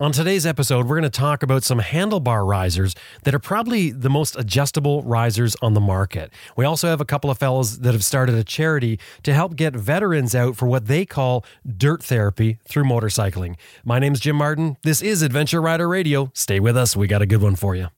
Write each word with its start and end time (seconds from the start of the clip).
On 0.00 0.12
today's 0.12 0.46
episode, 0.46 0.86
we're 0.86 0.94
going 0.94 1.10
to 1.10 1.18
talk 1.18 1.42
about 1.42 1.64
some 1.64 1.80
handlebar 1.80 2.46
risers 2.46 2.94
that 3.24 3.34
are 3.34 3.40
probably 3.40 3.90
the 3.90 4.08
most 4.08 4.38
adjustable 4.38 5.02
risers 5.02 5.56
on 5.60 5.74
the 5.74 5.80
market. 5.80 6.30
We 6.56 6.64
also 6.64 6.86
have 6.86 7.00
a 7.00 7.04
couple 7.04 7.30
of 7.30 7.38
fellows 7.38 7.80
that 7.80 7.94
have 7.94 8.04
started 8.04 8.36
a 8.36 8.44
charity 8.44 9.00
to 9.24 9.34
help 9.34 9.56
get 9.56 9.74
veterans 9.74 10.36
out 10.36 10.54
for 10.54 10.66
what 10.66 10.86
they 10.86 11.04
call 11.04 11.44
dirt 11.66 12.04
therapy 12.04 12.60
through 12.68 12.84
motorcycling. 12.84 13.56
My 13.84 13.98
name's 13.98 14.20
Jim 14.20 14.36
Martin. 14.36 14.76
This 14.84 15.02
is 15.02 15.22
Adventure 15.22 15.60
Rider 15.60 15.88
Radio. 15.88 16.30
Stay 16.32 16.60
with 16.60 16.76
us. 16.76 16.94
We 16.94 17.08
got 17.08 17.20
a 17.20 17.26
good 17.26 17.42
one 17.42 17.56
for 17.56 17.74
you. 17.74 17.88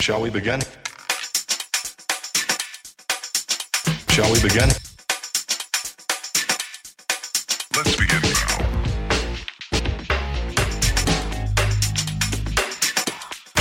Shall 0.00 0.22
we 0.22 0.30
begin? 0.30 0.62
Shall 4.08 4.32
we 4.32 4.40
begin? 4.40 4.70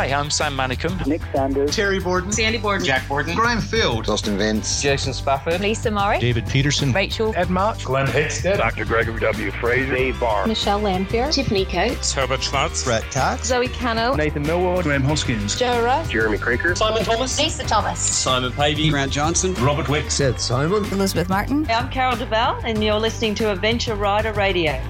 Hi, 0.01 0.07
I'm 0.19 0.31
Sam 0.31 0.57
Manicom. 0.57 1.07
Nick 1.07 1.21
Sanders. 1.31 1.77
Terry 1.77 2.01
Borden. 2.01 2.33
Sandy 2.33 2.57
Borden. 2.57 2.87
Jack 2.87 3.07
Borden. 3.07 3.37
Graham 3.37 3.61
Field. 3.61 4.09
Austin 4.09 4.39
Vince. 4.39 4.81
Jason 4.81 5.13
Spafford. 5.13 5.61
Lisa 5.61 5.91
Murray. 5.91 6.19
David 6.19 6.47
Peterson. 6.47 6.91
Rachel. 6.91 7.35
Ed 7.37 7.51
March. 7.51 7.85
Glen 7.85 8.07
Heggstad, 8.07 8.57
Dr. 8.57 8.87
Gregory 8.87 9.21
W. 9.21 9.51
Frazier, 9.51 9.95
Dave 9.95 10.19
Barr, 10.19 10.47
Michelle 10.47 10.81
Lanfear. 10.81 11.31
Tiffany 11.31 11.67
Coates. 11.67 12.15
Herbert 12.15 12.43
Schwartz. 12.43 12.83
Brett 12.83 13.03
Cox. 13.11 13.49
Zoe 13.49 13.69
Cano. 13.69 14.15
Nathan 14.15 14.43
Millward, 14.43 14.85
Graham 14.85 15.03
Hoskins, 15.03 15.55
Joe 15.55 15.85
Ruff. 15.85 16.09
Jeremy 16.09 16.39
Kroeker, 16.39 16.75
Simon 16.79 17.05
Thomas. 17.05 17.39
Lisa 17.39 17.65
Thomas. 17.65 18.01
Simon 18.01 18.53
Pavey. 18.53 18.89
Grant 18.89 19.13
Johnson. 19.13 19.53
Robert 19.57 19.91
Wick, 19.91 20.11
Seth 20.11 20.41
Simon. 20.41 20.83
Elizabeth 20.87 21.29
Martin. 21.29 21.67
I'm 21.69 21.91
Carol 21.91 22.17
DeVal, 22.17 22.65
and 22.65 22.83
you're 22.83 22.99
listening 22.99 23.35
to 23.35 23.53
Adventure 23.53 23.97
Rider 23.97 24.33
Radio. 24.33 24.83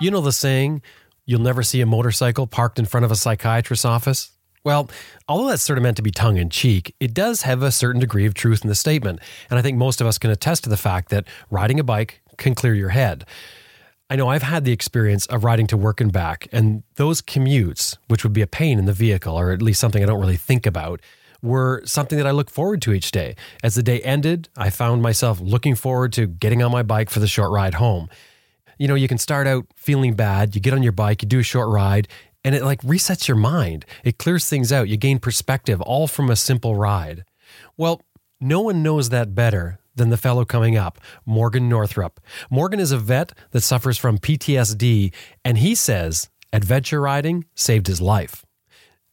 You 0.00 0.10
know 0.10 0.20
the 0.20 0.32
saying, 0.32 0.82
you'll 1.26 1.40
never 1.40 1.62
see 1.62 1.80
a 1.80 1.86
motorcycle 1.86 2.46
parked 2.46 2.78
in 2.78 2.84
front 2.84 3.04
of 3.04 3.10
a 3.10 3.16
psychiatrist's 3.16 3.84
office? 3.84 4.32
Well, 4.64 4.88
although 5.26 5.48
that's 5.48 5.62
sort 5.62 5.78
of 5.78 5.82
meant 5.82 5.96
to 5.96 6.02
be 6.02 6.12
tongue 6.12 6.36
in 6.36 6.48
cheek, 6.48 6.94
it 7.00 7.12
does 7.14 7.42
have 7.42 7.62
a 7.62 7.72
certain 7.72 8.00
degree 8.00 8.26
of 8.26 8.34
truth 8.34 8.62
in 8.62 8.68
the 8.68 8.74
statement. 8.76 9.18
And 9.50 9.58
I 9.58 9.62
think 9.62 9.76
most 9.76 10.00
of 10.00 10.06
us 10.06 10.18
can 10.18 10.30
attest 10.30 10.64
to 10.64 10.70
the 10.70 10.76
fact 10.76 11.08
that 11.10 11.26
riding 11.50 11.80
a 11.80 11.84
bike 11.84 12.20
can 12.36 12.54
clear 12.54 12.74
your 12.74 12.90
head. 12.90 13.24
I 14.08 14.16
know 14.16 14.28
I've 14.28 14.42
had 14.42 14.64
the 14.64 14.72
experience 14.72 15.26
of 15.26 15.42
riding 15.42 15.66
to 15.68 15.76
work 15.76 16.00
and 16.00 16.12
back, 16.12 16.46
and 16.52 16.82
those 16.96 17.22
commutes, 17.22 17.96
which 18.08 18.24
would 18.24 18.34
be 18.34 18.42
a 18.42 18.46
pain 18.46 18.78
in 18.78 18.84
the 18.84 18.92
vehicle, 18.92 19.34
or 19.34 19.52
at 19.52 19.62
least 19.62 19.80
something 19.80 20.02
I 20.02 20.06
don't 20.06 20.20
really 20.20 20.36
think 20.36 20.66
about, 20.66 21.00
were 21.40 21.82
something 21.84 22.18
that 22.18 22.26
I 22.26 22.30
look 22.30 22.50
forward 22.50 22.82
to 22.82 22.92
each 22.92 23.10
day. 23.10 23.34
As 23.64 23.74
the 23.74 23.82
day 23.82 24.00
ended, 24.02 24.48
I 24.56 24.70
found 24.70 25.02
myself 25.02 25.40
looking 25.40 25.74
forward 25.74 26.12
to 26.12 26.26
getting 26.26 26.62
on 26.62 26.70
my 26.70 26.82
bike 26.82 27.10
for 27.10 27.20
the 27.20 27.26
short 27.26 27.50
ride 27.50 27.74
home. 27.74 28.08
You 28.82 28.88
know, 28.88 28.96
you 28.96 29.06
can 29.06 29.18
start 29.18 29.46
out 29.46 29.66
feeling 29.76 30.14
bad, 30.14 30.56
you 30.56 30.60
get 30.60 30.74
on 30.74 30.82
your 30.82 30.90
bike, 30.90 31.22
you 31.22 31.28
do 31.28 31.38
a 31.38 31.44
short 31.44 31.68
ride, 31.68 32.08
and 32.42 32.52
it 32.52 32.64
like 32.64 32.82
resets 32.82 33.28
your 33.28 33.36
mind. 33.36 33.86
It 34.02 34.18
clears 34.18 34.48
things 34.48 34.72
out. 34.72 34.88
You 34.88 34.96
gain 34.96 35.20
perspective 35.20 35.80
all 35.80 36.08
from 36.08 36.28
a 36.28 36.34
simple 36.34 36.74
ride. 36.74 37.24
Well, 37.76 38.02
no 38.40 38.60
one 38.60 38.82
knows 38.82 39.10
that 39.10 39.36
better 39.36 39.78
than 39.94 40.10
the 40.10 40.16
fellow 40.16 40.44
coming 40.44 40.76
up, 40.76 40.98
Morgan 41.24 41.68
Northrup. 41.68 42.18
Morgan 42.50 42.80
is 42.80 42.90
a 42.90 42.98
vet 42.98 43.30
that 43.52 43.60
suffers 43.60 43.98
from 43.98 44.18
PTSD, 44.18 45.14
and 45.44 45.58
he 45.58 45.76
says 45.76 46.28
adventure 46.52 47.00
riding 47.00 47.44
saved 47.54 47.86
his 47.86 48.00
life. 48.00 48.44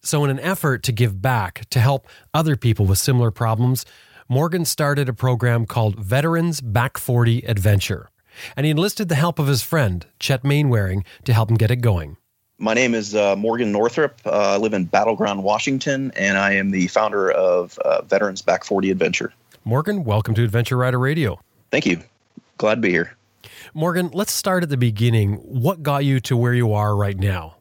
So, 0.02 0.24
in 0.24 0.32
an 0.32 0.40
effort 0.40 0.82
to 0.82 0.92
give 0.92 1.22
back 1.22 1.70
to 1.70 1.80
help 1.80 2.08
other 2.34 2.56
people 2.56 2.88
with 2.88 2.98
similar 2.98 3.30
problems, 3.30 3.86
Morgan 4.28 4.66
started 4.66 5.08
a 5.08 5.14
program 5.14 5.68
called 5.68 6.00
Veterans 6.00 6.60
Back 6.60 6.98
40 6.98 7.42
Adventure. 7.42 8.10
And 8.56 8.66
he 8.66 8.72
enlisted 8.72 9.10
the 9.10 9.16
help 9.16 9.40
of 9.40 9.48
his 9.48 9.62
friend, 9.62 10.06
Chet 10.20 10.44
Mainwaring, 10.44 11.04
to 11.26 11.34
help 11.34 11.50
him 11.50 11.58
get 11.58 11.72
it 11.72 11.78
going. 11.78 12.18
My 12.58 12.74
name 12.74 12.94
is 12.94 13.16
uh, 13.16 13.36
Morgan 13.38 13.72
Northrup. 13.72 14.20
Uh, 14.26 14.56
I 14.56 14.58
live 14.58 14.74
in 14.74 14.86
Battle 14.86 15.16
Ground, 15.16 15.44
Washington, 15.44 16.12
and 16.18 16.38
I 16.38 16.54
am 16.54 16.72
the 16.72 16.88
founder 16.88 17.32
of 17.32 17.78
uh, 17.80 18.02
Veterans 18.02 18.42
Back 18.42 18.66
40 18.66 18.92
Adventure. 18.92 19.34
Morgan, 19.64 20.04
welcome 20.04 20.36
to 20.36 20.44
Adventure 20.44 20.76
Rider 20.76 21.00
Radio. 21.00 21.40
Thank 21.72 21.86
you. 21.86 22.02
Glad 22.58 22.76
to 22.76 22.82
be 22.82 22.90
here. 22.90 23.16
Morgan, 23.74 24.10
let's 24.14 24.34
start 24.34 24.64
at 24.64 24.70
the 24.70 24.78
beginning. 24.78 25.36
What 25.36 25.84
got 25.84 26.04
you 26.04 26.20
to 26.22 26.36
where 26.36 26.54
you 26.54 26.74
are 26.74 26.96
right 26.96 27.18
now? 27.18 27.56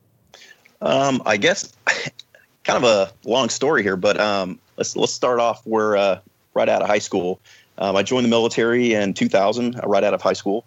Um, 0.80 1.22
I 1.26 1.36
guess 1.36 1.72
kind 2.64 2.82
of 2.82 2.84
a 2.84 3.12
long 3.28 3.48
story 3.48 3.82
here, 3.82 3.96
but 3.96 4.18
um, 4.20 4.58
let's 4.76 4.96
let's 4.96 5.12
start 5.12 5.40
off 5.40 5.64
where 5.64 5.96
uh, 5.96 6.20
right 6.54 6.68
out 6.68 6.82
of 6.82 6.88
high 6.88 6.98
school. 6.98 7.40
Um, 7.78 7.94
I 7.96 8.02
joined 8.02 8.24
the 8.24 8.30
military 8.30 8.92
in 8.92 9.14
2000, 9.14 9.76
uh, 9.76 9.80
right 9.86 10.02
out 10.04 10.12
of 10.12 10.20
high 10.20 10.32
school. 10.32 10.66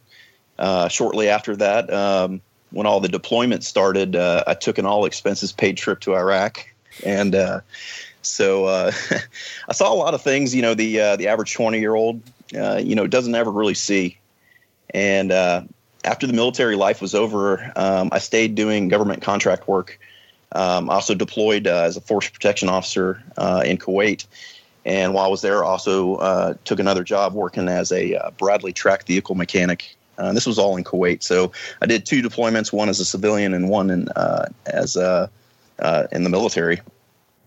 Uh, 0.57 0.87
shortly 0.87 1.27
after 1.27 1.55
that, 1.57 1.91
um, 1.93 2.41
when 2.71 2.87
all 2.87 2.99
the 2.99 3.09
deployment 3.09 3.63
started, 3.63 4.15
uh, 4.15 4.43
I 4.47 4.53
took 4.53 4.77
an 4.77 4.85
all 4.85 5.05
expenses 5.05 5.51
paid 5.51 5.77
trip 5.77 5.99
to 6.01 6.15
Iraq, 6.15 6.65
and 7.05 7.35
uh, 7.35 7.61
so 8.21 8.65
uh, 8.65 8.91
I 9.69 9.73
saw 9.73 9.91
a 9.91 9.95
lot 9.95 10.13
of 10.13 10.21
things. 10.21 10.55
You 10.55 10.61
know, 10.61 10.73
the 10.73 10.99
uh, 10.99 11.15
the 11.17 11.27
average 11.27 11.53
20 11.53 11.79
year 11.79 11.95
old, 11.95 12.21
you 12.51 12.95
know, 12.95 13.07
doesn't 13.07 13.35
ever 13.35 13.51
really 13.51 13.73
see. 13.73 14.17
And 14.93 15.31
after 16.03 16.27
the 16.27 16.33
military 16.33 16.75
life 16.75 17.01
was 17.01 17.13
over, 17.13 17.71
um, 17.75 18.09
I 18.11 18.19
stayed 18.19 18.55
doing 18.55 18.87
government 18.87 19.21
contract 19.21 19.67
work. 19.67 19.99
Um, 20.53 20.89
I 20.89 20.95
also 20.95 21.15
deployed 21.15 21.65
as 21.67 21.97
a 21.97 22.01
force 22.01 22.29
protection 22.29 22.69
officer 22.69 23.21
in 23.65 23.77
Kuwait. 23.77 24.25
And 24.85 25.13
while 25.13 25.25
I 25.25 25.29
was 25.29 25.41
there, 25.41 25.63
also 25.63 26.15
uh, 26.15 26.53
took 26.65 26.79
another 26.79 27.03
job 27.03 27.33
working 27.33 27.67
as 27.67 27.91
a 27.91 28.15
uh, 28.15 28.31
Bradley 28.31 28.73
track 28.73 29.05
vehicle 29.05 29.35
mechanic. 29.35 29.95
Uh, 30.17 30.33
this 30.33 30.45
was 30.45 30.57
all 30.57 30.75
in 30.77 30.83
Kuwait. 30.83 31.23
So 31.23 31.51
I 31.81 31.85
did 31.85 32.05
two 32.05 32.21
deployments, 32.21 32.73
one 32.73 32.89
as 32.89 32.99
a 32.99 33.05
civilian 33.05 33.53
and 33.53 33.69
one 33.69 33.89
in, 33.89 34.07
as 34.65 34.95
in 34.95 36.23
the 36.23 36.29
military. 36.29 36.81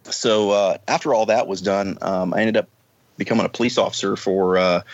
So 0.05 0.79
after 0.89 1.15
all 1.15 1.27
that 1.27 1.47
was 1.47 1.61
done, 1.61 1.99
um, 2.03 2.35
I 2.35 2.41
ended 2.41 2.57
up 2.57 2.69
becoming 3.17 3.47
a 3.47 3.49
police 3.49 3.79
officer 3.79 4.17
for 4.17 4.57
a 4.57 4.85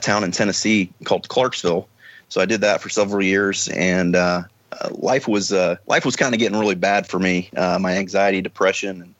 town 0.00 0.22
in 0.22 0.30
Tennessee 0.30 0.92
called 1.04 1.28
Clarksville. 1.28 1.88
So 2.28 2.40
I 2.40 2.46
did 2.46 2.60
that 2.60 2.80
for 2.80 2.88
several 2.88 3.22
years, 3.22 3.68
and 3.68 4.16
uh, 4.16 4.44
life 4.90 5.28
was 5.28 5.52
uh, 5.52 5.76
life 5.86 6.04
was 6.04 6.16
kind 6.16 6.34
of 6.34 6.38
getting 6.38 6.58
really 6.58 6.74
bad 6.74 7.06
for 7.06 7.18
me. 7.18 7.50
Uh, 7.56 7.78
my 7.78 7.96
anxiety, 7.96 8.40
depression, 8.40 9.02
and 9.02 9.14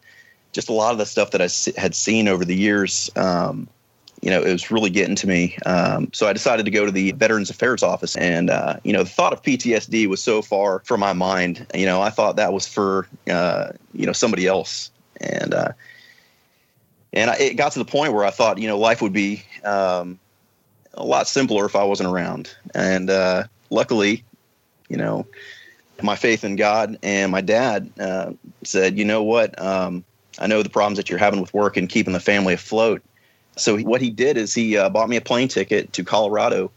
just 0.53 0.69
a 0.69 0.73
lot 0.73 0.93
of 0.93 0.99
the 0.99 1.07
stuff 1.07 1.31
that 1.33 1.41
I 1.41 1.81
had 1.81 1.95
seen 1.95 2.29
over 2.29 2.45
the 2.45 2.55
years, 2.55 3.11
um, 3.17 3.69
you 4.21 4.31
know, 4.31 4.41
it 4.41 4.53
was 4.53 4.71
really 4.71 4.91
getting 4.91 5.17
to 5.17 5.27
me. 5.27 5.59
Um, 5.67 6.09
so 6.13 6.29
I 6.29 6.33
decided 6.33 6.65
to 6.65 6.71
go 6.71 6.87
to 6.87 6.93
the 6.93 7.13
Veterans 7.13 7.51
Affairs 7.51 7.83
office. 7.83 8.17
And, 8.17 8.51
uh, 8.51 8.77
you 8.85 8.93
know, 8.93 9.03
the 9.03 9.09
thought 9.09 9.33
of 9.33 9.43
PTSD 9.43 10.07
was 10.07 10.23
so 10.23 10.43
far 10.43 10.81
from 10.81 11.01
my 11.01 11.13
mind. 11.13 11.67
You 11.75 11.87
know, 11.87 12.01
I 12.01 12.11
thought 12.11 12.37
that 12.37 12.53
was 12.53 12.69
for, 12.69 13.09
uh, 13.29 13.73
you 13.93 14.07
know, 14.07 14.13
somebody 14.13 14.47
else. 14.47 14.91
And, 15.21 15.53
uh, 15.53 15.73
and 17.13 17.31
I, 17.31 17.37
it 17.37 17.55
got 17.57 17.73
to 17.73 17.81
the 17.81 17.85
point 17.85 18.13
where 18.13 18.25
I 18.25 18.31
thought, 18.31 18.59
you 18.59 18.69
know, 18.69 18.79
life 18.79 19.03
would 19.03 19.13
be 19.13 19.45
um, 19.65 20.21
a 20.95 21.05
lot 21.05 21.27
simpler 21.27 21.65
if 21.65 21.75
I 21.75 21.83
wasn't 21.83 22.09
around. 22.09 22.55
And 22.75 23.11
uh, 23.11 23.45
luckily, 23.71 24.23
you 24.89 24.99
know, 24.99 25.27
my 26.01 26.17
faith 26.17 26.45
in 26.45 26.57
God 26.57 26.99
and 27.03 27.33
my 27.33 27.41
dad 27.41 27.91
uh, 27.99 28.33
said, 28.63 28.99
you 28.99 29.05
know 29.05 29.23
what? 29.25 29.61
Um, 29.61 30.05
I 30.39 30.47
know 30.47 30.63
the 30.63 30.71
problems 30.71 30.97
that 30.97 31.11
you're 31.11 31.19
having 31.19 31.41
with 31.41 31.53
work 31.53 31.77
and 31.77 31.89
keeping 31.89 32.13
the 32.13 32.21
family 32.21 32.55
afloat. 32.55 33.03
So 33.57 33.79
what 33.79 34.01
he 34.01 34.11
did 34.11 34.37
is 34.37 34.55
he 34.55 34.77
uh, 34.77 34.89
bought 34.89 35.09
me 35.09 35.17
a 35.17 35.21
plane 35.21 35.49
ticket 35.49 35.93
to 35.93 36.05
Colorado 36.05 36.71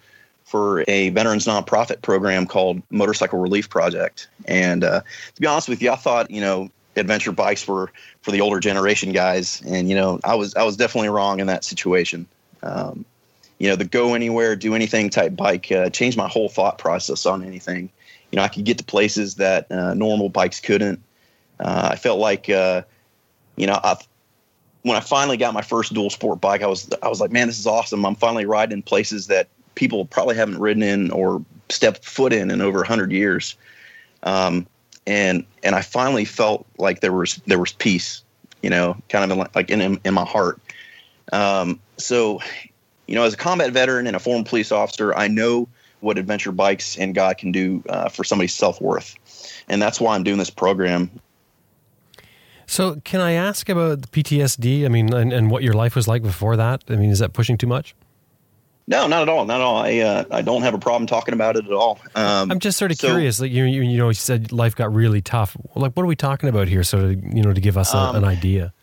for 0.43 0.83
a 0.87 1.09
veterans 1.09 1.45
nonprofit 1.45 2.01
program 2.01 2.45
called 2.45 2.81
Motorcycle 2.89 3.39
Relief 3.39 3.69
Project. 3.69 4.27
And 4.45 4.83
uh, 4.83 5.01
to 5.01 5.41
be 5.41 5.47
honest 5.47 5.67
with 5.67 5.81
you, 5.81 5.91
I 5.91 5.95
thought 5.95 6.29
you 6.29 6.41
know 6.41 6.69
adventure 6.95 7.31
bikes 7.31 7.67
were 7.67 7.91
for 8.21 8.31
the 8.31 8.41
older 8.41 8.59
generation 8.59 9.11
guys, 9.11 9.61
and 9.67 9.89
you 9.89 9.95
know 9.95 10.19
I 10.23 10.35
was 10.35 10.55
I 10.55 10.63
was 10.63 10.77
definitely 10.77 11.09
wrong 11.09 11.39
in 11.39 11.47
that 11.47 11.63
situation. 11.63 12.27
Um, 12.61 13.05
you 13.57 13.69
know 13.69 13.75
the 13.75 13.85
go 13.85 14.13
anywhere, 14.13 14.55
do 14.55 14.75
anything 14.75 15.09
type 15.09 15.35
bike 15.35 15.71
uh, 15.71 15.89
changed 15.89 16.17
my 16.17 16.27
whole 16.27 16.49
thought 16.49 16.77
process 16.77 17.25
on 17.25 17.43
anything. 17.43 17.89
You 18.31 18.37
know 18.37 18.43
I 18.43 18.47
could 18.47 18.65
get 18.65 18.77
to 18.77 18.83
places 18.83 19.35
that 19.35 19.71
uh, 19.71 19.93
normal 19.93 20.29
bikes 20.29 20.59
couldn't. 20.59 21.01
Uh, 21.59 21.89
I 21.91 21.95
felt 21.95 22.19
like 22.19 22.49
uh, 22.49 22.83
you 23.55 23.67
know 23.67 23.79
I 23.83 23.97
when 24.85 24.95
I 24.95 24.99
finally 24.99 25.35
got 25.35 25.53
my 25.55 25.63
first 25.63 25.93
dual 25.93 26.11
sport 26.11 26.39
bike, 26.39 26.61
I 26.61 26.67
was 26.67 26.87
I 27.01 27.07
was 27.07 27.19
like, 27.19 27.31
man, 27.31 27.47
this 27.47 27.57
is 27.57 27.65
awesome. 27.65 28.05
I'm 28.05 28.15
finally 28.15 28.45
riding 28.45 28.73
in 28.73 28.81
places 28.83 29.27
that 29.27 29.47
people 29.73 30.05
probably 30.05 30.35
haven't 30.35 30.59
ridden 30.59 30.83
in 30.83 31.09
or 31.09 31.43
stepped 31.69 32.05
foot 32.05 32.31
in 32.31 32.51
in 32.51 32.61
over 32.61 32.79
100 32.79 33.11
years. 33.11 33.55
Um, 34.23 34.67
and 35.07 35.43
and 35.63 35.75
I 35.75 35.81
finally 35.81 36.23
felt 36.23 36.65
like 36.77 37.01
there 37.01 37.13
was 37.13 37.41
there 37.47 37.59
was 37.59 37.71
peace, 37.71 38.23
you 38.61 38.69
know, 38.69 38.95
kind 39.09 39.31
of 39.31 39.37
in, 39.37 39.47
like 39.55 39.69
in 39.71 39.99
in 40.03 40.13
my 40.13 40.25
heart. 40.25 40.59
Um, 41.33 41.79
so, 41.97 42.39
you 43.07 43.15
know, 43.15 43.23
as 43.23 43.33
a 43.33 43.37
combat 43.37 43.71
veteran 43.71 44.05
and 44.05 44.15
a 44.15 44.19
former 44.19 44.43
police 44.43 44.71
officer, 44.71 45.15
I 45.15 45.27
know 45.27 45.67
what 46.01 46.19
adventure 46.19 46.51
bikes 46.51 46.95
and 46.97 47.15
God 47.15 47.39
can 47.39 47.51
do 47.51 47.83
uh, 47.89 48.09
for 48.09 48.23
somebody's 48.23 48.53
self 48.53 48.79
worth, 48.81 49.15
and 49.67 49.81
that's 49.81 49.99
why 49.99 50.15
I'm 50.15 50.23
doing 50.23 50.37
this 50.37 50.49
program. 50.49 51.09
So, 52.67 52.99
can 53.03 53.21
I 53.21 53.33
ask 53.33 53.69
about 53.69 54.01
the 54.01 54.07
PTSD? 54.07 54.85
I 54.85 54.87
mean, 54.87 55.13
and, 55.13 55.31
and 55.31 55.51
what 55.51 55.63
your 55.63 55.73
life 55.73 55.95
was 55.95 56.07
like 56.07 56.23
before 56.23 56.57
that? 56.57 56.83
I 56.89 56.95
mean, 56.95 57.11
is 57.11 57.19
that 57.19 57.33
pushing 57.33 57.57
too 57.57 57.67
much? 57.67 57.95
No, 58.87 59.07
not 59.07 59.23
at 59.23 59.29
all. 59.29 59.45
Not 59.45 59.61
at 59.61 59.63
all. 59.63 59.77
I 59.77 59.97
uh, 59.97 60.23
I 60.29 60.41
don't 60.41 60.61
have 60.61 60.75
a 60.75 60.79
problem 60.79 61.07
talking 61.07 61.33
about 61.33 61.55
it 61.55 61.65
at 61.65 61.71
all. 61.71 61.99
Um, 62.13 62.51
I'm 62.51 62.59
just 62.59 62.77
sort 62.77 62.91
of 62.91 62.97
so, 62.97 63.07
curious. 63.07 63.39
Like 63.39 63.51
you, 63.51 63.63
you, 63.65 63.81
you 63.81 63.97
know, 63.97 64.09
you 64.09 64.13
said 64.13 64.51
life 64.51 64.75
got 64.75 64.93
really 64.93 65.21
tough. 65.21 65.57
Like, 65.75 65.93
what 65.93 66.03
are 66.03 66.07
we 66.07 66.15
talking 66.15 66.49
about 66.49 66.67
here? 66.67 66.83
So, 66.83 66.99
to, 66.99 67.15
you 67.15 67.41
know, 67.41 67.53
to 67.53 67.61
give 67.61 67.77
us 67.77 67.93
a, 67.93 67.97
um, 67.97 68.15
an 68.17 68.23
idea. 68.23 68.73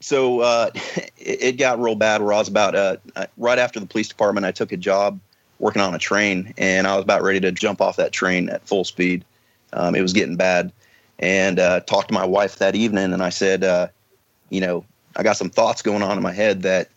So 0.00 0.40
uh, 0.40 0.70
it, 0.74 1.12
it, 1.16 1.52
got 1.58 1.80
real 1.80 1.94
bad. 1.94 2.22
Where 2.22 2.34
I 2.34 2.38
was 2.38 2.48
about 2.48 2.74
uh, 2.74 2.96
right 3.38 3.58
after 3.58 3.80
the 3.80 3.86
police 3.86 4.08
department, 4.08 4.44
I 4.44 4.52
took 4.52 4.72
a 4.72 4.76
job 4.76 5.18
working 5.58 5.82
on 5.82 5.94
a 5.94 5.98
train, 5.98 6.52
and 6.58 6.86
I 6.86 6.94
was 6.94 7.02
about 7.02 7.22
ready 7.22 7.40
to 7.40 7.52
jump 7.52 7.80
off 7.80 7.96
that 7.96 8.12
train 8.12 8.48
at 8.50 8.66
full 8.66 8.84
speed. 8.84 9.24
Um, 9.72 9.94
it 9.94 10.02
was 10.02 10.12
getting 10.12 10.36
bad, 10.36 10.72
and 11.18 11.58
uh, 11.58 11.80
talked 11.80 12.08
to 12.08 12.14
my 12.14 12.24
wife 12.24 12.56
that 12.56 12.74
evening, 12.74 13.12
and 13.12 13.22
I 13.22 13.30
said, 13.30 13.64
uh, 13.64 13.88
you 14.50 14.60
know, 14.60 14.84
I 15.16 15.22
got 15.22 15.36
some 15.36 15.50
thoughts 15.50 15.82
going 15.82 16.02
on 16.02 16.16
in 16.16 16.22
my 16.22 16.32
head 16.32 16.62
that, 16.62 16.88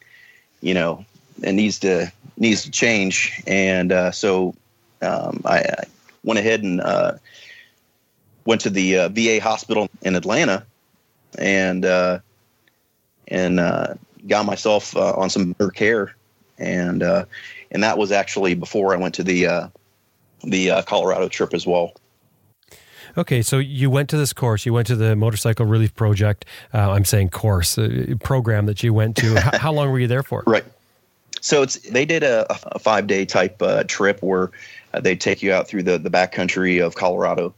you 0.62 0.74
know, 0.74 1.06
it 1.42 1.54
needs 1.54 1.80
to 1.80 2.12
needs 2.38 2.64
to 2.64 2.72
change, 2.72 3.42
and 3.48 3.92
uh, 3.92 4.12
so 4.12 4.54
um, 5.02 5.42
I, 5.46 5.60
I, 5.60 5.84
went 6.24 6.40
ahead 6.40 6.62
and 6.62 6.80
uh, 6.82 7.14
went 8.46 8.62
to 8.62 8.70
the 8.70 9.00
uh, 9.00 9.10
VA 9.10 9.40
hospital 9.42 9.90
in 10.04 10.16
Atlanta, 10.16 10.66
and 11.40 11.84
uh, 11.84 12.20
and 13.28 13.58
got 14.28 14.46
myself 14.46 14.96
on 14.96 15.32
some 15.32 15.54
better 15.54 15.72
care, 15.72 16.16
and 16.60 17.02
and 17.02 17.84
that 17.84 17.98
was 17.98 18.12
actually 18.12 18.54
before 18.54 18.94
I 18.94 18.98
went 18.98 19.16
to 19.16 19.24
the 19.24 19.72
the 20.44 20.84
Colorado 20.86 21.28
trip 21.28 21.56
as 21.56 21.66
well. 21.66 21.94
Okay, 23.18 23.42
so 23.42 23.58
you 23.58 23.90
went 23.90 24.10
to 24.10 24.18
this 24.18 24.34
course. 24.34 24.66
You 24.66 24.74
went 24.74 24.88
to 24.88 24.96
the 24.96 25.16
Motorcycle 25.16 25.66
Relief 25.66 25.94
Project. 25.96 26.46
Uh, 26.74 26.92
I'm 26.92 27.06
saying 27.06 27.30
course 27.30 27.78
uh, 27.78 28.16
program 28.22 28.66
that 28.68 28.84
you 28.84 28.94
went 28.94 29.18
to. 29.18 29.40
how, 29.40 29.58
how, 29.58 29.74
long 29.74 29.92
were 29.92 30.00
you 30.00 30.08
there 30.08 30.24
for? 30.24 30.44
Right. 30.46 30.64
So 31.42 31.62
it's 31.64 31.78
they 31.90 32.06
did 32.06 32.24
a, 32.24 32.46
a 32.68 32.80
five 32.80 33.08
day 33.08 33.26
type 33.26 33.62
uh, 33.62 33.84
trip 33.86 34.22
where 34.22 34.52
uh, 34.94 35.00
they 35.00 35.16
take 35.16 35.42
you 35.42 35.52
out 35.52 35.68
through 35.68 35.84
the 35.84 35.98
the 35.98 36.10
backcountry 36.10 36.86
of 36.86 36.96
Colorado, 36.96 37.54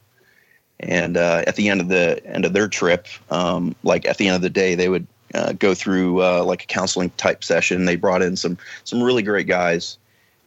and 0.79 1.17
uh, 1.17 1.43
at 1.45 1.55
the 1.55 1.69
end 1.69 1.81
of 1.81 1.89
the 1.89 2.25
end 2.25 2.45
of 2.45 2.53
their 2.53 2.67
trip, 2.67 3.07
um, 3.29 3.75
like 3.83 4.07
at 4.07 4.17
the 4.17 4.27
end 4.27 4.35
of 4.35 4.41
the 4.41 4.49
day, 4.49 4.75
they 4.75 4.89
would 4.89 5.05
uh, 5.33 5.51
go 5.53 5.73
through 5.73 6.21
like 6.43 6.63
a 6.63 6.67
counseling 6.67 7.09
type 7.17 7.43
session. 7.43 7.85
They 7.85 7.97
brought 7.97 8.21
in 8.21 8.37
some 8.37 8.57
some 8.85 9.03
really 9.03 9.23
great 9.23 9.47
guys, 9.47 9.97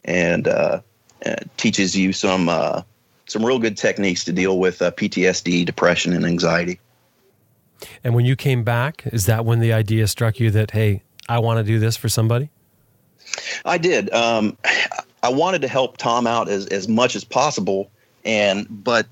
and 0.05 0.49
teaches 1.59 1.95
you 1.95 2.13
some 2.13 2.49
some 3.27 3.45
real 3.45 3.59
good 3.59 3.77
techniques 3.77 4.25
to 4.25 4.33
deal 4.33 4.59
with 4.59 4.81
uh, 4.81 4.91
PTSD, 4.93 5.65
depression, 5.65 6.13
and 6.13 6.25
anxiety. 6.25 6.79
And 8.03 8.15
when 8.15 8.25
you 8.25 8.37
came 8.37 8.65
back, 8.65 9.05
is 9.07 9.27
that 9.27 9.45
when 9.45 9.61
the 9.61 9.73
idea 9.73 10.07
struck 10.07 10.41
you 10.41 10.51
that, 10.53 10.71
hey, 10.71 11.03
I 11.29 11.39
want 11.41 11.59
to 11.59 11.65
do 11.65 11.79
this 11.79 11.97
for 11.97 12.09
somebody? 12.09 12.51
I 13.65 13.79
did. 13.79 14.13
Um, 14.13 14.57
I 15.23 15.29
wanted 15.29 15.63
to 15.63 15.69
help 15.69 15.97
Tom 15.97 16.27
out 16.27 16.49
as, 16.49 16.67
as 16.69 16.89
much 16.89 17.17
as 17.17 17.25
possible, 17.25 17.91
and 18.25 18.67
but 18.71 19.07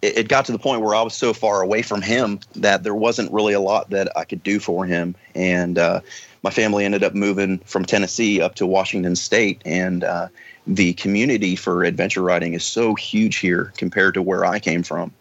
it, 0.00 0.18
it, 0.18 0.28
got 0.28 0.46
to 0.46 0.52
the 0.52 0.58
point 0.58 0.80
where 0.80 0.94
I 0.94 1.02
was 1.02 1.14
so 1.14 1.32
far 1.34 1.60
away 1.60 1.82
from 1.82 2.02
him 2.02 2.40
that 2.56 2.82
there 2.82 2.94
wasn't 2.94 3.32
really 3.32 3.52
a 3.52 3.60
lot 3.60 3.90
that 3.90 4.16
I 4.16 4.24
could 4.24 4.42
do 4.42 4.58
for 4.58 4.86
him. 4.86 5.14
And 5.34 5.76
uh, 5.76 6.00
my 6.42 6.50
family 6.50 6.84
ended 6.84 7.04
up 7.04 7.14
moving 7.14 7.58
from 7.58 7.84
Tennessee 7.84 8.40
up 8.40 8.54
to 8.56 8.66
Washington 8.66 9.16
State, 9.16 9.60
and 9.64 10.04
uh, 10.04 10.28
the 10.68 10.92
community 10.94 11.56
for 11.56 11.82
adventure 11.82 12.22
riding 12.22 12.52
is 12.52 12.64
so 12.64 12.94
huge 12.94 13.36
here 13.36 13.72
compared 13.78 14.14
to 14.14 14.22
where 14.22 14.44
I 14.44 14.58
came 14.58 14.82
from. 14.82 15.12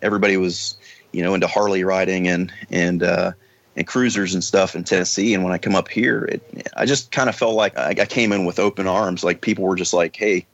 Everybody 0.00 0.36
was, 0.36 0.76
you 1.10 1.22
know, 1.22 1.34
into 1.34 1.48
Harley 1.48 1.82
riding 1.82 2.28
and 2.28 2.52
and 2.70 3.02
uh, 3.02 3.32
and 3.76 3.86
cruisers 3.86 4.32
and 4.32 4.44
stuff 4.44 4.76
in 4.76 4.84
Tennessee. 4.84 5.34
And 5.34 5.42
when 5.42 5.52
I 5.52 5.58
come 5.58 5.74
up 5.74 5.88
here, 5.88 6.24
it, 6.26 6.70
I 6.76 6.86
just 6.86 7.10
kind 7.10 7.28
of 7.28 7.34
felt 7.34 7.56
like 7.56 7.76
I, 7.76 7.90
I 7.90 8.06
came 8.06 8.32
in 8.32 8.44
with 8.44 8.60
open 8.60 8.86
arms. 8.86 9.24
Like 9.24 9.40
people 9.40 9.64
were 9.64 9.76
just 9.76 9.92
like, 9.92 10.14
"Hey, 10.14 10.46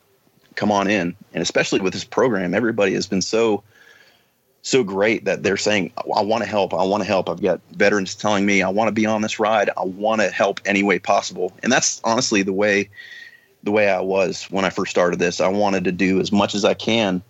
come 0.55 0.73
on 0.73 0.89
in." 0.89 1.15
And 1.35 1.43
especially 1.43 1.81
with 1.81 1.93
this 1.93 2.05
program, 2.05 2.55
everybody 2.55 2.95
has 2.95 3.07
been 3.07 3.23
so 3.23 3.63
so 4.63 4.83
great 4.83 5.25
that 5.25 5.43
they're 5.43 5.57
saying, 5.57 5.93
I 6.15 6.21
want 6.21 6.43
to 6.43 6.49
help. 6.49 6.75
I 6.75 6.83
want 6.83 7.03
to 7.03 7.07
help. 7.07 7.31
I've 7.31 7.41
got 7.41 7.61
veterans 7.73 8.15
telling 8.15 8.45
me 8.45 8.61
I 8.61 8.69
want 8.69 8.89
to 8.89 8.93
be 8.93 9.07
on 9.07 9.23
this 9.23 9.39
ride. 9.39 9.71
I 9.77 9.85
want 9.85 10.21
to 10.21 10.29
help 10.31 10.61
any 10.67 10.83
way 10.83 10.99
possible. 10.99 11.55
And 11.63 11.73
that's 11.73 12.01
honestly 12.05 12.43
the 12.43 12.53
way 12.53 12.91
the 13.63 13.73
way 13.73 13.89
I 13.89 14.01
was 14.01 14.45
when 14.45 14.65
I 14.65 14.71
first 14.71 14.91
started 14.91 15.19
this. 15.19 15.41
I 15.41 15.49
wanted 15.49 15.85
to 15.85 15.93
do 15.93 16.21
as 16.21 16.33
much 16.33 16.55
as 16.55 16.65
I 16.65 16.75
can. 16.75 17.23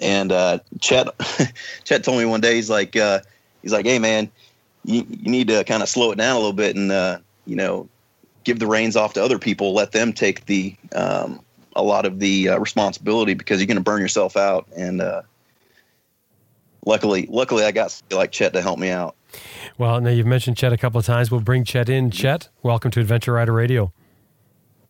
And 0.00 0.32
uh, 0.32 0.58
Chet, 0.80 1.08
Chet 1.84 2.04
told 2.04 2.18
me 2.18 2.24
one 2.24 2.40
day 2.40 2.54
he's 2.54 2.70
like, 2.70 2.96
uh, 2.96 3.20
he's 3.62 3.72
like, 3.72 3.86
hey 3.86 3.98
man, 3.98 4.30
you, 4.84 5.04
you 5.08 5.30
need 5.30 5.48
to 5.48 5.64
kind 5.64 5.82
of 5.82 5.88
slow 5.88 6.12
it 6.12 6.16
down 6.16 6.36
a 6.36 6.38
little 6.38 6.52
bit 6.52 6.76
and 6.76 6.90
uh, 6.90 7.18
you 7.46 7.56
know 7.56 7.88
give 8.44 8.58
the 8.58 8.66
reins 8.66 8.96
off 8.96 9.14
to 9.14 9.22
other 9.22 9.38
people. 9.38 9.74
Let 9.74 9.92
them 9.92 10.12
take 10.12 10.46
the 10.46 10.74
um, 10.94 11.40
a 11.76 11.82
lot 11.82 12.06
of 12.06 12.18
the 12.18 12.50
uh, 12.50 12.58
responsibility 12.58 13.34
because 13.34 13.60
you're 13.60 13.66
going 13.66 13.76
to 13.76 13.82
burn 13.82 14.00
yourself 14.00 14.36
out. 14.36 14.66
And 14.76 15.00
uh, 15.00 15.22
luckily, 16.86 17.26
luckily, 17.30 17.64
I 17.64 17.72
got 17.72 18.00
like 18.10 18.32
Chet 18.32 18.52
to 18.54 18.62
help 18.62 18.78
me 18.78 18.90
out. 18.90 19.14
Well, 19.76 20.00
now 20.00 20.10
you've 20.10 20.26
mentioned 20.26 20.56
Chet 20.56 20.72
a 20.72 20.78
couple 20.78 20.98
of 20.98 21.06
times. 21.06 21.30
We'll 21.30 21.40
bring 21.40 21.64
Chet 21.64 21.88
in. 21.88 22.10
Chet, 22.10 22.48
welcome 22.62 22.90
to 22.92 23.00
Adventure 23.00 23.34
Rider 23.34 23.52
Radio. 23.52 23.92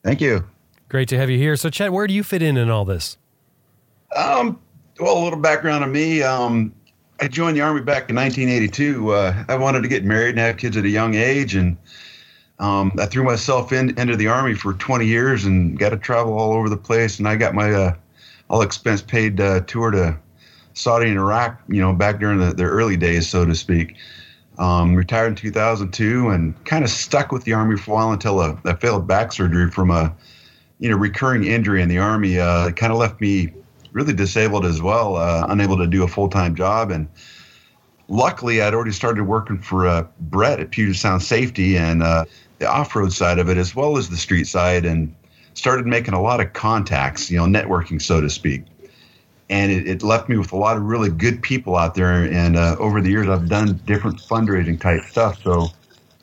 Thank 0.02 0.20
you. 0.20 0.44
Great 0.88 1.08
to 1.08 1.18
have 1.18 1.28
you 1.28 1.38
here. 1.38 1.56
So, 1.56 1.68
Chet, 1.68 1.92
where 1.92 2.06
do 2.06 2.14
you 2.14 2.22
fit 2.22 2.42
in 2.42 2.56
in 2.56 2.70
all 2.70 2.84
this? 2.84 3.18
Um, 4.16 4.58
well, 4.98 5.18
a 5.18 5.22
little 5.22 5.38
background 5.38 5.84
on 5.84 5.92
me. 5.92 6.22
Um, 6.22 6.72
I 7.20 7.28
joined 7.28 7.56
the 7.56 7.60
Army 7.60 7.80
back 7.80 8.08
in 8.08 8.16
1982. 8.16 9.10
Uh, 9.10 9.44
I 9.48 9.56
wanted 9.56 9.82
to 9.82 9.88
get 9.88 10.04
married 10.04 10.30
and 10.30 10.38
have 10.38 10.56
kids 10.56 10.76
at 10.76 10.84
a 10.84 10.88
young 10.88 11.14
age, 11.14 11.54
and 11.54 11.76
um, 12.58 12.92
I 12.98 13.06
threw 13.06 13.24
myself 13.24 13.72
in 13.72 13.98
into 13.98 14.16
the 14.16 14.28
Army 14.28 14.54
for 14.54 14.74
20 14.74 15.04
years 15.04 15.44
and 15.44 15.78
got 15.78 15.90
to 15.90 15.96
travel 15.96 16.38
all 16.38 16.52
over 16.52 16.68
the 16.68 16.76
place. 16.76 17.18
And 17.18 17.28
I 17.28 17.36
got 17.36 17.54
my 17.54 17.72
uh, 17.72 17.94
all 18.48 18.62
expense 18.62 19.02
paid 19.02 19.40
uh, 19.40 19.60
tour 19.60 19.90
to 19.90 20.18
Saudi 20.74 21.08
and 21.08 21.18
Iraq, 21.18 21.60
you 21.68 21.80
know, 21.80 21.92
back 21.92 22.20
during 22.20 22.38
the, 22.38 22.54
the 22.54 22.64
early 22.64 22.96
days, 22.96 23.28
so 23.28 23.44
to 23.44 23.54
speak. 23.54 23.96
Um, 24.58 24.96
retired 24.96 25.28
in 25.28 25.34
2002 25.36 26.30
and 26.30 26.64
kind 26.64 26.82
of 26.82 26.90
stuck 26.90 27.30
with 27.30 27.44
the 27.44 27.52
Army 27.52 27.76
for 27.76 27.92
a 27.92 27.94
while 27.94 28.10
until 28.10 28.40
a, 28.40 28.60
a 28.64 28.76
failed 28.76 29.06
back 29.06 29.32
surgery 29.32 29.70
from 29.70 29.92
a 29.92 30.12
you 30.80 30.90
know 30.90 30.96
recurring 30.96 31.44
injury 31.44 31.80
in 31.80 31.88
the 31.88 31.98
Army. 31.98 32.40
Uh, 32.40 32.70
kind 32.72 32.92
of 32.92 32.98
left 32.98 33.20
me 33.20 33.52
really 33.92 34.12
disabled 34.12 34.64
as 34.64 34.80
well, 34.80 35.16
uh, 35.16 35.46
unable 35.48 35.76
to 35.76 35.86
do 35.86 36.02
a 36.02 36.08
full 36.08 36.28
time 36.28 36.54
job. 36.54 36.90
And 36.90 37.08
luckily, 38.08 38.62
I'd 38.62 38.74
already 38.74 38.92
started 38.92 39.24
working 39.24 39.58
for 39.58 39.86
uh, 39.86 40.06
Brett 40.20 40.60
at 40.60 40.70
Puget 40.70 40.96
Sound 40.96 41.22
Safety, 41.22 41.76
and 41.76 42.02
uh, 42.02 42.24
the 42.58 42.66
off-road 42.66 43.12
side 43.12 43.38
of 43.38 43.48
it 43.48 43.56
as 43.56 43.74
well 43.74 43.96
as 43.96 44.08
the 44.08 44.16
street 44.16 44.46
side, 44.46 44.84
and 44.84 45.14
started 45.54 45.86
making 45.86 46.14
a 46.14 46.22
lot 46.22 46.40
of 46.40 46.52
contacts, 46.52 47.30
you 47.30 47.36
know, 47.36 47.44
networking, 47.44 48.00
so 48.00 48.20
to 48.20 48.30
speak. 48.30 48.64
And 49.50 49.72
it, 49.72 49.88
it 49.88 50.02
left 50.02 50.28
me 50.28 50.36
with 50.36 50.52
a 50.52 50.56
lot 50.56 50.76
of 50.76 50.82
really 50.82 51.08
good 51.08 51.42
people 51.42 51.76
out 51.76 51.94
there. 51.94 52.24
And 52.24 52.56
uh, 52.56 52.76
over 52.78 53.00
the 53.00 53.10
years, 53.10 53.28
I've 53.28 53.48
done 53.48 53.80
different 53.86 54.18
fundraising 54.18 54.78
type 54.78 55.02
stuff. 55.04 55.42
So 55.42 55.68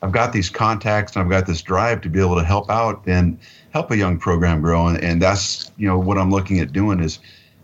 I've 0.01 0.11
got 0.11 0.31
these 0.31 0.49
contacts 0.49 1.15
and 1.15 1.23
I've 1.23 1.31
got 1.31 1.47
this 1.47 1.61
drive 1.61 2.01
to 2.01 2.09
be 2.09 2.19
able 2.19 2.35
to 2.35 2.43
help 2.43 2.69
out 2.69 3.01
and 3.07 3.39
help 3.71 3.89
a 3.91 3.97
young 3.97 4.19
program 4.19 4.61
grow. 4.61 4.87
And, 4.87 5.03
and 5.03 5.21
that's, 5.21 5.71
you 5.77 5.87
know, 5.87 5.97
what 5.97 6.17
I'm 6.17 6.29
looking 6.29 6.59
at 6.59 6.71
doing 6.71 6.99
is 6.99 7.19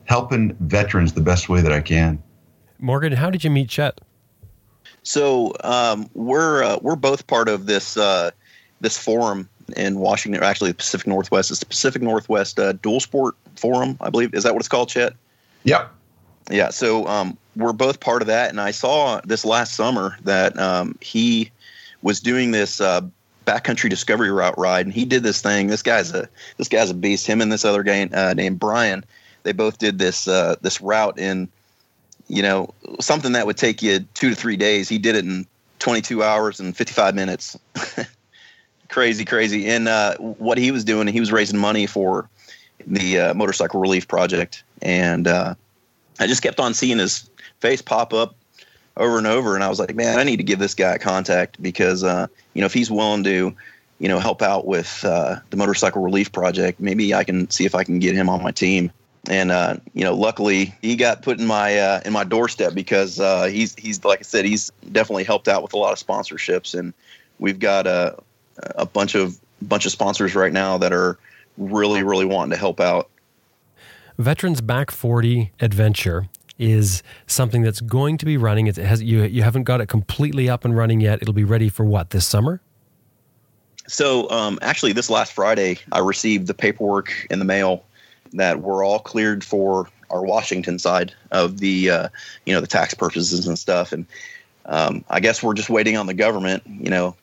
helping 0.05 0.55
veterans 0.61 1.13
the 1.13 1.21
best 1.21 1.47
way 1.49 1.61
that 1.61 1.71
I 1.71 1.81
can. 1.81 2.21
Morgan, 2.79 3.13
how 3.13 3.29
did 3.29 3.43
you 3.43 3.51
meet 3.51 3.69
Chet? 3.69 4.01
So 5.03 5.53
um, 5.63 6.09
we're 6.13 6.63
uh, 6.63 6.77
we're 6.81 6.95
both 6.95 7.27
part 7.27 7.47
of 7.47 7.65
this 7.65 7.97
uh, 7.97 8.31
this 8.81 8.97
forum 8.97 9.49
in 9.77 9.99
Washington, 9.99 10.43
actually 10.43 10.71
the 10.71 10.75
Pacific 10.75 11.07
Northwest. 11.07 11.51
It's 11.51 11.59
the 11.59 11.65
Pacific 11.65 12.01
Northwest 12.01 12.59
uh, 12.59 12.73
Dual 12.73 12.99
Sport 12.99 13.35
Forum, 13.55 13.97
I 14.01 14.09
believe. 14.09 14.33
Is 14.33 14.43
that 14.43 14.53
what 14.53 14.59
it's 14.59 14.67
called, 14.67 14.89
Chet? 14.89 15.13
Yep. 15.63 15.91
Yeah. 16.49 16.69
So 16.69 17.07
um, 17.07 17.37
we're 17.55 17.73
both 17.73 17.99
part 17.99 18.21
of 18.21 18.27
that, 18.27 18.49
and 18.49 18.59
I 18.59 18.71
saw 18.71 19.21
this 19.25 19.45
last 19.45 19.75
summer 19.75 20.17
that 20.23 20.57
um, 20.57 20.97
he 21.01 21.51
was 22.01 22.19
doing 22.19 22.51
this 22.51 22.81
uh, 22.81 23.01
backcountry 23.45 23.89
discovery 23.89 24.31
route 24.31 24.57
ride, 24.57 24.85
and 24.85 24.93
he 24.93 25.05
did 25.05 25.23
this 25.23 25.41
thing. 25.41 25.67
This 25.67 25.83
guy's 25.83 26.13
a 26.13 26.27
this 26.57 26.67
guy's 26.67 26.89
a 26.89 26.95
beast. 26.95 27.27
Him 27.27 27.41
and 27.41 27.51
this 27.51 27.65
other 27.65 27.83
guy 27.83 28.05
uh, 28.05 28.33
named 28.33 28.59
Brian, 28.59 29.03
they 29.43 29.51
both 29.51 29.77
did 29.77 29.99
this 29.99 30.27
uh, 30.27 30.55
this 30.61 30.81
route 30.81 31.19
in 31.19 31.49
you 32.31 32.41
know, 32.41 32.73
something 33.01 33.33
that 33.33 33.45
would 33.45 33.57
take 33.57 33.81
you 33.81 33.99
two 34.13 34.29
to 34.29 34.35
three 34.35 34.55
days. 34.55 34.87
He 34.87 34.97
did 34.97 35.15
it 35.15 35.25
in 35.25 35.45
22 35.79 36.23
hours 36.23 36.61
and 36.61 36.75
55 36.75 37.13
minutes. 37.13 37.59
crazy, 38.89 39.25
crazy. 39.25 39.67
And 39.67 39.89
uh, 39.89 40.15
what 40.17 40.57
he 40.57 40.71
was 40.71 40.85
doing, 40.85 41.07
he 41.07 41.19
was 41.19 41.33
raising 41.33 41.59
money 41.59 41.85
for 41.87 42.29
the 42.87 43.19
uh, 43.19 43.33
motorcycle 43.33 43.79
relief 43.79 44.07
project. 44.07 44.63
And 44.81 45.27
uh, 45.27 45.55
I 46.19 46.27
just 46.27 46.41
kept 46.41 46.59
on 46.59 46.73
seeing 46.73 46.97
his 46.97 47.29
face 47.59 47.81
pop 47.81 48.13
up 48.13 48.35
over 48.97 49.17
and 49.17 49.27
over. 49.27 49.55
And 49.55 49.63
I 49.63 49.69
was 49.69 49.79
like, 49.79 49.95
man, 49.95 50.19
I 50.19 50.23
need 50.23 50.37
to 50.37 50.43
give 50.43 50.59
this 50.59 50.73
guy 50.73 50.95
a 50.95 50.99
contact 50.99 51.61
because, 51.61 52.03
uh, 52.03 52.27
you 52.53 52.61
know, 52.61 52.65
if 52.65 52.73
he's 52.73 52.91
willing 52.91 53.23
to, 53.23 53.55
you 53.99 54.07
know, 54.07 54.19
help 54.19 54.41
out 54.41 54.65
with 54.65 55.03
uh, 55.05 55.37
the 55.49 55.57
motorcycle 55.57 56.01
relief 56.01 56.31
project, 56.31 56.79
maybe 56.79 57.13
I 57.13 57.23
can 57.23 57.49
see 57.49 57.65
if 57.65 57.75
I 57.75 57.83
can 57.83 57.99
get 57.99 58.15
him 58.15 58.29
on 58.29 58.41
my 58.41 58.51
team 58.51 58.91
and 59.29 59.51
uh, 59.51 59.75
you 59.93 60.03
know, 60.03 60.15
luckily 60.15 60.73
he 60.81 60.95
got 60.95 61.21
put 61.21 61.39
in 61.39 61.45
my 61.45 61.77
uh, 61.77 62.01
in 62.03 62.11
my 62.11 62.23
doorstep 62.23 62.73
because 62.73 63.17
he's 63.51 63.75
he's 63.75 64.03
like 64.03 64.19
I 64.19 64.23
said, 64.23 64.45
he's 64.45 64.71
definitely 64.91 65.25
helped 65.25 65.47
out 65.47 65.61
with 65.61 65.73
a 65.73 65.77
lot 65.77 65.93
of 65.93 66.03
sponsorships, 66.03 66.73
and 66.77 66.91
we've 67.37 67.59
got 67.59 67.85
a 67.85 68.17
a 68.75 68.85
bunch 68.85 69.15
of 69.15 69.39
bunch 69.61 69.85
of 69.85 69.91
sponsors 69.91 70.35
right 70.35 70.51
now 70.51 70.77
that 70.77 70.93
are 70.93 71.17
really 71.61 72.03
really 72.03 72.25
wanting 72.25 72.51
to 72.51 72.57
help 72.57 72.79
out. 72.79 73.09
Veterans 74.17 74.61
Back 74.61 74.91
Forty 74.91 75.51
Adventure 75.59 76.29
is 76.57 77.01
something 77.25 77.63
that's 77.63 77.81
going 77.81 78.17
to 78.19 78.25
be 78.25 78.37
running. 78.37 78.67
It 78.67 78.77
has 78.77 79.01
you 79.01 79.23
you 79.23 79.43
haven't 79.43 79.63
got 79.63 79.81
it 79.81 79.87
completely 79.87 80.49
up 80.49 80.65
and 80.65 80.75
running 80.75 81.01
yet. 81.01 81.21
It'll 81.21 81.33
be 81.33 81.43
ready 81.43 81.69
for 81.69 81.83
what 81.83 82.11
this 82.11 82.25
summer. 82.25 82.61
So 83.87 84.29
um, 84.29 84.59
actually, 84.61 84.93
this 84.93 85.09
last 85.09 85.33
Friday, 85.33 85.79
I 85.91 85.99
received 85.99 86.47
the 86.47 86.53
paperwork 86.53 87.27
in 87.29 87.39
the 87.39 87.45
mail 87.45 87.83
that 88.33 88.61
we're 88.61 88.85
all 88.85 88.99
cleared 88.99 89.43
for 89.43 89.89
our 90.09 90.23
Washington 90.23 90.77
side 90.77 91.13
of 91.31 91.59
the 91.59 91.89
uh, 91.89 92.09
you 92.45 92.53
know 92.53 92.61
the 92.61 92.67
tax 92.67 92.93
purposes 92.93 93.47
and 93.47 93.57
stuff. 93.57 93.91
And 93.91 94.05
um, 94.65 95.03
I 95.09 95.19
guess 95.19 95.41
we're 95.41 95.55
just 95.55 95.69
waiting 95.69 95.97
on 95.97 96.05
the 96.05 96.13
government. 96.13 96.63
You 96.67 96.89
know, 96.89 97.15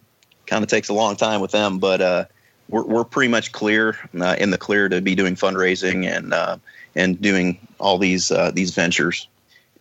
kind 0.47 0.65
of 0.65 0.69
takes 0.69 0.89
a 0.89 0.95
long 0.95 1.17
time 1.17 1.41
with 1.41 1.53
them, 1.53 1.79
but 1.79 2.01
uh, 2.01 2.25
we're 2.69 2.85
we're 2.85 3.05
pretty 3.05 3.31
much 3.31 3.53
clear 3.53 3.97
uh, 4.21 4.37
in 4.39 4.51
the 4.51 4.59
clear 4.59 4.89
to 4.89 5.01
be 5.01 5.15
doing 5.15 5.35
fundraising 5.35 6.07
and 6.07 6.33
uh, 6.33 6.59
and 6.95 7.21
doing 7.21 7.67
all 7.79 7.99
these 7.99 8.31
uh, 8.31 8.51
these 8.53 8.75
ventures. 8.75 9.29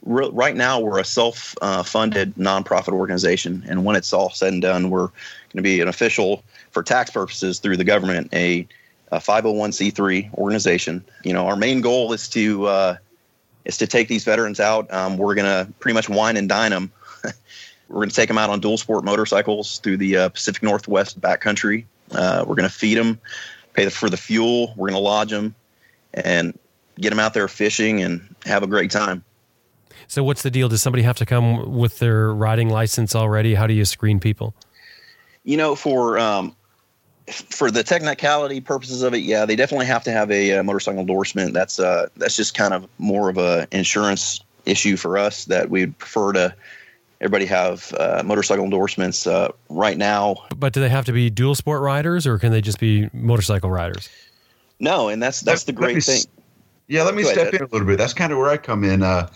right 0.03 0.55
now, 0.55 0.79
we're 0.79 0.99
a 0.99 1.05
self-funded 1.05 2.35
nonprofit 2.35 2.93
organization, 2.93 3.63
and 3.67 3.83
when 3.83 3.95
it's 3.95 4.13
all 4.13 4.29
said 4.29 4.53
and 4.53 4.61
done, 4.61 4.89
we're 4.89 5.07
going 5.07 5.57
to 5.57 5.61
be 5.61 5.81
an 5.81 5.87
official 5.87 6.43
for 6.71 6.83
tax 6.83 7.11
purposes 7.11 7.59
through 7.59 7.77
the 7.77 7.83
government 7.83 8.29
a 8.33 8.67
a 9.11 9.19
501c3 9.19 10.33
organization. 10.33 11.03
You 11.23 11.33
know, 11.33 11.47
our 11.47 11.55
main 11.55 11.81
goal 11.81 12.13
is 12.13 12.27
to 12.29 12.65
uh, 12.67 12.97
is 13.65 13.77
to 13.77 13.87
take 13.87 14.07
these 14.07 14.23
veterans 14.23 14.59
out. 14.59 14.91
Um, 14.93 15.17
we're 15.17 15.35
going 15.35 15.45
to 15.45 15.71
pretty 15.79 15.93
much 15.93 16.09
wine 16.09 16.37
and 16.37 16.47
dine 16.47 16.71
them. 16.71 16.91
we're 17.89 17.95
going 17.95 18.09
to 18.09 18.15
take 18.15 18.27
them 18.27 18.37
out 18.37 18.49
on 18.49 18.59
dual 18.59 18.77
sport 18.77 19.03
motorcycles 19.03 19.79
through 19.79 19.97
the 19.97 20.17
uh, 20.17 20.29
Pacific 20.29 20.63
Northwest 20.63 21.19
backcountry. 21.19 21.85
Uh, 22.11 22.43
we're 22.47 22.55
going 22.55 22.69
to 22.69 22.73
feed 22.73 22.97
them, 22.97 23.19
pay 23.73 23.89
for 23.89 24.09
the 24.09 24.17
fuel. 24.17 24.73
We're 24.75 24.89
going 24.89 24.99
to 24.99 25.03
lodge 25.03 25.29
them, 25.29 25.55
and 26.13 26.57
get 26.99 27.09
them 27.09 27.19
out 27.19 27.33
there 27.33 27.47
fishing 27.47 28.01
and 28.01 28.35
have 28.45 28.63
a 28.63 28.67
great 28.67 28.91
time. 28.91 29.23
So, 30.07 30.23
what's 30.23 30.41
the 30.41 30.51
deal? 30.51 30.69
Does 30.69 30.81
somebody 30.81 31.03
have 31.03 31.17
to 31.17 31.25
come 31.25 31.77
with 31.77 31.99
their 31.99 32.33
riding 32.33 32.69
license 32.69 33.15
already? 33.15 33.55
How 33.55 33.67
do 33.67 33.73
you 33.73 33.85
screen 33.85 34.19
people? 34.19 34.53
You 35.43 35.57
know, 35.57 35.75
for 35.75 36.17
um, 36.17 36.55
for 37.29 37.71
the 37.71 37.83
technicality 37.83 38.61
purposes 38.61 39.03
of 39.03 39.13
it, 39.13 39.19
yeah, 39.19 39.45
they 39.45 39.55
definitely 39.55 39.87
have 39.87 40.03
to 40.05 40.11
have 40.11 40.31
a, 40.31 40.51
a 40.51 40.59
uh, 40.59 40.63
motorcycle 40.63 41.01
endorsement. 41.01 41.53
That's 41.53 41.79
uh, 41.79 42.07
that's 42.15 42.35
just 42.35 42.55
kind 42.55 42.73
of 42.73 42.87
more 42.97 43.29
of 43.29 43.37
a 43.37 43.67
insurance 43.71 44.41
issue 44.65 44.97
for 44.97 45.17
us 45.17 45.45
that 45.45 45.69
we'd 45.69 45.97
prefer 45.97 46.33
to 46.33 46.55
everybody 47.21 47.45
have 47.45 47.93
uh, 47.99 48.21
motorcycle 48.25 48.63
endorsements 48.63 49.27
uh, 49.27 49.51
right 49.69 49.97
now. 49.97 50.35
But 50.55 50.73
do 50.73 50.81
they 50.81 50.89
have 50.89 51.05
to 51.05 51.13
be 51.13 51.29
dual 51.29 51.55
sport 51.55 51.81
riders, 51.81 52.27
or 52.27 52.37
can 52.37 52.51
they 52.51 52.61
just 52.61 52.79
be 52.79 53.09
motorcycle 53.13 53.69
riders? 53.69 54.09
No, 54.79 55.09
and 55.09 55.21
that's 55.21 55.41
that's 55.41 55.63
the 55.63 55.73
great 55.73 56.03
thing. 56.03 56.21
Yeah, 56.87 57.03
let 57.03 57.15
me 57.15 57.23
Go 57.23 57.31
step 57.31 57.49
ahead. 57.49 57.61
in 57.61 57.67
a 57.67 57.69
little 57.69 57.87
bit. 57.87 57.97
That's 57.97 58.13
kind 58.13 58.31
of 58.31 58.37
where 58.37 58.49
I 58.49 58.57
come 58.57 58.83
in. 58.83 59.03
Uh, 59.03 59.29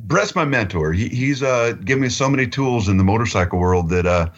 Brett's 0.00 0.34
my 0.34 0.44
mentor. 0.44 0.92
He, 0.92 1.08
he's 1.08 1.42
uh, 1.42 1.72
given 1.84 2.02
me 2.02 2.08
so 2.08 2.28
many 2.28 2.46
tools 2.46 2.88
in 2.88 2.96
the 2.98 3.04
motorcycle 3.04 3.58
world 3.58 3.90
that 3.90 4.06
uh, 4.06 4.28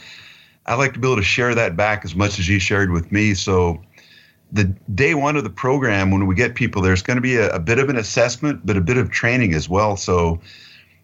I 0.66 0.74
like 0.74 0.94
to 0.94 0.98
be 0.98 1.08
able 1.08 1.16
to 1.16 1.22
share 1.22 1.54
that 1.54 1.76
back 1.76 2.04
as 2.04 2.14
much 2.14 2.38
as 2.38 2.48
you 2.48 2.58
shared 2.58 2.90
with 2.90 3.12
me. 3.12 3.34
So 3.34 3.82
the 4.52 4.64
day 4.94 5.14
one 5.14 5.36
of 5.36 5.44
the 5.44 5.50
program, 5.50 6.10
when 6.10 6.26
we 6.26 6.34
get 6.34 6.54
people 6.54 6.82
there, 6.82 6.92
it's 6.92 7.02
going 7.02 7.16
to 7.16 7.22
be 7.22 7.36
a, 7.36 7.50
a 7.50 7.58
bit 7.60 7.78
of 7.78 7.88
an 7.88 7.96
assessment, 7.96 8.64
but 8.64 8.76
a 8.76 8.80
bit 8.80 8.96
of 8.96 9.10
training 9.10 9.54
as 9.54 9.68
well. 9.68 9.96
So, 9.96 10.40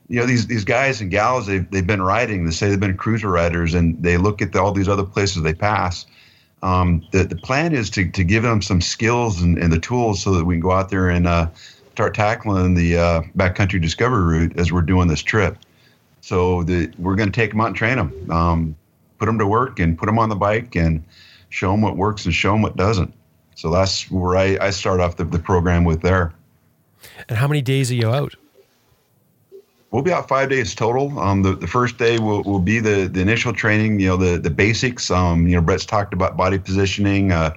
you 0.08 0.20
know, 0.20 0.26
these 0.26 0.46
these 0.46 0.64
guys 0.64 1.00
and 1.00 1.10
gals, 1.10 1.46
they've, 1.46 1.68
they've 1.70 1.86
been 1.86 2.02
riding. 2.02 2.44
They 2.44 2.52
say 2.52 2.68
they've 2.68 2.80
been 2.80 2.96
cruiser 2.96 3.30
riders, 3.30 3.74
and 3.74 4.00
they 4.02 4.16
look 4.16 4.40
at 4.40 4.52
the, 4.52 4.60
all 4.60 4.72
these 4.72 4.88
other 4.88 5.04
places 5.04 5.42
they 5.42 5.54
pass. 5.54 6.06
Um, 6.62 7.06
the 7.12 7.24
the 7.24 7.36
plan 7.36 7.72
is 7.74 7.90
to 7.90 8.08
to 8.10 8.24
give 8.24 8.42
them 8.42 8.62
some 8.62 8.80
skills 8.80 9.42
and, 9.42 9.58
and 9.58 9.72
the 9.72 9.80
tools 9.80 10.22
so 10.22 10.32
that 10.34 10.44
we 10.44 10.54
can 10.54 10.60
go 10.60 10.72
out 10.72 10.90
there 10.90 11.08
and 11.08 11.26
uh, 11.26 11.48
start 11.92 12.14
tackling 12.14 12.74
the 12.74 12.96
uh, 12.96 13.22
backcountry 13.36 13.80
discovery 13.80 14.38
route 14.38 14.58
as 14.58 14.72
we're 14.72 14.82
doing 14.82 15.08
this 15.08 15.22
trip. 15.22 15.58
So 16.20 16.62
the, 16.62 16.92
we're 16.98 17.14
going 17.14 17.30
to 17.30 17.40
take 17.40 17.50
them 17.50 17.60
out 17.60 17.68
and 17.68 17.76
train 17.76 17.96
them. 17.96 18.30
Um, 18.30 18.76
put 19.18 19.26
them 19.26 19.38
to 19.38 19.46
work 19.46 19.78
and 19.78 19.96
put 19.96 20.06
them 20.06 20.18
on 20.18 20.28
the 20.28 20.36
bike 20.36 20.76
and 20.76 21.02
show 21.48 21.70
them 21.70 21.82
what 21.82 21.96
works 21.96 22.24
and 22.24 22.34
show 22.34 22.52
them 22.52 22.62
what 22.62 22.76
doesn't. 22.76 23.14
So 23.54 23.70
that's 23.70 24.10
where 24.10 24.36
I, 24.36 24.58
I 24.60 24.70
start 24.70 25.00
off 25.00 25.16
the, 25.16 25.24
the 25.24 25.38
program 25.38 25.84
with 25.84 26.02
there. 26.02 26.34
And 27.28 27.38
how 27.38 27.48
many 27.48 27.62
days 27.62 27.90
are 27.90 27.94
you 27.94 28.10
out? 28.10 28.34
We'll 29.90 30.02
be 30.02 30.12
out 30.12 30.28
five 30.28 30.50
days 30.50 30.74
total. 30.74 31.18
Um, 31.18 31.42
the, 31.42 31.54
the 31.54 31.66
first 31.66 31.96
day 31.96 32.18
will, 32.18 32.42
will 32.42 32.60
be 32.60 32.80
the, 32.80 33.06
the 33.06 33.20
initial 33.20 33.52
training, 33.52 34.00
you 34.00 34.08
know, 34.08 34.16
the, 34.16 34.38
the 34.38 34.50
basics. 34.50 35.10
Um, 35.10 35.46
you 35.46 35.54
know, 35.54 35.62
Brett's 35.62 35.86
talked 35.86 36.12
about 36.12 36.36
body 36.36 36.58
positioning, 36.58 37.32
uh, 37.32 37.56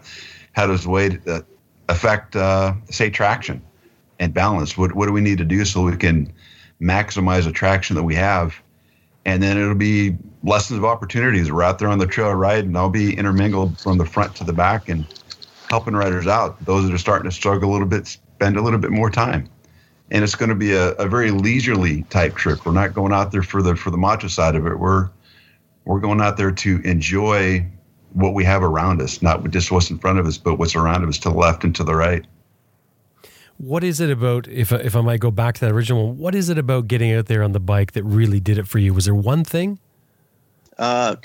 how 0.53 0.67
does 0.67 0.87
weight 0.87 1.27
uh, 1.27 1.41
affect, 1.89 2.35
uh, 2.35 2.73
say, 2.89 3.09
traction 3.09 3.61
and 4.19 4.33
balance? 4.33 4.77
What, 4.77 4.93
what 4.93 5.07
do 5.07 5.11
we 5.11 5.21
need 5.21 5.37
to 5.39 5.45
do 5.45 5.65
so 5.65 5.83
we 5.83 5.97
can 5.97 6.31
maximize 6.79 7.45
the 7.45 7.51
traction 7.51 7.95
that 7.95 8.03
we 8.03 8.15
have? 8.15 8.55
And 9.25 9.41
then 9.43 9.57
it'll 9.57 9.75
be 9.75 10.15
lessons 10.43 10.77
of 10.77 10.85
opportunities. 10.85 11.51
We're 11.51 11.63
out 11.63 11.79
there 11.79 11.89
on 11.89 11.99
the 11.99 12.07
trail 12.07 12.33
ride, 12.33 12.65
and 12.65 12.77
I'll 12.77 12.89
be 12.89 13.17
intermingled 13.17 13.79
from 13.79 13.97
the 13.97 14.05
front 14.05 14.35
to 14.37 14.43
the 14.43 14.53
back 14.53 14.87
and 14.87 15.05
helping 15.69 15.93
riders 15.93 16.27
out. 16.27 16.63
Those 16.65 16.85
that 16.85 16.93
are 16.93 16.97
starting 16.97 17.29
to 17.29 17.35
struggle 17.35 17.69
a 17.69 17.73
little 17.73 17.87
bit 17.87 18.07
spend 18.07 18.55
a 18.55 18.61
little 18.61 18.79
bit 18.79 18.91
more 18.91 19.09
time. 19.09 19.49
And 20.11 20.23
it's 20.23 20.35
going 20.35 20.49
to 20.49 20.55
be 20.55 20.73
a, 20.73 20.91
a 20.93 21.07
very 21.07 21.31
leisurely 21.31 22.03
type 22.03 22.35
trip. 22.35 22.65
We're 22.65 22.71
not 22.71 22.93
going 22.93 23.13
out 23.13 23.31
there 23.31 23.43
for 23.43 23.61
the 23.61 23.75
for 23.75 23.91
the 23.91 23.97
macho 23.97 24.27
side 24.27 24.55
of 24.55 24.65
it. 24.65 24.79
We're 24.79 25.09
we're 25.85 25.99
going 25.99 26.21
out 26.21 26.37
there 26.37 26.51
to 26.51 26.81
enjoy 26.83 27.65
what 28.13 28.33
we 28.33 28.43
have 28.43 28.63
around 28.63 29.01
us, 29.01 29.21
not 29.21 29.49
just 29.51 29.71
what's 29.71 29.89
in 29.89 29.99
front 29.99 30.19
of 30.19 30.25
us, 30.25 30.37
but 30.37 30.55
what's 30.55 30.75
around 30.75 31.07
us 31.07 31.17
to 31.19 31.29
the 31.29 31.35
left 31.35 31.63
and 31.63 31.75
to 31.75 31.83
the 31.83 31.95
right. 31.95 32.25
What 33.57 33.83
is 33.83 33.99
it 33.99 34.09
about, 34.09 34.47
if, 34.47 34.71
if 34.71 34.95
I 34.95 35.01
might 35.01 35.19
go 35.19 35.31
back 35.31 35.55
to 35.55 35.61
that 35.61 35.73
original 35.73 36.13
what 36.13 36.33
is 36.33 36.49
it 36.49 36.57
about 36.57 36.87
getting 36.87 37.13
out 37.13 37.25
there 37.25 37.43
on 37.43 37.51
the 37.51 37.59
bike 37.59 37.91
that 37.91 38.03
really 38.03 38.39
did 38.39 38.57
it 38.57 38.67
for 38.67 38.79
you? 38.79 38.93
Was 38.93 39.05
there 39.05 39.15
one 39.15 39.43
thing? 39.43 39.79
Uh, 40.79 41.17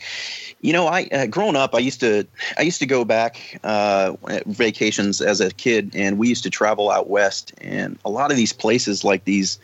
you 0.60 0.72
know, 0.72 0.86
I 0.88 1.08
uh, 1.12 1.26
growing 1.26 1.56
up, 1.56 1.74
I 1.74 1.78
used 1.78 2.00
to 2.00 2.26
I 2.58 2.62
used 2.62 2.80
to 2.80 2.86
go 2.86 3.04
back 3.04 3.58
uh, 3.64 4.14
vacations 4.46 5.20
as 5.20 5.40
a 5.40 5.50
kid, 5.50 5.92
and 5.94 6.18
we 6.18 6.28
used 6.28 6.42
to 6.42 6.50
travel 6.50 6.90
out 6.90 7.08
west. 7.08 7.54
And 7.58 7.98
a 8.04 8.10
lot 8.10 8.30
of 8.30 8.36
these 8.36 8.52
places, 8.52 9.04
like 9.04 9.24
these 9.24 9.58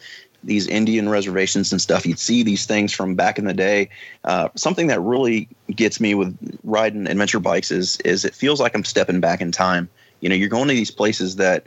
these 0.44 0.66
Indian 0.68 1.09
reservations 1.09 1.73
and 1.73 1.80
stuff. 1.80 2.06
You'd 2.06 2.18
see 2.18 2.42
these 2.42 2.64
things 2.64 2.92
from 2.92 3.14
back 3.14 3.38
in 3.38 3.44
the 3.44 3.52
day. 3.52 3.90
Uh, 4.25 4.49
something 4.54 4.87
that 4.87 5.00
really 5.00 5.49
gets 5.75 6.00
me 6.00 6.14
with 6.14 6.37
riding 6.64 7.06
adventure 7.06 7.40
bikes 7.40 7.70
is 7.70 7.99
is 8.04 8.25
it 8.25 8.35
feels 8.35 8.61
like 8.61 8.75
I'm 8.75 8.85
stepping 8.85 9.20
back 9.20 9.40
in 9.40 9.52
time. 9.52 9.88
You 10.20 10.28
know, 10.28 10.35
you're 10.35 10.49
going 10.49 10.68
to 10.68 10.75
these 10.75 10.90
places 10.90 11.37
that, 11.37 11.66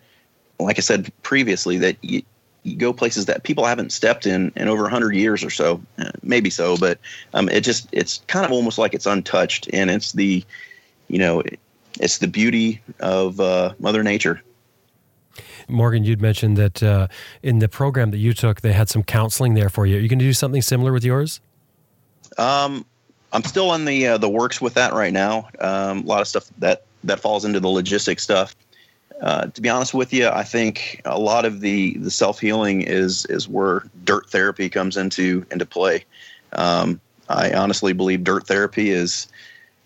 like 0.59 0.77
I 0.77 0.81
said 0.81 1.11
previously, 1.23 1.77
that 1.79 1.97
you, 2.01 2.21
go 2.77 2.93
places 2.93 3.25
that 3.25 3.43
people 3.43 3.65
haven't 3.65 3.91
stepped 3.91 4.25
in 4.25 4.51
in 4.55 4.67
over 4.67 4.83
100 4.83 5.13
years 5.15 5.43
or 5.43 5.49
so 5.49 5.81
uh, 5.99 6.11
maybe 6.21 6.49
so 6.49 6.77
but 6.77 6.97
um, 7.33 7.49
it 7.49 7.61
just 7.61 7.87
it's 7.91 8.21
kind 8.27 8.45
of 8.45 8.51
almost 8.51 8.77
like 8.77 8.93
it's 8.93 9.05
untouched 9.05 9.69
and 9.73 9.91
it's 9.91 10.13
the 10.13 10.43
you 11.07 11.19
know 11.19 11.43
it's 11.99 12.19
the 12.19 12.27
beauty 12.27 12.81
of 12.99 13.39
uh, 13.39 13.73
mother 13.79 14.03
nature 14.03 14.41
Morgan, 15.67 16.03
you'd 16.03 16.21
mentioned 16.21 16.57
that 16.57 16.83
uh, 16.83 17.07
in 17.41 17.59
the 17.59 17.69
program 17.69 18.11
that 18.11 18.17
you 18.17 18.33
took, 18.33 18.61
they 18.61 18.73
had 18.73 18.89
some 18.89 19.01
counseling 19.01 19.53
there 19.53 19.69
for 19.69 19.85
you. 19.85 19.97
Are 19.97 19.99
you 19.99 20.09
going 20.09 20.19
to 20.19 20.25
do 20.25 20.33
something 20.33 20.61
similar 20.61 20.91
with 20.91 21.03
yours? 21.03 21.39
Um, 22.37 22.85
I'm 23.31 23.43
still 23.43 23.73
in 23.73 23.85
the 23.85 24.07
uh, 24.07 24.17
the 24.17 24.29
works 24.29 24.61
with 24.61 24.75
that 24.75 24.93
right 24.93 25.13
now. 25.13 25.49
Um, 25.59 25.99
a 25.99 26.05
lot 26.05 26.21
of 26.21 26.27
stuff 26.27 26.49
that 26.59 26.85
that 27.03 27.19
falls 27.19 27.45
into 27.45 27.59
the 27.59 27.67
logistics 27.67 28.23
stuff. 28.23 28.55
Uh, 29.23 29.45
to 29.47 29.61
be 29.61 29.69
honest 29.69 29.93
with 29.93 30.11
you, 30.11 30.27
I 30.27 30.43
think 30.43 31.01
a 31.05 31.17
lot 31.17 31.45
of 31.45 31.61
the 31.61 31.97
the 31.97 32.11
self 32.11 32.41
healing 32.41 32.81
is 32.81 33.25
is 33.27 33.47
where 33.47 33.83
dirt 34.03 34.29
therapy 34.29 34.69
comes 34.69 34.97
into 34.97 35.45
into 35.49 35.65
play. 35.65 36.03
Um, 36.51 36.99
I 37.29 37.53
honestly 37.53 37.93
believe 37.93 38.25
dirt 38.25 38.45
therapy 38.47 38.91
is 38.91 39.27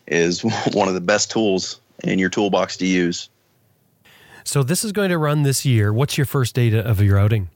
is 0.07 0.41
one 0.73 0.87
of 0.87 0.95
the 0.95 1.01
best 1.01 1.29
tools 1.29 1.79
in 2.03 2.17
your 2.17 2.31
toolbox 2.31 2.77
to 2.77 2.87
use. 2.87 3.29
So 4.43 4.63
this 4.63 4.83
is 4.83 4.91
going 4.91 5.09
to 5.09 5.19
run 5.19 5.43
this 5.43 5.65
year. 5.65 5.93
What's 5.93 6.17
your 6.17 6.25
first 6.25 6.55
date 6.55 6.73
of 6.73 6.99
your 6.99 7.19
outing? 7.19 7.49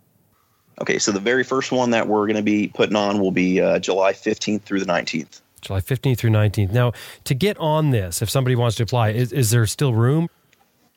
Okay, 0.82 1.00
so 1.00 1.12
the 1.12 1.20
very 1.20 1.44
first 1.44 1.72
one 1.72 1.90
that 1.92 2.08
we're 2.08 2.28
going 2.28 2.38
to 2.38 2.44
be 2.44 2.68
putting 2.68 2.96
on 2.96 3.20
will 3.20 3.32
be 3.32 3.60
uh, 3.60 3.80
July 3.80 4.14
15th 4.14 4.64
through 4.64 4.80
the 4.82 4.86
19th. 4.86 5.42
July 5.62 5.80
15th 5.80 6.18
through 6.18 6.32
19th. 6.32 6.72
Now, 6.72 6.92
to 7.24 7.34
get 7.34 7.58
on 7.60 7.92
this, 7.92 8.22
if 8.22 8.30
somebody 8.30 8.56
wants 8.56 8.78
to 8.78 8.84
apply, 8.84 9.10
is, 9.10 9.32
is 9.32 9.52
there 9.52 9.66
still 9.68 9.94
room? 9.94 10.28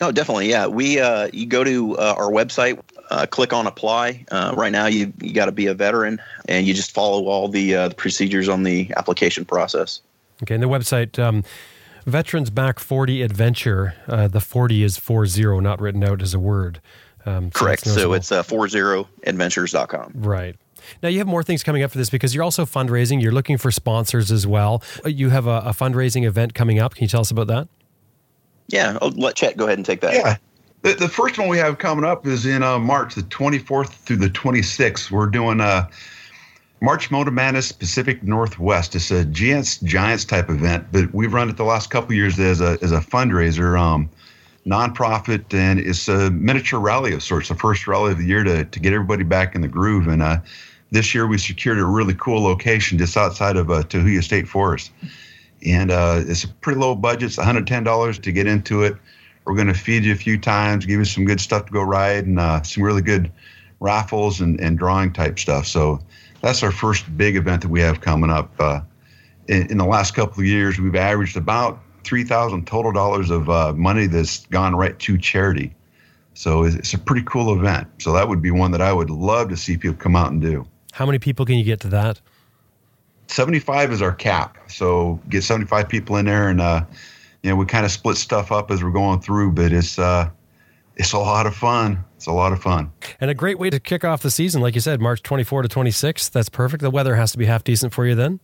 No, 0.01 0.11
definitely. 0.11 0.51
Yeah, 0.51 0.67
we 0.67 0.99
uh, 0.99 1.29
you 1.33 1.47
go 1.47 1.63
to 1.65 1.97
uh, 1.97 2.15
our 2.17 2.31
website, 2.31 2.81
uh, 3.11 3.27
click 3.27 3.53
on 3.53 3.67
apply. 3.67 4.25
Uh, 4.31 4.55
right 4.57 4.73
now, 4.73 4.87
you 4.87 5.13
you 5.21 5.33
got 5.33 5.47
to 5.47 5.53
be 5.53 5.67
a 5.67 5.75
veteran, 5.75 6.21
and 6.49 6.67
you 6.67 6.75
just 6.75 6.91
follow 6.91 7.27
all 7.27 7.49
the, 7.49 7.75
uh, 7.75 7.89
the 7.89 7.95
procedures 7.95 8.49
on 8.49 8.65
the 8.65 8.93
application 8.97 9.45
process. 9.45 10.01
Okay, 10.43 10.55
and 10.55 10.63
the 10.63 10.69
website. 10.69 11.19
Um, 11.19 11.45
Veterans 12.07 12.51
Back 12.51 12.79
40 12.79 13.23
Adventure. 13.23 13.95
Uh, 14.07 14.29
the 14.29 14.41
40 14.41 14.83
is 14.83 14.99
40, 14.99 15.61
not 15.61 15.81
written 15.81 16.05
out 16.05 16.21
as 16.21 16.35
a 16.35 16.39
word. 16.39 16.81
Um, 17.25 17.51
so 17.53 17.61
Correct. 17.61 17.87
So 17.87 18.13
it's 18.13 18.31
uh, 18.31 18.43
40adventures.com. 18.43 20.13
Right. 20.15 20.57
Now 21.03 21.09
you 21.09 21.19
have 21.19 21.27
more 21.27 21.43
things 21.43 21.63
coming 21.63 21.83
up 21.83 21.91
for 21.91 21.99
this 21.99 22.11
because 22.11 22.35
you're 22.35 22.45
also 22.45 22.67
fundraising. 22.67 23.23
You're 23.23 23.33
looking 23.33 23.57
for 23.57 23.71
sponsors 23.71 24.31
as 24.31 24.47
well. 24.47 24.83
You 25.07 25.31
have 25.31 25.47
a, 25.47 25.63
a 25.65 25.71
fundraising 25.71 26.25
event 26.27 26.53
coming 26.53 26.79
up. 26.79 26.95
Can 26.95 27.05
you 27.05 27.09
tell 27.09 27.23
us 27.23 27.31
about 27.31 27.47
that? 27.47 27.69
Yeah, 28.69 28.99
I'll 29.01 29.11
let 29.11 29.37
Chet 29.37 29.57
go 29.57 29.67
ahead 29.67 29.79
and 29.79 29.87
take 29.87 30.01
that. 30.01 30.15
Yeah. 30.15 30.37
The, 30.83 30.95
the 30.95 31.09
first 31.09 31.39
one 31.39 31.49
we 31.49 31.59
have 31.59 31.79
coming 31.79 32.05
up 32.05 32.27
is 32.27 32.45
in 32.45 32.63
uh, 32.63 32.79
March, 32.79 33.15
the 33.15 33.23
24th 33.23 33.89
through 33.89 34.19
the 34.19 34.29
26th. 34.29 35.11
We're 35.11 35.27
doing 35.27 35.61
a 35.61 35.89
March 36.83 37.11
Moto 37.11 37.31
Madness 37.31 37.73
Pacific 37.73 38.23
Northwest. 38.23 38.95
It's 38.95 39.11
a 39.11 39.25
Giants 39.25 39.79
Giants 39.79 40.27
type 40.27 40.51
event, 40.51 40.87
but 40.93 41.15
we've 41.15 41.33
run 41.33 41.49
it 41.49 41.57
the 41.57 41.65
last 41.65 41.89
couple 41.89 42.15
years 42.15 42.39
as 42.39 42.61
a 42.61 42.77
as 42.83 42.93
a 42.93 42.99
fundraiser, 42.99 43.81
um, 43.81 44.11
nonprofit, 44.67 45.55
and 45.55 45.81
it's 45.81 46.09
a 46.09 46.31
miniature 46.31 46.79
rally 46.79 47.15
of 47.15 47.23
sorts. 47.23 47.49
The 47.49 47.55
first 47.55 47.87
rally 47.87 48.13
of 48.13 48.19
the 48.19 48.27
year 48.27 48.45
to 48.45 48.67
to 48.67 48.81
get 48.81 48.93
everybody 48.93 49.25
back 49.25 49.55
in 49.55 49.63
the 49.63 49.69
groove. 49.69 50.07
And 50.09 50.23
uh, 50.23 50.41
this 50.91 51.15
year 51.15 51.27
we 51.27 51.39
secured 51.39 51.79
a 51.79 51.87
really 51.87 52.15
cool 52.15 52.43
location 52.43 52.99
just 52.99 53.17
outside 53.17 53.57
of 53.57 53.71
uh, 53.71 53.85
Tahuya 53.85 54.23
State 54.23 54.47
Forest, 54.47 54.91
and 55.65 55.91
uh, 55.91 56.23
it's 56.27 56.45
a 56.45 56.49
pretty 56.49 56.79
low 56.79 56.95
budget. 56.95 57.25
It's 57.25 57.37
one 57.37 57.47
hundred 57.47 57.67
ten 57.67 57.85
dollars 57.85 58.19
to 58.21 58.33
get 58.33 58.47
into 58.47 58.83
it. 58.83 58.97
We're 59.45 59.55
going 59.55 59.69
to 59.69 59.75
feed 59.75 60.05
you 60.05 60.13
a 60.13 60.17
few 60.17 60.39
times, 60.39 60.87
give 60.87 60.99
you 60.99 61.05
some 61.05 61.25
good 61.25 61.41
stuff 61.41 61.67
to 61.67 61.73
go 61.73 61.83
ride, 61.83 62.27
and 62.27 62.39
uh, 62.39 62.63
some 62.63 62.83
really 62.83 63.03
good 63.03 63.31
raffles 63.81 64.41
and, 64.41 64.59
and 64.61 64.79
drawing 64.79 65.13
type 65.13 65.39
stuff. 65.39 65.67
So 65.67 66.01
that's 66.41 66.63
our 66.63 66.73
first 66.73 67.15
big 67.17 67.37
event 67.37 67.63
that 67.63 67.69
we 67.69 67.81
have 67.81 68.01
coming 68.01 68.31
up. 68.31 68.53
Uh, 68.59 68.81
in, 69.49 69.71
in, 69.71 69.79
the 69.79 69.85
last 69.85 70.15
couple 70.15 70.41
of 70.41 70.47
years, 70.47 70.79
we've 70.79 70.97
averaged 70.97 71.37
about 71.37 71.81
three 72.05 72.25
thousand 72.25 72.67
total 72.67 72.93
dollars 72.93 73.31
of 73.31 73.51
uh, 73.51 73.73
money 73.75 74.07
that's 74.07 74.47
gone 74.47 74.75
right 74.75 74.99
to 75.01 75.19
charity. 75.19 75.75
So 76.35 76.65
it's, 76.65 76.77
it's 76.77 76.95
a 76.95 76.99
pretty 76.99 77.23
cool 77.27 77.55
event. 77.55 77.87
So 77.99 78.13
that 78.13 78.29
would 78.29 78.43
be 78.43 78.51
one 78.51 78.73
that 78.73 78.81
I 78.81 78.93
would 78.93 79.11
love 79.11 79.49
to 79.51 79.57
see 79.57 79.77
people 79.77 79.97
come 79.97 80.17
out 80.17 80.33
and 80.33 80.41
do. 80.41 80.67
How 80.93 81.07
many 81.07 81.19
people 81.19 81.45
can 81.45 81.57
you 81.57 81.65
get 81.65 81.81
to 81.81 81.89
that? 81.89 82.21
75 83.35 83.91
is 83.91 84.01
our 84.01 84.13
cap. 84.13 84.59
So 84.69 85.21
get 85.29 85.43
75 85.43 85.89
people 85.89 86.17
in 86.17 86.27
there 86.27 86.49
and, 86.49 86.61
uh, 86.61 86.85
you 87.43 87.51
know, 87.51 87.57
we 87.57 87.67
kind 87.67 87.85
of 87.85 87.91
split 87.91 88.17
stuff 88.17 88.53
up 88.53 88.71
as 88.71 88.83
we're 88.83 88.93
going 88.93 89.21
through, 89.21 89.53
but 89.53 89.73
it's, 89.73 89.99
uh, 89.99 90.31
it's 90.97 91.13
a 91.13 91.19
lot 91.19 91.47
of 91.47 91.55
fun. 91.55 92.05
It's 92.15 92.27
a 92.27 92.33
lot 92.33 92.53
of 92.53 92.63
fun. 92.63 92.93
And 93.21 93.31
a 93.31 93.35
great 93.35 93.59
way 93.59 93.71
to 93.71 93.81
kick 93.81 94.05
off 94.05 94.23
the 94.23 94.31
season, 94.31 94.63
like 94.63 94.77
you 94.77 94.81
said, 94.81 95.01
March 95.01 95.21
24 95.23 95.63
to 95.63 95.69
26. 95.69 96.29
That's 96.29 96.49
perfect. 96.49 96.81
The 96.83 96.91
weather 96.91 97.17
has 97.17 97.33
to 97.33 97.39
be 97.39 97.47
half 97.47 97.65
decent 97.65 97.93
for 97.93 98.07
you 98.07 98.15
then. 98.15 98.39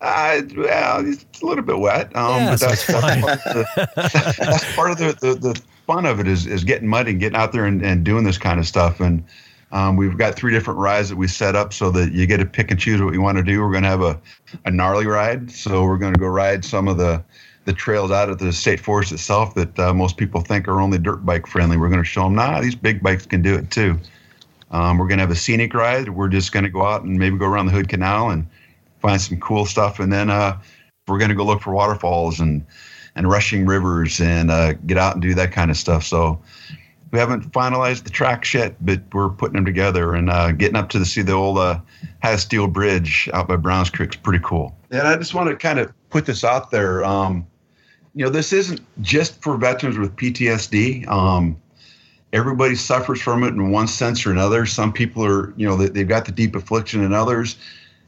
Uh, 0.00 0.42
well, 0.56 1.06
it's 1.06 1.24
a 1.40 1.46
little 1.46 1.62
bit 1.62 1.78
wet, 1.78 2.14
um, 2.16 2.34
yeah, 2.34 2.50
but 2.50 2.60
that's, 2.60 2.84
so 2.84 3.00
fine. 3.00 3.20
That's, 3.20 4.38
that's 4.38 4.74
part 4.74 4.90
of 4.90 4.98
the, 4.98 5.16
the, 5.20 5.34
the, 5.34 5.62
fun 5.86 6.06
of 6.06 6.20
it 6.20 6.26
is, 6.26 6.46
is 6.46 6.64
getting 6.64 6.88
muddy 6.88 7.10
and 7.10 7.20
getting 7.20 7.36
out 7.36 7.52
there 7.52 7.66
and, 7.66 7.84
and 7.84 8.04
doing 8.04 8.24
this 8.24 8.38
kind 8.38 8.58
of 8.58 8.66
stuff. 8.66 9.00
And 9.00 9.24
um, 9.72 9.96
we've 9.96 10.16
got 10.16 10.34
three 10.34 10.52
different 10.52 10.80
rides 10.80 11.08
that 11.10 11.16
we 11.16 11.28
set 11.28 11.54
up 11.54 11.72
so 11.72 11.90
that 11.90 12.12
you 12.12 12.26
get 12.26 12.38
to 12.38 12.46
pick 12.46 12.70
and 12.70 12.80
choose 12.80 13.00
what 13.00 13.14
you 13.14 13.22
want 13.22 13.38
to 13.38 13.44
do. 13.44 13.60
We're 13.60 13.70
going 13.70 13.84
to 13.84 13.88
have 13.88 14.02
a, 14.02 14.20
a 14.64 14.70
gnarly 14.70 15.06
ride. 15.06 15.50
So 15.50 15.84
we're 15.84 15.98
going 15.98 16.14
to 16.14 16.20
go 16.20 16.26
ride 16.26 16.64
some 16.64 16.88
of 16.88 16.98
the 16.98 17.22
the 17.66 17.72
trails 17.74 18.10
out 18.10 18.30
of 18.30 18.38
the 18.38 18.52
state 18.52 18.80
forest 18.80 19.12
itself 19.12 19.54
that 19.54 19.78
uh, 19.78 19.92
most 19.92 20.16
people 20.16 20.40
think 20.40 20.66
are 20.66 20.80
only 20.80 20.98
dirt 20.98 21.24
bike 21.26 21.46
friendly. 21.46 21.76
We're 21.76 21.90
going 21.90 22.00
to 22.00 22.08
show 22.08 22.24
them, 22.24 22.34
nah, 22.34 22.60
these 22.60 22.74
big 22.74 23.02
bikes 23.02 23.26
can 23.26 23.42
do 23.42 23.54
it 23.54 23.70
too. 23.70 24.00
Um, 24.70 24.98
we're 24.98 25.06
going 25.06 25.18
to 25.18 25.22
have 25.22 25.30
a 25.30 25.36
scenic 25.36 25.74
ride. 25.74 26.08
We're 26.08 26.28
just 26.28 26.52
going 26.52 26.64
to 26.64 26.70
go 26.70 26.82
out 26.82 27.02
and 27.02 27.18
maybe 27.18 27.36
go 27.36 27.46
around 27.46 27.66
the 27.66 27.72
Hood 27.72 27.88
Canal 27.88 28.30
and 28.30 28.46
find 29.00 29.20
some 29.20 29.38
cool 29.40 29.66
stuff. 29.66 30.00
And 30.00 30.10
then 30.10 30.30
uh, 30.30 30.58
we're 31.06 31.18
going 31.18 31.28
to 31.28 31.34
go 31.34 31.44
look 31.44 31.60
for 31.60 31.72
waterfalls 31.74 32.40
and, 32.40 32.64
and 33.14 33.28
rushing 33.28 33.66
rivers 33.66 34.20
and 34.20 34.50
uh, 34.50 34.72
get 34.72 34.96
out 34.96 35.14
and 35.14 35.22
do 35.22 35.34
that 35.34 35.52
kind 35.52 35.70
of 35.70 35.76
stuff. 35.76 36.04
So 36.04 36.40
we 37.10 37.18
haven't 37.18 37.50
finalized 37.52 38.04
the 38.04 38.10
tracks 38.10 38.54
yet, 38.54 38.74
but 38.84 39.00
we're 39.12 39.30
putting 39.30 39.54
them 39.54 39.64
together 39.64 40.14
and 40.14 40.30
uh, 40.30 40.52
getting 40.52 40.76
up 40.76 40.88
to 40.90 40.98
the, 40.98 41.04
see 41.04 41.22
the 41.22 41.32
old 41.32 41.58
uh, 41.58 41.80
Steel 42.36 42.68
Bridge 42.68 43.28
out 43.32 43.48
by 43.48 43.56
Browns 43.56 43.90
Creek 43.90 44.10
is 44.10 44.16
pretty 44.16 44.42
cool. 44.44 44.76
And 44.90 45.02
I 45.02 45.16
just 45.16 45.34
want 45.34 45.50
to 45.50 45.56
kind 45.56 45.78
of 45.78 45.92
put 46.10 46.26
this 46.26 46.44
out 46.44 46.70
there. 46.70 47.04
Um, 47.04 47.46
you 48.14 48.24
know, 48.24 48.30
this 48.30 48.52
isn't 48.52 48.80
just 49.02 49.42
for 49.42 49.56
veterans 49.56 49.98
with 49.98 50.14
PTSD. 50.16 51.08
Um, 51.08 51.60
everybody 52.32 52.76
suffers 52.76 53.20
from 53.20 53.42
it 53.42 53.48
in 53.48 53.70
one 53.70 53.88
sense 53.88 54.24
or 54.24 54.30
another. 54.30 54.66
Some 54.66 54.92
people 54.92 55.24
are, 55.24 55.52
you 55.56 55.66
know, 55.66 55.76
they, 55.76 56.00
have 56.00 56.08
got 56.08 56.24
the 56.26 56.32
deep 56.32 56.54
affliction, 56.54 57.02
and 57.02 57.14
others, 57.14 57.56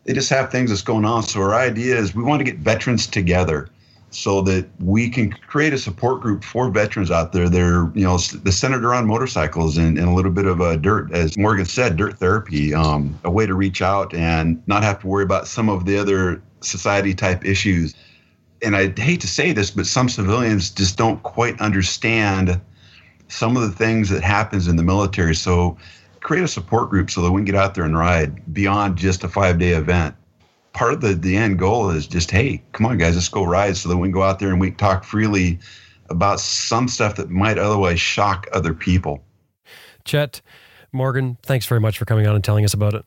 they 0.05 0.13
just 0.13 0.31
have 0.31 0.51
things 0.51 0.71
that's 0.71 0.83
going 0.83 1.05
on. 1.05 1.25
So 1.25 1.41
our 1.41 1.55
idea 1.55 1.97
is 1.97 2.15
we 2.15 2.23
want 2.23 2.41
to 2.41 2.45
get 2.45 2.59
veterans 2.59 3.07
together 3.07 3.69
so 4.15 4.43
that 4.43 4.69
we 4.81 5.09
can 5.09 5.33
create 5.33 5.73
a 5.73 5.79
support 5.79 6.21
group 6.21 6.45
for 6.45 6.71
veterans 6.71 7.11
out 7.11 7.33
there. 7.33 7.49
They're, 7.49 7.91
you 7.95 8.05
know, 8.05 8.19
the 8.19 8.53
centered 8.53 8.85
around 8.85 9.07
motorcycles 9.07 9.77
and, 9.77 9.99
and 9.99 10.09
a 10.09 10.13
little 10.13 10.31
bit 10.31 10.47
of 10.47 10.61
a 10.61 10.77
dirt, 10.77 11.13
as 11.13 11.37
Morgan 11.37 11.65
said, 11.65 11.97
dirt 11.97 12.19
therapy, 12.19 12.75
um, 12.75 13.19
a 13.25 13.31
way 13.31 13.47
to 13.47 13.55
reach 13.55 13.83
out 13.83 14.15
and 14.15 14.63
not 14.67 14.83
have 14.83 15.01
to 15.01 15.07
worry 15.07 15.25
about 15.25 15.49
some 15.49 15.69
of 15.69 15.87
the 15.87 15.99
other 15.99 16.43
society 16.61 17.15
type 17.15 17.45
issues 17.45 17.95
and 18.63 18.77
I 18.77 18.93
hate 18.97 19.21
to 19.23 19.27
say 19.27 19.53
this, 19.53 19.71
but 19.71 19.87
some 19.87 20.09
civilians 20.09 20.71
just 20.71 20.97
don't 20.97 21.23
quite 21.23 21.61
understand 21.61 22.61
some 23.29 23.57
of 23.57 23.63
the 23.63 23.71
things 23.71 24.09
that 24.11 24.23
happens 24.23 24.69
in 24.69 24.77
the 24.77 24.83
military. 24.83 25.35
So 25.35 25.77
create 26.21 26.45
a 26.45 26.49
support 26.49 26.91
group 26.91 27.11
so 27.11 27.23
that 27.23 27.33
we 27.33 27.41
can 27.41 27.45
get 27.45 27.55
out 27.57 27.75
there 27.75 27.85
and 27.85 27.99
ride 27.99 28.55
beyond 28.55 28.97
just 28.97 29.25
a 29.25 29.29
five 29.29 29.59
day 29.59 29.71
event. 29.71 30.15
Part 30.73 30.95
of 30.95 31.01
the, 31.01 31.15
the 31.15 31.37
end 31.37 31.59
goal 31.59 31.91
is 31.91 32.07
just, 32.07 32.31
hey, 32.31 32.63
come 32.73 32.87
on, 32.87 32.99
guys, 32.99 33.15
let's 33.15 33.29
go 33.29 33.45
ride 33.45 33.77
so 33.77 33.89
that 33.89 33.97
we 33.97 34.09
can 34.09 34.13
go 34.13 34.23
out 34.23 34.39
there 34.39 34.51
and 34.51 34.61
we 34.61 34.69
can 34.69 34.79
talk 34.79 35.05
freely 35.05 35.59
about 36.09 36.41
some 36.41 36.89
stuff 36.89 37.17
that 37.17 37.31
might 37.31 37.59
otherwise 37.59 38.01
shock 38.01 38.47
other 38.53 38.73
people. 38.73 39.23
Chet, 40.05 40.41
Morgan, 40.93 41.37
thanks 41.43 41.67
very 41.67 41.81
much 41.81 41.99
for 41.99 42.05
coming 42.05 42.27
on 42.27 42.35
and 42.35 42.43
telling 42.43 42.65
us 42.65 42.75
about 42.75 42.95
it. 42.95 43.05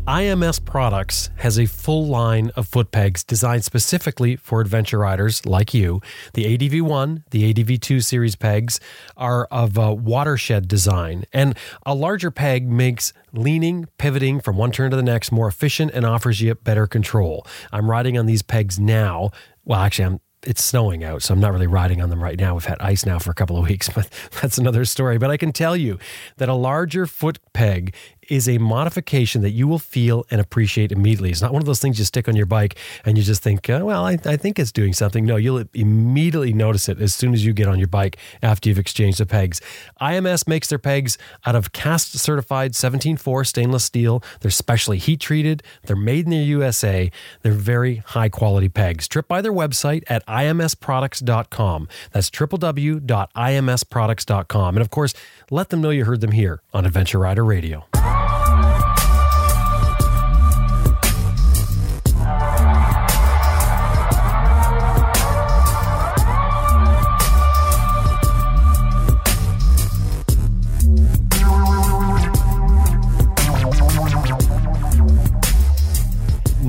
IMS 0.06 0.62
Products 0.62 1.30
has 1.36 1.58
a 1.58 1.64
full 1.64 2.06
line 2.06 2.50
of 2.56 2.68
foot 2.68 2.90
pegs 2.90 3.24
designed 3.24 3.64
specifically 3.64 4.36
for 4.36 4.60
adventure 4.60 4.98
riders 4.98 5.46
like 5.46 5.72
you. 5.72 6.02
The 6.34 6.58
ADV1, 6.58 7.22
the 7.30 7.54
ADV2 7.54 8.04
series 8.04 8.36
pegs 8.36 8.80
are 9.16 9.46
of 9.46 9.78
a 9.78 9.94
watershed 9.94 10.68
design, 10.68 11.24
and 11.32 11.56
a 11.86 11.94
larger 11.94 12.30
peg 12.30 12.68
makes 12.68 13.14
leaning, 13.32 13.88
pivoting 13.96 14.40
from 14.40 14.58
one 14.58 14.72
turn 14.72 14.90
to 14.90 14.96
the 14.96 15.02
next 15.02 15.32
more 15.32 15.48
efficient 15.48 15.92
and 15.94 16.04
offers 16.04 16.42
you 16.42 16.54
better 16.54 16.86
control. 16.86 17.46
I'm 17.72 17.90
riding 17.90 18.18
on 18.18 18.26
these 18.26 18.42
pegs 18.42 18.78
now. 18.78 19.30
Well, 19.64 19.80
actually, 19.80 20.04
I'm 20.04 20.20
it's 20.46 20.62
snowing 20.62 21.04
out, 21.04 21.22
so 21.22 21.34
I'm 21.34 21.40
not 21.40 21.52
really 21.52 21.66
riding 21.66 22.00
on 22.00 22.10
them 22.10 22.22
right 22.22 22.38
now. 22.38 22.54
We've 22.54 22.64
had 22.64 22.80
ice 22.80 23.06
now 23.06 23.18
for 23.18 23.30
a 23.30 23.34
couple 23.34 23.56
of 23.56 23.64
weeks, 23.68 23.88
but 23.88 24.08
that's 24.40 24.58
another 24.58 24.84
story. 24.84 25.18
But 25.18 25.30
I 25.30 25.36
can 25.36 25.52
tell 25.52 25.76
you 25.76 25.98
that 26.36 26.48
a 26.48 26.54
larger 26.54 27.06
foot 27.06 27.38
peg 27.52 27.94
is 28.28 28.48
a 28.48 28.58
modification 28.58 29.42
that 29.42 29.50
you 29.50 29.66
will 29.66 29.78
feel 29.78 30.26
and 30.30 30.40
appreciate 30.40 30.92
immediately. 30.92 31.30
It's 31.30 31.42
not 31.42 31.52
one 31.52 31.62
of 31.62 31.66
those 31.66 31.80
things 31.80 31.98
you 31.98 32.04
stick 32.04 32.28
on 32.28 32.36
your 32.36 32.46
bike 32.46 32.76
and 33.04 33.16
you 33.16 33.24
just 33.24 33.42
think, 33.42 33.68
uh, 33.68 33.80
well, 33.82 34.04
I, 34.04 34.18
I, 34.24 34.36
think 34.36 34.58
it's 34.58 34.72
doing 34.72 34.92
something. 34.92 35.24
No, 35.24 35.36
you'll 35.36 35.64
immediately 35.74 36.52
notice 36.52 36.88
it 36.88 37.00
as 37.00 37.14
soon 37.14 37.34
as 37.34 37.44
you 37.44 37.52
get 37.52 37.68
on 37.68 37.78
your 37.78 37.88
bike 37.88 38.16
after 38.42 38.68
you've 38.68 38.78
exchanged 38.78 39.18
the 39.18 39.26
pegs. 39.26 39.60
IMS 40.00 40.48
makes 40.48 40.68
their 40.68 40.78
pegs 40.78 41.18
out 41.46 41.54
of 41.54 41.72
cast 41.72 42.18
certified 42.18 42.72
17.4 42.72 43.46
stainless 43.46 43.84
steel. 43.84 44.22
They're 44.40 44.50
specially 44.50 44.98
heat 44.98 45.20
treated. 45.20 45.62
They're 45.84 45.96
made 45.96 46.24
in 46.24 46.30
the 46.30 46.38
USA. 46.38 47.10
They're 47.42 47.52
very 47.52 47.96
high 47.96 48.28
quality 48.28 48.68
pegs. 48.68 49.06
Trip 49.08 49.28
by 49.28 49.40
their 49.40 49.52
website 49.52 50.02
at 50.08 50.26
imsproducts.com. 50.26 51.88
That's 52.12 52.30
www.imsproducts.com. 52.30 54.76
And 54.76 54.82
of 54.82 54.90
course, 54.90 55.14
let 55.50 55.70
them 55.70 55.80
know 55.80 55.90
you 55.90 56.04
heard 56.04 56.20
them 56.20 56.32
here 56.32 56.60
on 56.72 56.84
Adventure 56.86 57.18
Rider 57.18 57.44
Radio. 57.44 57.86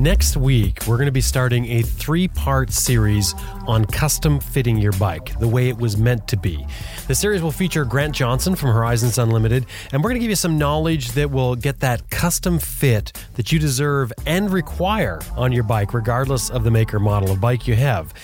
Next 0.06 0.36
week, 0.36 0.86
we're 0.86 0.98
going 0.98 1.06
to 1.06 1.12
be 1.12 1.20
starting 1.20 1.66
a 1.66 1.82
three 1.82 2.28
part 2.28 2.70
series 2.70 3.34
on 3.66 3.84
custom 3.86 4.38
fitting 4.38 4.76
your 4.76 4.92
bike, 4.92 5.36
the 5.40 5.48
way 5.48 5.68
it 5.68 5.76
was 5.76 5.96
meant 5.96 6.28
to 6.28 6.36
be. 6.36 6.64
The 7.08 7.14
series 7.16 7.42
will 7.42 7.50
feature 7.50 7.84
Grant 7.84 8.14
Johnson 8.14 8.54
from 8.54 8.70
Horizons 8.70 9.18
Unlimited, 9.18 9.66
and 9.92 10.04
we're 10.04 10.10
going 10.10 10.20
to 10.20 10.24
give 10.24 10.30
you 10.30 10.36
some 10.36 10.58
knowledge 10.58 11.10
that 11.14 11.32
will 11.32 11.56
get 11.56 11.80
that 11.80 12.08
custom 12.08 12.60
fit 12.60 13.20
that 13.34 13.50
you 13.50 13.58
deserve 13.58 14.12
and 14.26 14.48
require 14.48 15.18
on 15.34 15.50
your 15.50 15.64
bike, 15.64 15.92
regardless 15.92 16.50
of 16.50 16.62
the 16.62 16.70
maker 16.70 17.00
model 17.00 17.32
of 17.32 17.40
bike 17.40 17.66
you 17.66 17.74
have. 17.74 18.14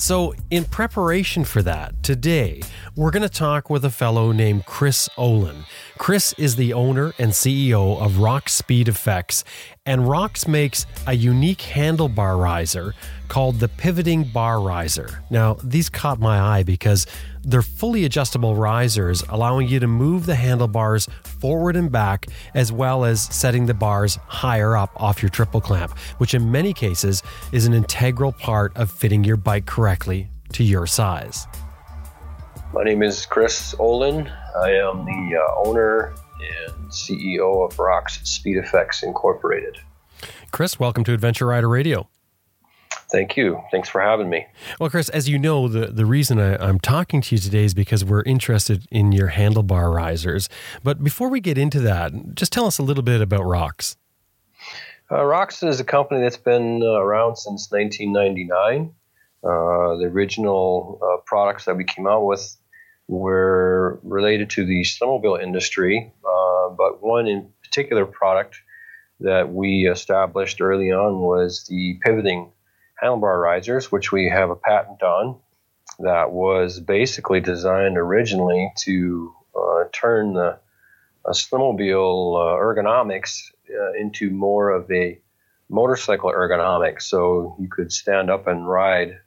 So, 0.00 0.32
in 0.50 0.64
preparation 0.64 1.44
for 1.44 1.60
that, 1.60 2.02
today 2.02 2.62
we're 2.96 3.10
going 3.10 3.22
to 3.22 3.28
talk 3.28 3.68
with 3.68 3.84
a 3.84 3.90
fellow 3.90 4.32
named 4.32 4.64
Chris 4.64 5.10
Olin. 5.18 5.66
Chris 5.98 6.32
is 6.38 6.56
the 6.56 6.72
owner 6.72 7.12
and 7.18 7.32
CEO 7.32 8.00
of 8.00 8.12
Rox 8.12 8.48
Speed 8.48 8.86
FX, 8.86 9.44
and 9.84 10.00
Rox 10.00 10.48
makes 10.48 10.86
a 11.06 11.12
unique 11.12 11.58
handlebar 11.58 12.40
riser 12.40 12.94
called 13.28 13.60
the 13.60 13.68
Pivoting 13.68 14.24
Bar 14.24 14.62
Riser. 14.62 15.22
Now, 15.28 15.58
these 15.62 15.90
caught 15.90 16.18
my 16.18 16.40
eye 16.40 16.62
because 16.62 17.06
they're 17.42 17.62
fully 17.62 18.04
adjustable 18.04 18.56
risers, 18.56 19.22
allowing 19.28 19.68
you 19.68 19.80
to 19.80 19.86
move 19.86 20.26
the 20.26 20.34
handlebars 20.34 21.08
forward 21.22 21.76
and 21.76 21.90
back, 21.90 22.26
as 22.54 22.72
well 22.72 23.04
as 23.04 23.22
setting 23.22 23.66
the 23.66 23.74
bars 23.74 24.16
higher 24.26 24.76
up 24.76 24.90
off 24.96 25.22
your 25.22 25.30
triple 25.30 25.60
clamp, 25.60 25.96
which 26.18 26.34
in 26.34 26.50
many 26.50 26.72
cases 26.72 27.22
is 27.52 27.66
an 27.66 27.74
integral 27.74 28.32
part 28.32 28.76
of 28.76 28.90
fitting 28.90 29.24
your 29.24 29.36
bike 29.36 29.66
correctly 29.66 30.28
to 30.52 30.64
your 30.64 30.86
size. 30.86 31.46
My 32.72 32.84
name 32.84 33.02
is 33.02 33.26
Chris 33.26 33.74
Olin. 33.78 34.30
I 34.60 34.72
am 34.72 35.04
the 35.04 35.36
uh, 35.36 35.68
owner 35.68 36.14
and 36.40 36.90
CEO 36.90 37.64
of 37.64 37.76
Rox 37.76 38.24
Speed 38.26 38.58
FX 38.58 39.02
Incorporated. 39.02 39.78
Chris, 40.50 40.78
welcome 40.78 41.04
to 41.04 41.12
Adventure 41.12 41.46
Rider 41.46 41.68
Radio. 41.68 42.08
Thank 43.10 43.36
you. 43.36 43.62
Thanks 43.70 43.88
for 43.88 44.00
having 44.00 44.30
me. 44.30 44.46
Well, 44.78 44.90
Chris, 44.90 45.08
as 45.08 45.28
you 45.28 45.38
know, 45.38 45.68
the, 45.68 45.86
the 45.86 46.06
reason 46.06 46.38
I, 46.38 46.68
am 46.68 46.78
talking 46.78 47.20
to 47.22 47.34
you 47.34 47.40
today 47.40 47.64
is 47.64 47.74
because 47.74 48.04
we're 48.04 48.22
interested 48.22 48.86
in 48.90 49.12
your 49.12 49.30
handlebar 49.30 49.92
risers. 49.94 50.48
But 50.82 51.02
before 51.02 51.28
we 51.28 51.40
get 51.40 51.58
into 51.58 51.80
that, 51.80 52.34
just 52.34 52.52
tell 52.52 52.66
us 52.66 52.78
a 52.78 52.82
little 52.82 53.02
bit 53.02 53.20
about 53.20 53.40
Rox. 53.40 53.96
Uh, 55.10 55.16
Rox 55.16 55.66
is 55.66 55.80
a 55.80 55.84
company 55.84 56.20
that's 56.20 56.36
been 56.36 56.82
uh, 56.82 57.00
around 57.00 57.36
since 57.36 57.70
1999. 57.70 58.92
Uh, 59.42 59.96
the 59.96 60.04
original 60.04 61.00
uh, 61.02 61.20
products 61.26 61.64
that 61.64 61.76
we 61.76 61.84
came 61.84 62.06
out 62.06 62.24
with 62.24 62.56
were 63.08 63.98
related 64.04 64.50
to 64.50 64.64
the 64.64 64.82
snowmobile 64.82 65.42
industry, 65.42 66.12
uh, 66.24 66.68
but 66.70 67.02
one 67.02 67.26
in 67.26 67.48
particular 67.64 68.06
product 68.06 68.60
that 69.18 69.52
we 69.52 69.88
established 69.90 70.60
early 70.60 70.92
on 70.92 71.20
was 71.20 71.66
the 71.68 71.98
pivoting 72.02 72.52
handlebar 73.02 73.40
risers, 73.42 73.90
which 73.90 74.12
we 74.12 74.28
have 74.28 74.50
a 74.50 74.56
patent 74.56 75.02
on, 75.02 75.36
that 76.00 76.32
was 76.32 76.80
basically 76.80 77.40
designed 77.40 77.98
originally 77.98 78.72
to 78.84 79.34
uh, 79.54 79.84
turn 79.92 80.34
the 80.34 80.58
snowmobile 81.28 82.36
uh, 82.36 82.58
ergonomics 82.58 83.50
uh, 83.70 83.92
into 83.92 84.30
more 84.30 84.70
of 84.70 84.90
a 84.90 85.18
motorcycle 85.68 86.30
ergonomics. 86.30 87.02
So 87.02 87.56
you 87.60 87.68
could 87.68 87.92
stand 87.92 88.30
up 88.30 88.46
and 88.46 88.68
ride 88.68 89.18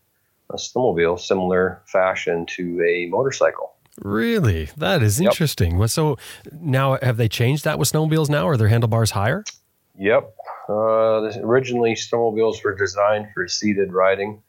a 0.49 0.55
snowmobile 0.55 1.19
similar 1.19 1.81
fashion 1.85 2.45
to 2.57 2.83
a 2.83 3.07
motorcycle. 3.07 3.73
Really? 4.01 4.69
That 4.77 5.03
is 5.03 5.21
interesting. 5.21 5.79
Yep. 5.79 5.89
So 5.89 6.17
now 6.51 6.97
have 7.01 7.17
they 7.17 7.29
changed 7.29 7.63
that 7.65 7.77
with 7.77 7.91
snowmobiles 7.91 8.29
now? 8.29 8.47
Are 8.47 8.57
their 8.57 8.67
handlebars 8.67 9.11
higher? 9.11 9.43
Yep. 9.97 10.35
Uh, 10.67 11.31
originally, 11.41 11.93
snowmobiles 11.93 12.63
were 12.63 12.75
designed 12.75 13.27
for 13.33 13.47
seated 13.47 13.91
riding, 13.91 14.41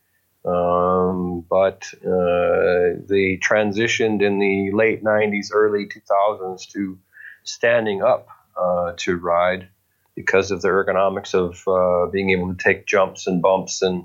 um, 0.44 1.44
but 1.48 1.84
uh, 2.04 3.00
they 3.08 3.38
transitioned 3.42 4.22
in 4.22 4.38
the 4.38 4.70
late 4.72 5.02
90s, 5.02 5.48
early 5.52 5.86
2000s 5.86 6.68
to 6.70 6.98
standing 7.42 8.02
up 8.02 8.28
uh, 8.56 8.92
to 8.96 9.16
ride 9.16 9.68
because 10.14 10.50
of 10.50 10.62
the 10.62 10.68
ergonomics 10.68 11.34
of 11.34 11.66
uh, 11.66 12.10
being 12.10 12.30
able 12.30 12.54
to 12.54 12.62
take 12.62 12.86
jumps 12.86 13.26
and 13.26 13.42
bumps 13.42 13.82
and 13.82 14.04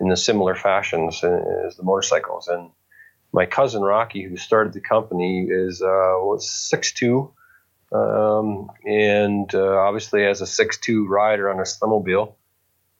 in 0.00 0.10
a 0.10 0.16
similar 0.16 0.54
fashions 0.54 1.22
as 1.22 1.76
the 1.76 1.82
motorcycles. 1.82 2.48
And 2.48 2.70
my 3.32 3.46
cousin 3.46 3.82
Rocky, 3.82 4.22
who 4.22 4.36
started 4.36 4.72
the 4.72 4.80
company, 4.80 5.46
is 5.48 5.82
uh, 5.82 6.16
was 6.18 6.48
six 6.48 6.92
two 6.92 7.32
um, 7.92 8.70
and 8.84 9.54
uh, 9.54 9.78
obviously, 9.78 10.24
as 10.24 10.40
a 10.40 10.46
six-two 10.46 11.06
rider 11.06 11.50
on 11.50 11.58
a 11.58 11.62
snowmobile, 11.62 12.34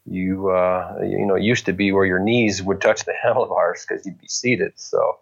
you 0.05 0.51
uh, 0.51 0.99
you 1.03 1.25
know 1.27 1.37
it 1.37 1.43
used 1.43 1.67
to 1.67 1.73
be 1.73 1.93
where 1.93 2.05
your 2.05 2.19
knees 2.19 2.63
would 2.63 2.81
touch 2.81 3.05
the 3.05 3.15
handlebars 3.23 3.87
because 3.87 4.05
you'd 4.05 4.21
be 4.21 4.29
seated. 4.29 4.73
So, 4.77 5.19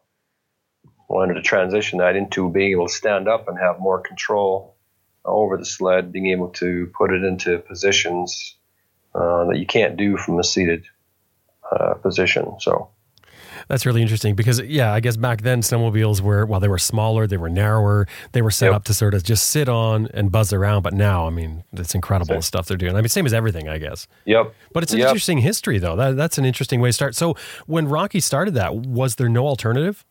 wanted 1.08 1.34
to 1.34 1.42
transition 1.42 1.98
that 1.98 2.16
into 2.16 2.50
being 2.50 2.72
able 2.72 2.88
to 2.88 2.92
stand 2.92 3.28
up 3.28 3.48
and 3.48 3.58
have 3.58 3.78
more 3.78 4.00
control 4.00 4.76
over 5.24 5.56
the 5.56 5.66
sled, 5.66 6.12
being 6.12 6.28
able 6.28 6.48
to 6.48 6.90
put 6.96 7.12
it 7.12 7.22
into 7.22 7.58
positions 7.58 8.56
uh, 9.14 9.44
that 9.46 9.58
you 9.58 9.66
can't 9.66 9.96
do 9.96 10.16
from 10.16 10.38
a 10.38 10.44
seated 10.44 10.84
uh, 11.70 11.94
position. 11.94 12.56
So. 12.58 12.90
That's 13.70 13.86
really 13.86 14.02
interesting 14.02 14.34
because, 14.34 14.60
yeah, 14.62 14.92
I 14.92 14.98
guess 14.98 15.16
back 15.16 15.42
then 15.42 15.62
snowmobiles 15.62 16.20
were, 16.20 16.44
while 16.44 16.58
they 16.58 16.66
were 16.66 16.76
smaller, 16.76 17.28
they 17.28 17.36
were 17.36 17.48
narrower, 17.48 18.08
they 18.32 18.42
were 18.42 18.50
set 18.50 18.66
yep. 18.66 18.74
up 18.74 18.84
to 18.86 18.94
sort 18.94 19.14
of 19.14 19.22
just 19.22 19.48
sit 19.48 19.68
on 19.68 20.08
and 20.12 20.32
buzz 20.32 20.52
around. 20.52 20.82
But 20.82 20.92
now, 20.92 21.28
I 21.28 21.30
mean, 21.30 21.62
it's 21.74 21.94
incredible 21.94 22.34
same. 22.34 22.42
stuff 22.42 22.66
they're 22.66 22.76
doing. 22.76 22.96
I 22.96 23.00
mean, 23.00 23.08
same 23.08 23.26
as 23.26 23.32
everything, 23.32 23.68
I 23.68 23.78
guess. 23.78 24.08
Yep. 24.24 24.52
But 24.72 24.82
it's 24.82 24.92
an 24.92 24.98
yep. 24.98 25.10
interesting 25.10 25.38
history, 25.38 25.78
though. 25.78 25.94
That, 25.94 26.16
that's 26.16 26.36
an 26.36 26.44
interesting 26.44 26.80
way 26.80 26.88
to 26.88 26.92
start. 26.92 27.14
So 27.14 27.36
when 27.66 27.86
Rocky 27.86 28.18
started 28.18 28.54
that, 28.54 28.74
was 28.74 29.14
there 29.14 29.28
no 29.28 29.46
alternative? 29.46 30.04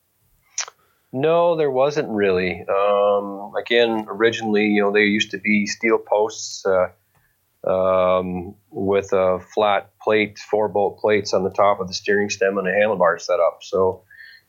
No, 1.12 1.58
there 1.58 1.70
wasn't 1.70 2.08
really. 2.08 2.64
Um, 2.70 3.52
again, 3.60 4.06
originally, 4.08 4.68
you 4.68 4.82
know, 4.84 4.94
there 4.94 5.04
used 5.04 5.32
to 5.32 5.38
be 5.38 5.66
steel 5.66 5.98
posts. 5.98 6.66
Uh, 6.66 6.88
um, 7.66 8.56
with 8.72 9.12
a 9.14 9.40
flat 9.54 9.92
plate, 10.02 10.40
four 10.40 10.68
bolt 10.70 11.00
plates 11.00 11.34
on 11.34 11.44
the 11.44 11.50
top 11.50 11.80
of 11.80 11.88
the 11.88 11.94
steering 11.94 12.30
stem 12.30 12.58
and 12.58 12.68
a 12.68 12.72
handlebar 12.72 13.20
setup. 13.20 13.60
So 13.62 14.04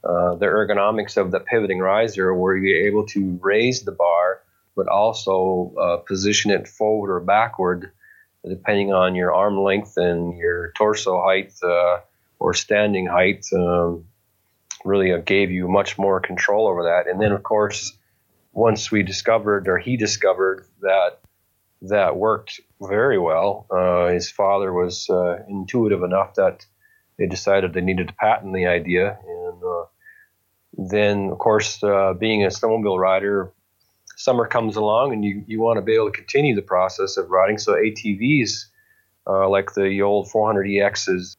uh, 0.05 0.37
the 0.37 0.47
ergonomics 0.47 1.17
of 1.17 1.31
the 1.31 1.41
pivoting 1.41 1.79
riser, 1.79 2.35
where 2.35 2.57
you're 2.57 2.87
able 2.87 3.07
to 3.07 3.39
raise 3.43 3.83
the 3.83 3.93
bar, 3.93 4.43
but 4.77 4.89
also 4.89 5.75
uh, 5.79 5.97
position 5.99 6.51
it 6.51 6.69
forward 6.69 7.13
or 7.13 7.21
backward, 7.21 7.93
depending 8.49 8.93
on 8.93 9.15
your 9.15 9.35
arm 9.35 9.59
length 9.61 9.97
and 9.97 10.39
your 10.39 10.73
torso 10.77 11.23
height 11.23 11.53
uh, 11.63 11.99
or 12.39 12.55
standing 12.55 13.07
height. 13.07 13.45
Um, 13.53 14.07
really 14.85 15.13
uh, 15.13 15.19
gave 15.19 15.51
you 15.51 15.69
much 15.69 15.99
more 15.99 16.21
control 16.21 16.67
over 16.67 16.85
that. 16.85 17.07
And 17.07 17.21
then, 17.21 17.33
of 17.33 17.43
course, 17.43 17.97
once 18.53 18.91
we 18.91 19.03
discovered, 19.03 19.69
or 19.69 19.79
he 19.79 19.97
discovered, 19.97 20.67
that 20.81 21.19
that 21.83 22.17
worked 22.17 22.61
very 22.81 23.19
well. 23.19 23.67
Uh, 23.71 24.09
his 24.09 24.31
father 24.31 24.73
was 24.73 25.09
uh, 25.11 25.39
intuitive 25.49 26.03
enough 26.03 26.35
that 26.35 26.67
they 27.19 27.27
decided 27.27 27.73
they 27.73 27.81
needed 27.81 28.09
to 28.09 28.15
patent 28.15 28.55
the 28.55 28.67
idea. 28.67 29.19
And 29.27 29.63
uh, 29.63 29.85
then, 30.73 31.31
of 31.31 31.39
course, 31.39 31.83
uh, 31.83 32.15
being 32.15 32.45
a 32.45 32.49
snowmobile 32.49 32.99
rider, 32.99 33.53
summer 34.17 34.47
comes 34.47 34.77
along 34.77 35.13
and 35.13 35.25
you, 35.25 35.45
you 35.47 35.61
want 35.61 35.79
to 35.79 35.83
be 35.83 35.95
able 35.95 36.11
to 36.11 36.17
continue 36.17 36.55
the 36.55 36.63
process 36.63 37.17
of 37.17 37.31
riding. 37.31 37.59
So 37.59 37.75
ATVs, 37.75 38.67
uh, 39.27 39.49
like 39.49 39.75
the 39.75 40.03
old 40.03 40.29
400EXs, 40.29 41.37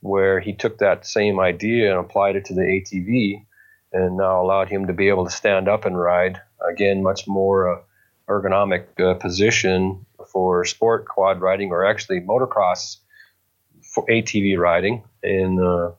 where 0.00 0.40
he 0.40 0.52
took 0.52 0.78
that 0.78 1.06
same 1.06 1.40
idea 1.40 1.90
and 1.90 1.98
applied 1.98 2.36
it 2.36 2.44
to 2.46 2.54
the 2.54 2.62
ATV 2.62 3.44
and 3.92 4.16
now 4.16 4.42
allowed 4.42 4.68
him 4.68 4.86
to 4.86 4.92
be 4.92 5.08
able 5.08 5.24
to 5.24 5.30
stand 5.30 5.68
up 5.68 5.84
and 5.84 5.98
ride. 5.98 6.40
Again, 6.70 7.02
much 7.02 7.26
more 7.26 7.78
uh, 7.78 7.80
ergonomic 8.28 8.84
uh, 9.00 9.14
position 9.14 10.06
for 10.32 10.64
sport 10.64 11.06
quad 11.06 11.40
riding 11.40 11.70
or 11.70 11.84
actually 11.84 12.20
motocross 12.20 12.96
for 13.82 14.06
ATV 14.06 14.58
riding 14.58 15.04
and 15.22 15.60
uh, 15.60 15.92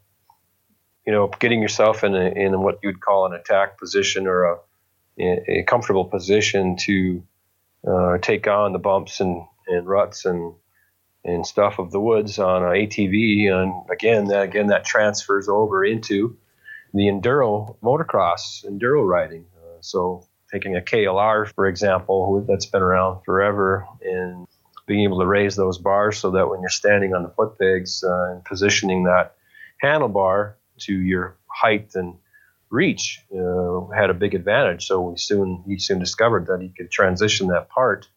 you 1.06 1.14
know 1.14 1.28
getting 1.40 1.62
yourself 1.62 2.04
in 2.04 2.16
a, 2.16 2.26
in 2.30 2.60
what 2.62 2.80
you'd 2.84 3.02
call 3.02 3.26
an 3.26 3.34
attack 3.34 3.78
position 3.80 4.28
or 4.28 4.44
a, 4.44 4.60
a 5.20 5.64
comfortable 5.64 6.06
position 6.06 6.78
to 6.78 7.24
uh, 7.88 8.18
take 8.20 8.48
on 8.48 8.74
the 8.74 8.80
bumps 8.80 9.20
and, 9.20 9.44
and 9.68 9.88
ruts 9.88 10.26
and 10.26 10.54
and 11.26 11.46
stuff 11.46 11.80
of 11.80 11.92
the 11.92 12.00
woods 12.00 12.40
on 12.40 12.64
an 12.64 12.70
ATV 12.70 13.52
and 13.52 13.74
again 13.92 14.26
that 14.26 14.44
again 14.44 14.68
that 14.68 14.86
transfers 14.86 15.50
over 15.50 15.84
into 15.84 16.38
the 16.94 17.08
enduro 17.08 17.76
motocross 17.82 18.66
enduro 18.66 19.06
riding. 19.08 19.46
Uh, 19.58 19.78
so 19.82 20.26
taking 20.52 20.76
a 20.76 20.82
KLR, 20.82 21.54
for 21.54 21.68
example, 21.68 22.44
that's 22.48 22.66
been 22.66 22.82
around 22.82 23.24
forever, 23.24 23.88
and 24.02 24.48
being 24.88 25.04
able 25.04 25.20
to 25.20 25.28
raise 25.28 25.56
those 25.56 25.78
bars 25.78 26.18
so 26.18 26.32
that 26.32 26.50
when 26.50 26.62
you're 26.62 26.70
standing 26.70 27.14
on 27.14 27.24
the 27.24 27.30
foot 27.30 27.58
pegs 27.60 28.04
uh, 28.04 28.32
and 28.32 28.44
positioning 28.44 29.04
that 29.04 29.36
handlebar 29.84 30.54
to 30.80 30.94
your 30.94 31.38
height 31.48 31.92
and 31.94 32.16
reach 32.70 33.22
uh, 33.34 33.88
had 33.96 34.10
a 34.10 34.14
big 34.14 34.34
advantage. 34.34 34.86
So 34.88 35.02
we 35.02 35.18
soon 35.18 35.64
he 35.68 35.80
soon 35.80 36.00
discovered 36.00 36.48
that 36.48 36.62
he 36.62 36.70
could 36.70 36.92
transition 36.92 37.48
that 37.48 37.70
part, 37.70 38.08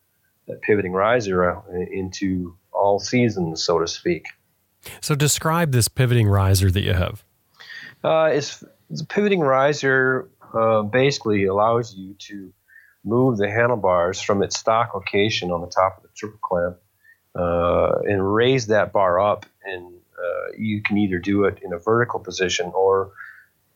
that 0.49 0.63
pivoting 0.63 0.93
riser, 0.93 1.51
uh, 1.51 1.63
into 1.91 2.57
all 2.73 2.99
seasons, 2.99 3.63
so 3.63 3.79
to 3.79 3.87
speak. 3.87 4.27
So 5.01 5.15
describe 5.15 5.73
this 5.73 5.89
pivoting 5.89 6.29
riser 6.29 6.71
that 6.71 6.83
you 6.83 6.95
have. 6.95 7.23
Uh, 8.03 8.31
it's, 8.33 8.65
it's 8.91 9.03
a 9.03 9.07
pivoting 9.07 9.41
riser 9.41 10.29
uh, 10.55 10.83
basically 10.83 11.45
allows 11.45 11.95
you 11.95 12.15
to 12.19 12.53
move 13.05 13.39
the 13.39 13.51
handlebars 13.51 14.21
from 14.21 14.43
its 14.43 14.59
stock 14.59 14.95
location 14.95 15.51
on 15.51 15.61
the 15.61 15.67
top 15.67 15.97
of 15.97 16.03
the 16.05 16.09
triple 16.15 16.39
clamp 16.43 16.77
uh, 17.35 17.99
and 18.05 18.35
raise 18.35 18.69
that 18.69 18.93
bar 18.93 19.21
up. 19.21 19.47
And 19.65 19.95
uh, 20.19 20.53
you 20.57 20.83
can 20.83 20.99
either 20.99 21.19
do 21.19 21.45
it 21.45 21.59
in 21.63 21.73
a 21.73 21.79
vertical 21.79 22.21
position 22.21 22.71
or 22.75 23.13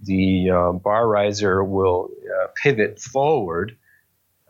the 0.00 0.50
uh, 0.50 0.72
bar 0.72 1.08
riser 1.08 1.64
will 1.64 2.10
uh, 2.24 2.48
pivot 2.54 3.00
forward 3.00 3.76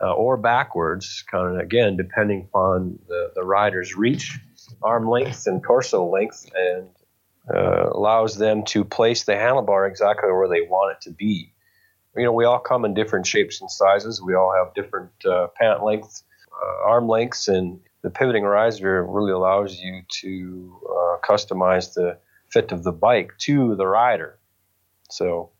uh, 0.01 0.13
or 0.13 0.37
backwards, 0.37 1.23
kind 1.31 1.55
of 1.55 1.59
again, 1.59 1.97
depending 1.97 2.41
upon 2.41 2.99
the, 3.07 3.31
the 3.33 3.43
rider's 3.43 3.95
reach, 3.95 4.37
arm 4.83 5.09
length, 5.09 5.47
and 5.47 5.63
torso 5.63 6.05
length, 6.05 6.51
and 6.53 6.89
allows 7.49 8.37
them 8.37 8.63
to 8.65 8.83
place 8.83 9.23
the 9.23 9.31
handlebar 9.31 9.89
exactly 9.89 10.29
where 10.29 10.49
they 10.49 10.61
want 10.61 10.91
it 10.91 11.01
to 11.01 11.11
be 11.11 11.53
you 12.17 12.23
know, 12.23 12.31
we 12.31 12.45
all 12.45 12.59
come 12.59 12.85
in 12.85 12.93
different 12.93 13.27
shapes 13.27 13.61
and 13.61 13.69
sizes. 13.69 14.21
We 14.21 14.35
all 14.35 14.53
have 14.53 14.73
different 14.73 15.11
uh, 15.25 15.47
pant 15.55 15.83
lengths, 15.83 16.23
uh, 16.51 16.89
arm 16.89 17.07
lengths, 17.07 17.47
and 17.47 17.79
the 18.01 18.09
pivoting 18.09 18.43
riser 18.43 19.05
really 19.05 19.31
allows 19.31 19.79
you 19.79 20.01
to 20.21 20.81
uh, 20.89 21.17
customize 21.27 21.93
the 21.93 22.17
fit 22.49 22.71
of 22.71 22.83
the 22.83 22.91
bike 22.91 23.31
to 23.39 23.75
the 23.75 23.87
rider. 23.87 24.39
So 25.09 25.51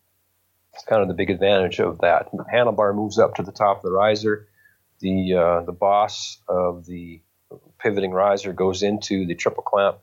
it's 0.74 0.84
kind 0.84 1.02
of 1.02 1.08
the 1.08 1.14
big 1.14 1.30
advantage 1.30 1.80
of 1.80 1.98
that. 2.00 2.28
The 2.32 2.44
handlebar 2.44 2.94
moves 2.94 3.18
up 3.18 3.34
to 3.36 3.42
the 3.42 3.52
top 3.52 3.78
of 3.78 3.82
the 3.82 3.92
riser. 3.92 4.48
The 5.00 5.34
uh, 5.34 5.62
the 5.62 5.72
boss 5.72 6.38
of 6.48 6.86
the 6.86 7.22
pivoting 7.78 8.10
riser 8.10 8.52
goes 8.52 8.82
into 8.82 9.26
the 9.26 9.34
triple 9.34 9.62
clamp 9.62 9.98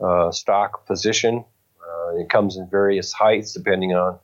uh, 0.00 0.30
stock 0.32 0.86
position. 0.86 1.44
Uh, 1.80 2.16
it 2.16 2.28
comes 2.28 2.56
in 2.56 2.68
various 2.68 3.12
heights 3.12 3.52
depending 3.52 3.94
on 3.94 4.18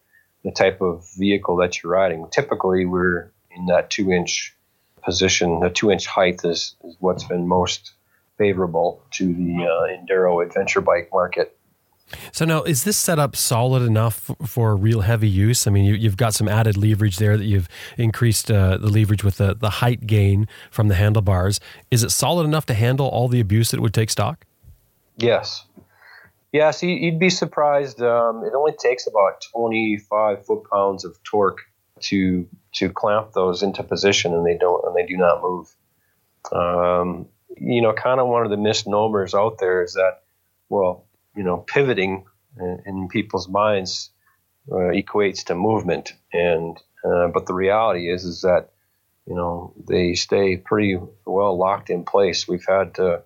the 0.44 0.50
type 0.50 0.80
of 0.80 1.08
vehicle 1.16 1.56
that 1.56 1.82
you're 1.82 1.92
riding. 1.92 2.26
Typically, 2.30 2.84
we're 2.84 3.30
in 3.50 3.66
that 3.66 3.90
two 3.90 4.12
inch 4.12 4.54
position. 5.02 5.60
The 5.60 5.70
two 5.70 5.90
inch 5.90 6.06
height 6.06 6.40
is, 6.44 6.76
is 6.84 6.96
what's 7.00 7.24
been 7.24 7.46
most 7.46 7.92
favorable 8.38 9.02
to 9.12 9.32
the 9.32 9.64
uh, 9.64 9.86
enduro 9.88 10.44
adventure 10.44 10.80
bike 10.80 11.10
market. 11.12 11.56
So 12.32 12.44
now, 12.44 12.62
is 12.62 12.84
this 12.84 12.96
setup 12.96 13.36
solid 13.36 13.82
enough 13.82 14.30
for 14.44 14.76
real 14.76 15.00
heavy 15.00 15.28
use? 15.28 15.66
I 15.66 15.70
mean, 15.70 15.84
you, 15.84 16.08
have 16.08 16.16
got 16.16 16.34
some 16.34 16.48
added 16.48 16.76
leverage 16.76 17.16
there 17.16 17.36
that 17.36 17.44
you've 17.44 17.68
increased 17.96 18.50
uh, 18.50 18.76
the 18.76 18.88
leverage 18.88 19.24
with 19.24 19.36
the, 19.36 19.54
the 19.54 19.70
height 19.70 20.06
gain 20.06 20.46
from 20.70 20.88
the 20.88 20.94
handlebars. 20.94 21.58
Is 21.90 22.02
it 22.02 22.10
solid 22.10 22.44
enough 22.44 22.66
to 22.66 22.74
handle 22.74 23.08
all 23.08 23.28
the 23.28 23.40
abuse 23.40 23.70
that 23.70 23.78
it 23.78 23.80
would 23.80 23.94
take 23.94 24.10
stock? 24.10 24.44
Yes, 25.16 25.64
yeah, 26.52 26.70
so 26.70 26.86
you'd 26.86 27.18
be 27.18 27.30
surprised. 27.30 28.02
Um, 28.02 28.44
it 28.44 28.52
only 28.54 28.72
takes 28.78 29.06
about 29.06 29.42
25 29.52 30.44
foot 30.44 30.62
pounds 30.70 31.04
of 31.04 31.16
torque 31.24 31.62
to 32.00 32.46
to 32.74 32.88
clamp 32.90 33.32
those 33.32 33.62
into 33.62 33.82
position, 33.82 34.34
and 34.34 34.46
they 34.46 34.56
don't 34.58 34.84
and 34.86 34.94
they 34.94 35.06
do 35.06 35.16
not 35.16 35.42
move. 35.42 35.74
Um, 36.52 37.26
you 37.56 37.80
know, 37.80 37.92
kind 37.92 38.20
of 38.20 38.28
one 38.28 38.44
of 38.44 38.50
the 38.50 38.56
misnomers 38.56 39.34
out 39.34 39.58
there 39.58 39.82
is 39.82 39.94
that, 39.94 40.22
well, 40.68 41.06
you 41.36 41.42
know, 41.42 41.58
pivoting 41.58 42.24
in, 42.58 42.82
in 42.86 43.08
people's 43.08 43.48
minds 43.48 44.10
uh, 44.70 44.92
equates 44.92 45.44
to 45.44 45.54
movement, 45.54 46.12
and 46.32 46.78
uh, 47.04 47.28
but 47.28 47.46
the 47.46 47.54
reality 47.54 48.10
is 48.10 48.24
is 48.24 48.42
that 48.42 48.70
you 49.26 49.34
know 49.34 49.72
they 49.88 50.14
stay 50.14 50.58
pretty 50.58 50.98
well 51.24 51.56
locked 51.56 51.88
in 51.88 52.04
place. 52.04 52.46
We've 52.46 52.66
had 52.66 52.98
uh, 52.98 53.18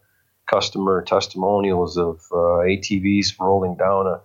customer 0.46 1.02
testimonials 1.02 1.96
of 1.96 2.20
uh, 2.32 2.62
ATVs 2.64 3.38
rolling 3.40 3.76
down 3.76 4.06
a 4.06 4.20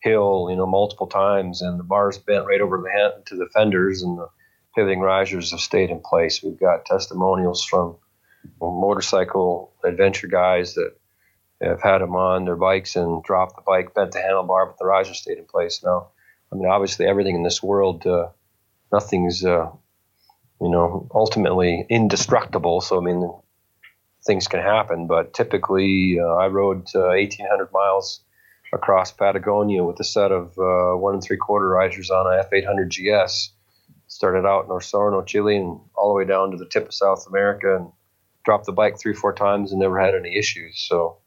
hill, 0.00 0.48
you 0.50 0.56
know, 0.56 0.66
multiple 0.66 1.06
times, 1.06 1.62
and 1.62 1.78
the 1.78 1.84
bars 1.84 2.18
bent 2.18 2.46
right 2.46 2.60
over 2.60 2.78
the 2.78 2.90
hand, 2.90 3.26
to 3.26 3.36
the 3.36 3.48
fenders, 3.52 4.02
and 4.02 4.18
the 4.18 4.28
pivoting 4.74 5.00
risers 5.00 5.50
have 5.50 5.60
stayed 5.60 5.90
in 5.90 6.00
place. 6.00 6.42
We've 6.42 6.58
got 6.58 6.84
testimonials 6.84 7.64
from 7.64 7.96
motorcycle 8.60 9.72
adventure 9.84 10.26
guys 10.26 10.74
that 10.74 10.94
have 11.62 11.82
had 11.82 11.98
them 11.98 12.14
on 12.14 12.44
their 12.44 12.56
bikes 12.56 12.96
and 12.96 13.22
dropped 13.22 13.56
the 13.56 13.62
bike, 13.62 13.94
bent 13.94 14.12
the 14.12 14.18
handlebar, 14.18 14.66
but 14.66 14.78
the 14.78 14.84
riser 14.84 15.14
stayed 15.14 15.38
in 15.38 15.46
place. 15.46 15.82
Now, 15.84 16.08
I 16.52 16.56
mean, 16.56 16.66
obviously, 16.66 17.06
everything 17.06 17.36
in 17.36 17.42
this 17.42 17.62
world, 17.62 18.06
uh, 18.06 18.28
nothing's, 18.92 19.44
uh, 19.44 19.70
you 20.60 20.68
know, 20.68 21.08
ultimately 21.14 21.86
indestructible. 21.88 22.80
So, 22.80 23.00
I 23.00 23.04
mean, 23.04 23.30
things 24.26 24.48
can 24.48 24.60
happen. 24.60 25.06
But 25.06 25.34
typically, 25.34 26.18
uh, 26.20 26.24
I 26.24 26.48
rode 26.48 26.88
1,800 26.92 27.64
uh, 27.64 27.66
miles 27.72 28.20
across 28.72 29.12
Patagonia 29.12 29.84
with 29.84 30.00
a 30.00 30.04
set 30.04 30.32
of 30.32 30.58
uh, 30.58 30.96
one 30.96 31.14
and 31.14 31.22
three 31.22 31.36
quarter 31.36 31.68
risers 31.68 32.10
on 32.10 32.26
a 32.26 32.44
F800 32.44 32.88
GS. 32.90 33.50
Started 34.06 34.46
out 34.46 34.64
in 34.64 34.70
Osorno, 34.70 35.26
Chile, 35.26 35.56
and 35.56 35.80
all 35.96 36.08
the 36.08 36.14
way 36.14 36.24
down 36.24 36.50
to 36.50 36.56
the 36.56 36.68
tip 36.68 36.86
of 36.86 36.94
South 36.94 37.26
America, 37.26 37.76
and 37.76 37.90
dropped 38.44 38.66
the 38.66 38.72
bike 38.72 38.98
three, 38.98 39.14
four 39.14 39.32
times, 39.32 39.72
and 39.72 39.80
never 39.80 39.98
had 39.98 40.14
any 40.14 40.36
issues. 40.36 40.78
So 40.78 41.18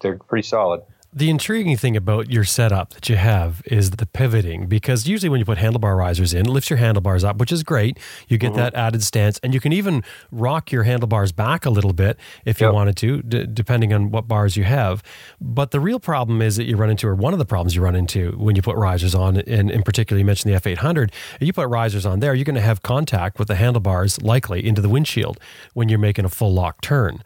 they're 0.00 0.18
pretty 0.18 0.46
solid. 0.46 0.82
The 1.12 1.28
intriguing 1.28 1.76
thing 1.76 1.96
about 1.96 2.30
your 2.30 2.44
setup 2.44 2.94
that 2.94 3.08
you 3.08 3.16
have 3.16 3.62
is 3.66 3.90
the 3.90 4.06
pivoting 4.06 4.66
because 4.66 5.08
usually 5.08 5.28
when 5.28 5.40
you 5.40 5.44
put 5.44 5.58
handlebar 5.58 5.98
risers 5.98 6.32
in, 6.32 6.46
it 6.46 6.50
lifts 6.50 6.70
your 6.70 6.76
handlebars 6.76 7.24
up, 7.24 7.38
which 7.38 7.50
is 7.50 7.64
great. 7.64 7.98
You 8.28 8.38
get 8.38 8.50
mm-hmm. 8.52 8.58
that 8.58 8.74
added 8.76 9.02
stance, 9.02 9.40
and 9.42 9.52
you 9.52 9.58
can 9.58 9.72
even 9.72 10.04
rock 10.30 10.70
your 10.70 10.84
handlebars 10.84 11.32
back 11.32 11.66
a 11.66 11.70
little 11.70 11.92
bit 11.92 12.16
if 12.44 12.60
you 12.60 12.68
yep. 12.68 12.74
wanted 12.74 12.96
to, 12.98 13.22
d- 13.22 13.46
depending 13.52 13.92
on 13.92 14.12
what 14.12 14.28
bars 14.28 14.56
you 14.56 14.62
have. 14.62 15.02
But 15.40 15.72
the 15.72 15.80
real 15.80 15.98
problem 15.98 16.40
is 16.40 16.54
that 16.58 16.66
you 16.66 16.76
run 16.76 16.90
into, 16.90 17.08
or 17.08 17.16
one 17.16 17.32
of 17.32 17.40
the 17.40 17.44
problems 17.44 17.74
you 17.74 17.82
run 17.82 17.96
into 17.96 18.30
when 18.38 18.54
you 18.54 18.62
put 18.62 18.76
risers 18.76 19.12
on, 19.12 19.36
and 19.36 19.68
in 19.68 19.82
particular, 19.82 20.16
you 20.20 20.24
mentioned 20.24 20.54
the 20.54 20.60
F800, 20.60 21.10
if 21.40 21.46
you 21.46 21.52
put 21.52 21.66
risers 21.68 22.06
on 22.06 22.20
there, 22.20 22.36
you're 22.36 22.44
going 22.44 22.54
to 22.54 22.60
have 22.60 22.82
contact 22.82 23.40
with 23.40 23.48
the 23.48 23.56
handlebars 23.56 24.22
likely 24.22 24.64
into 24.64 24.80
the 24.80 24.88
windshield 24.88 25.40
when 25.74 25.88
you're 25.88 25.98
making 25.98 26.24
a 26.24 26.28
full 26.28 26.52
lock 26.54 26.80
turn. 26.80 27.24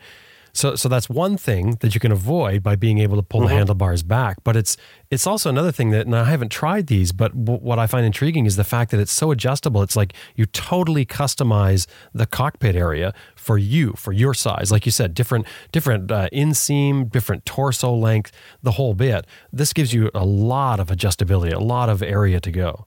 So 0.55 0.77
so 0.77 0.89
that's 0.89 1.11
one 1.11 1.37
thing 1.37 1.73
that 1.81 1.95
you 1.95 2.01
can 2.01 2.13
avoid 2.13 2.63
by 2.63 2.77
being 2.77 2.99
able 2.99 3.17
to 3.17 3.23
pull 3.23 3.41
mm-hmm. 3.41 3.49
the 3.49 3.55
handlebars 3.57 4.03
back. 4.03 4.39
But 4.45 4.57
it's 4.57 4.77
it's 5.11 5.27
also 5.27 5.51
another 5.51 5.73
thing 5.73 5.91
that 5.91 6.07
and 6.07 6.17
I 6.17 6.25
haven't 6.25 6.51
tried 6.51 6.87
these, 6.87 7.13
but 7.13 7.33
w- 7.45 7.61
what 7.61 7.79
I 7.79 7.87
find 7.87 8.07
intriguing 8.07 8.47
is 8.47 8.57
the 8.57 8.65
fact 8.65 8.93
that 8.93 9.01
it's 9.01 9.13
so 9.13 9.33
adjustable. 9.33 9.83
It's 9.83 9.97
like 9.97 10.15
you 10.37 10.47
totally 10.47 11.05
customize 11.05 11.87
the 12.13 12.27
cockpit 12.27 12.77
area 12.77 13.13
for 13.35 13.59
you, 13.59 13.93
for 13.97 14.13
your 14.13 14.33
size. 14.33 14.71
Like 14.71 14.87
you 14.87 14.93
said, 14.93 15.13
different 15.13 15.47
different 15.73 16.11
uh, 16.11 16.29
inseam, 16.33 17.11
different 17.11 17.45
torso 17.45 17.93
length, 17.93 18.31
the 18.63 18.73
whole 18.73 18.95
bit. 18.95 19.27
This 19.53 19.73
gives 19.73 19.93
you 19.93 20.11
a 20.15 20.25
lot 20.25 20.79
of 20.79 20.89
adjustability, 20.89 21.53
a 21.53 21.59
lot 21.59 21.89
of 21.89 22.03
area 22.03 22.41
to 22.41 22.51
go. 22.51 22.87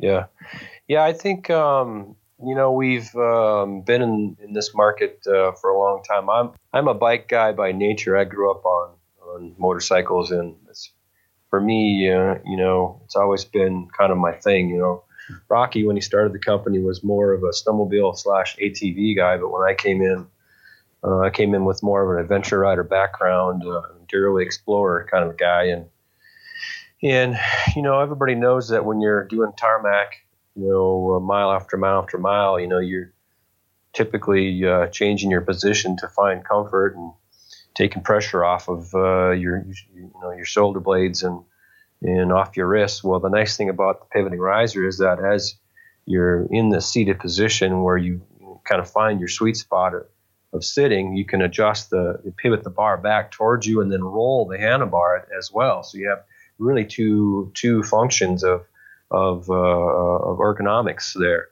Yeah, 0.00 0.26
yeah. 0.88 1.04
I 1.04 1.12
think 1.12 1.50
um, 1.50 2.16
you 2.44 2.54
know, 2.54 2.72
we've 2.72 3.14
um, 3.14 3.82
been 3.82 4.02
in, 4.02 4.36
in 4.42 4.52
this 4.52 4.74
market 4.74 5.24
uh, 5.26 5.52
for 5.52 5.70
a 5.70 5.78
long 5.78 6.02
time. 6.02 6.28
I'm 6.28 6.50
I'm 6.72 6.88
a 6.88 6.94
bike 6.94 7.28
guy 7.28 7.52
by 7.52 7.72
nature. 7.72 8.16
I 8.16 8.24
grew 8.24 8.50
up 8.50 8.64
on 8.64 8.94
on 9.22 9.54
motorcycles, 9.58 10.30
and 10.32 10.56
for 11.50 11.60
me, 11.60 12.10
uh, 12.10 12.36
you 12.44 12.56
know, 12.56 13.00
it's 13.04 13.16
always 13.16 13.44
been 13.44 13.88
kind 13.96 14.10
of 14.10 14.18
my 14.18 14.32
thing. 14.32 14.70
You 14.70 14.78
know, 14.78 15.04
Rocky 15.48 15.86
when 15.86 15.96
he 15.96 16.02
started 16.02 16.32
the 16.32 16.38
company 16.38 16.80
was 16.80 17.04
more 17.04 17.32
of 17.32 17.42
a 17.42 17.50
snowmobile 17.50 18.16
slash 18.16 18.56
ATV 18.56 19.16
guy, 19.16 19.36
but 19.36 19.50
when 19.50 19.62
I 19.62 19.74
came 19.74 20.02
in, 20.02 20.26
uh, 21.04 21.20
I 21.20 21.30
came 21.30 21.54
in 21.54 21.64
with 21.64 21.82
more 21.82 22.02
of 22.02 22.16
an 22.16 22.22
adventure 22.22 22.58
rider 22.58 22.84
background, 22.84 23.62
uh, 23.66 23.82
explorer 24.38 25.08
kind 25.10 25.28
of 25.28 25.36
guy, 25.36 25.64
and 25.64 25.86
and 27.02 27.38
you 27.76 27.82
know, 27.82 28.00
everybody 28.00 28.34
knows 28.34 28.68
that 28.68 28.84
when 28.84 29.00
you're 29.00 29.24
doing 29.24 29.52
tarmac 29.56 30.14
you 30.54 30.68
know, 30.68 31.20
mile 31.20 31.52
after 31.52 31.76
mile 31.76 32.00
after 32.02 32.18
mile, 32.18 32.60
you 32.60 32.66
know, 32.66 32.78
you're 32.78 33.12
typically 33.92 34.66
uh, 34.66 34.86
changing 34.88 35.30
your 35.30 35.40
position 35.40 35.96
to 35.98 36.08
find 36.08 36.44
comfort 36.44 36.96
and 36.96 37.12
taking 37.74 38.02
pressure 38.02 38.44
off 38.44 38.68
of 38.68 38.94
uh, 38.94 39.30
your, 39.30 39.64
you 39.94 40.10
know, 40.20 40.30
your 40.32 40.44
shoulder 40.44 40.80
blades 40.80 41.22
and 41.22 41.42
and 42.02 42.32
off 42.32 42.56
your 42.56 42.66
wrists. 42.66 43.04
Well, 43.04 43.20
the 43.20 43.28
nice 43.28 43.56
thing 43.56 43.68
about 43.68 44.00
the 44.00 44.06
pivoting 44.06 44.40
riser 44.40 44.86
is 44.86 44.98
that 44.98 45.20
as 45.20 45.54
you're 46.04 46.46
in 46.50 46.70
the 46.70 46.80
seated 46.80 47.20
position 47.20 47.82
where 47.82 47.96
you 47.96 48.22
kind 48.64 48.80
of 48.80 48.90
find 48.90 49.20
your 49.20 49.28
sweet 49.28 49.56
spot 49.56 49.94
of, 49.94 50.06
of 50.52 50.64
sitting, 50.64 51.14
you 51.14 51.24
can 51.24 51.42
adjust 51.42 51.90
the 51.90 52.20
pivot 52.36 52.64
the 52.64 52.70
bar 52.70 52.98
back 52.98 53.30
towards 53.30 53.66
you 53.66 53.80
and 53.80 53.90
then 53.90 54.02
roll 54.02 54.46
the 54.46 54.58
handlebar 54.58 55.22
as 55.38 55.50
well. 55.52 55.82
So 55.82 55.98
you 55.98 56.08
have 56.08 56.24
really 56.58 56.84
two 56.84 57.50
two 57.54 57.82
functions 57.82 58.42
of 58.42 58.66
of, 59.12 59.48
uh, 59.48 59.52
of 59.54 60.38
ergonomics 60.38 61.12
there. 61.16 61.48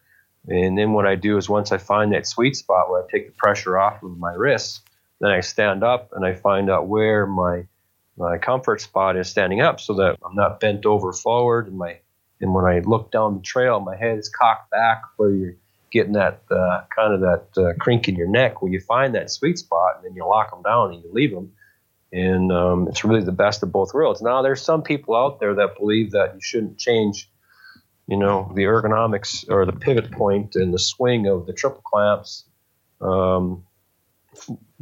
And 0.48 0.76
then 0.76 0.92
what 0.92 1.06
I 1.06 1.14
do 1.14 1.36
is 1.36 1.48
once 1.48 1.70
I 1.70 1.78
find 1.78 2.12
that 2.12 2.26
sweet 2.26 2.56
spot 2.56 2.90
where 2.90 3.02
I 3.02 3.06
take 3.10 3.26
the 3.26 3.34
pressure 3.36 3.78
off 3.78 4.02
of 4.02 4.18
my 4.18 4.32
wrists, 4.32 4.80
then 5.20 5.30
I 5.30 5.40
stand 5.40 5.84
up 5.84 6.10
and 6.12 6.24
I 6.24 6.34
find 6.34 6.70
out 6.70 6.88
where 6.88 7.26
my 7.26 7.66
my 8.16 8.36
comfort 8.36 8.82
spot 8.82 9.16
is 9.16 9.28
standing 9.28 9.62
up 9.62 9.80
so 9.80 9.94
that 9.94 10.18
I'm 10.22 10.34
not 10.34 10.60
bent 10.60 10.84
over 10.84 11.12
forward 11.12 11.68
and 11.68 11.78
my 11.78 11.98
and 12.40 12.54
when 12.54 12.64
I 12.64 12.80
look 12.80 13.10
down 13.10 13.36
the 13.36 13.42
trail, 13.42 13.80
my 13.80 13.96
head 13.96 14.18
is 14.18 14.28
cocked 14.28 14.70
back 14.70 15.02
where 15.16 15.30
you're 15.30 15.56
getting 15.90 16.14
that 16.14 16.42
uh, 16.50 16.82
kind 16.94 17.12
of 17.12 17.20
that 17.20 17.62
uh, 17.62 17.72
crink 17.78 18.08
in 18.08 18.16
your 18.16 18.28
neck 18.28 18.62
where 18.62 18.72
you 18.72 18.80
find 18.80 19.14
that 19.14 19.30
sweet 19.30 19.58
spot 19.58 19.96
and 19.96 20.04
then 20.04 20.14
you 20.14 20.26
lock 20.26 20.50
them 20.50 20.62
down 20.62 20.92
and 20.92 21.02
you 21.02 21.10
leave 21.12 21.32
them. 21.32 21.52
And 22.12 22.50
um, 22.50 22.88
it's 22.88 23.04
really 23.04 23.22
the 23.22 23.32
best 23.32 23.62
of 23.62 23.70
both 23.70 23.94
worlds. 23.94 24.20
Now, 24.20 24.42
there's 24.42 24.62
some 24.62 24.82
people 24.82 25.14
out 25.14 25.38
there 25.38 25.54
that 25.54 25.76
believe 25.78 26.12
that 26.12 26.34
you 26.34 26.40
shouldn't 26.40 26.78
change 26.78 27.29
you 28.10 28.16
know, 28.16 28.50
the 28.56 28.64
ergonomics 28.64 29.48
or 29.48 29.64
the 29.64 29.72
pivot 29.72 30.10
point 30.10 30.56
and 30.56 30.74
the 30.74 30.80
swing 30.80 31.28
of 31.28 31.46
the 31.46 31.52
triple 31.52 31.80
clamps, 31.80 32.44
um, 33.00 33.64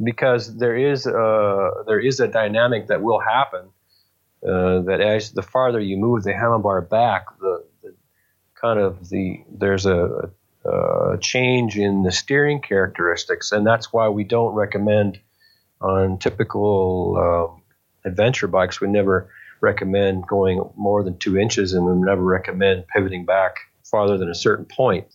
because 0.03 0.57
there 0.57 0.75
is 0.75 1.05
a, 1.05 1.71
there 1.85 1.99
is 1.99 2.19
a 2.19 2.27
dynamic 2.27 2.87
that 2.87 3.03
will 3.03 3.19
happen 3.19 3.69
uh, 4.43 4.81
that 4.81 4.99
as 4.99 5.31
the 5.31 5.43
farther 5.43 5.79
you 5.79 5.95
move 5.95 6.23
the 6.23 6.31
handlebar 6.31 6.89
back, 6.89 7.27
the, 7.39 7.63
the 7.83 7.93
kind 8.59 8.79
of 8.79 9.09
the 9.09 9.43
there's 9.51 9.85
a, 9.85 10.31
a, 10.65 11.17
change 11.21 11.77
in 11.77 12.01
the 12.01 12.11
steering 12.11 12.61
characteristics, 12.61 13.51
and 13.51 13.65
that's 13.65 13.93
why 13.93 14.09
we 14.09 14.23
don't 14.23 14.55
recommend 14.55 15.19
on 15.81 16.17
typical 16.17 17.53
um, 17.55 17.61
adventure 18.05 18.47
bikes. 18.47 18.81
We 18.81 18.87
never 18.87 19.29
recommend 19.61 20.27
going 20.27 20.63
more 20.75 21.03
than 21.03 21.17
two 21.17 21.37
inches, 21.37 21.73
and 21.73 21.85
we 21.85 21.93
never 21.93 22.23
recommend 22.23 22.87
pivoting 22.87 23.25
back 23.25 23.57
farther 23.83 24.17
than 24.17 24.29
a 24.29 24.35
certain 24.35 24.65
point 24.65 25.07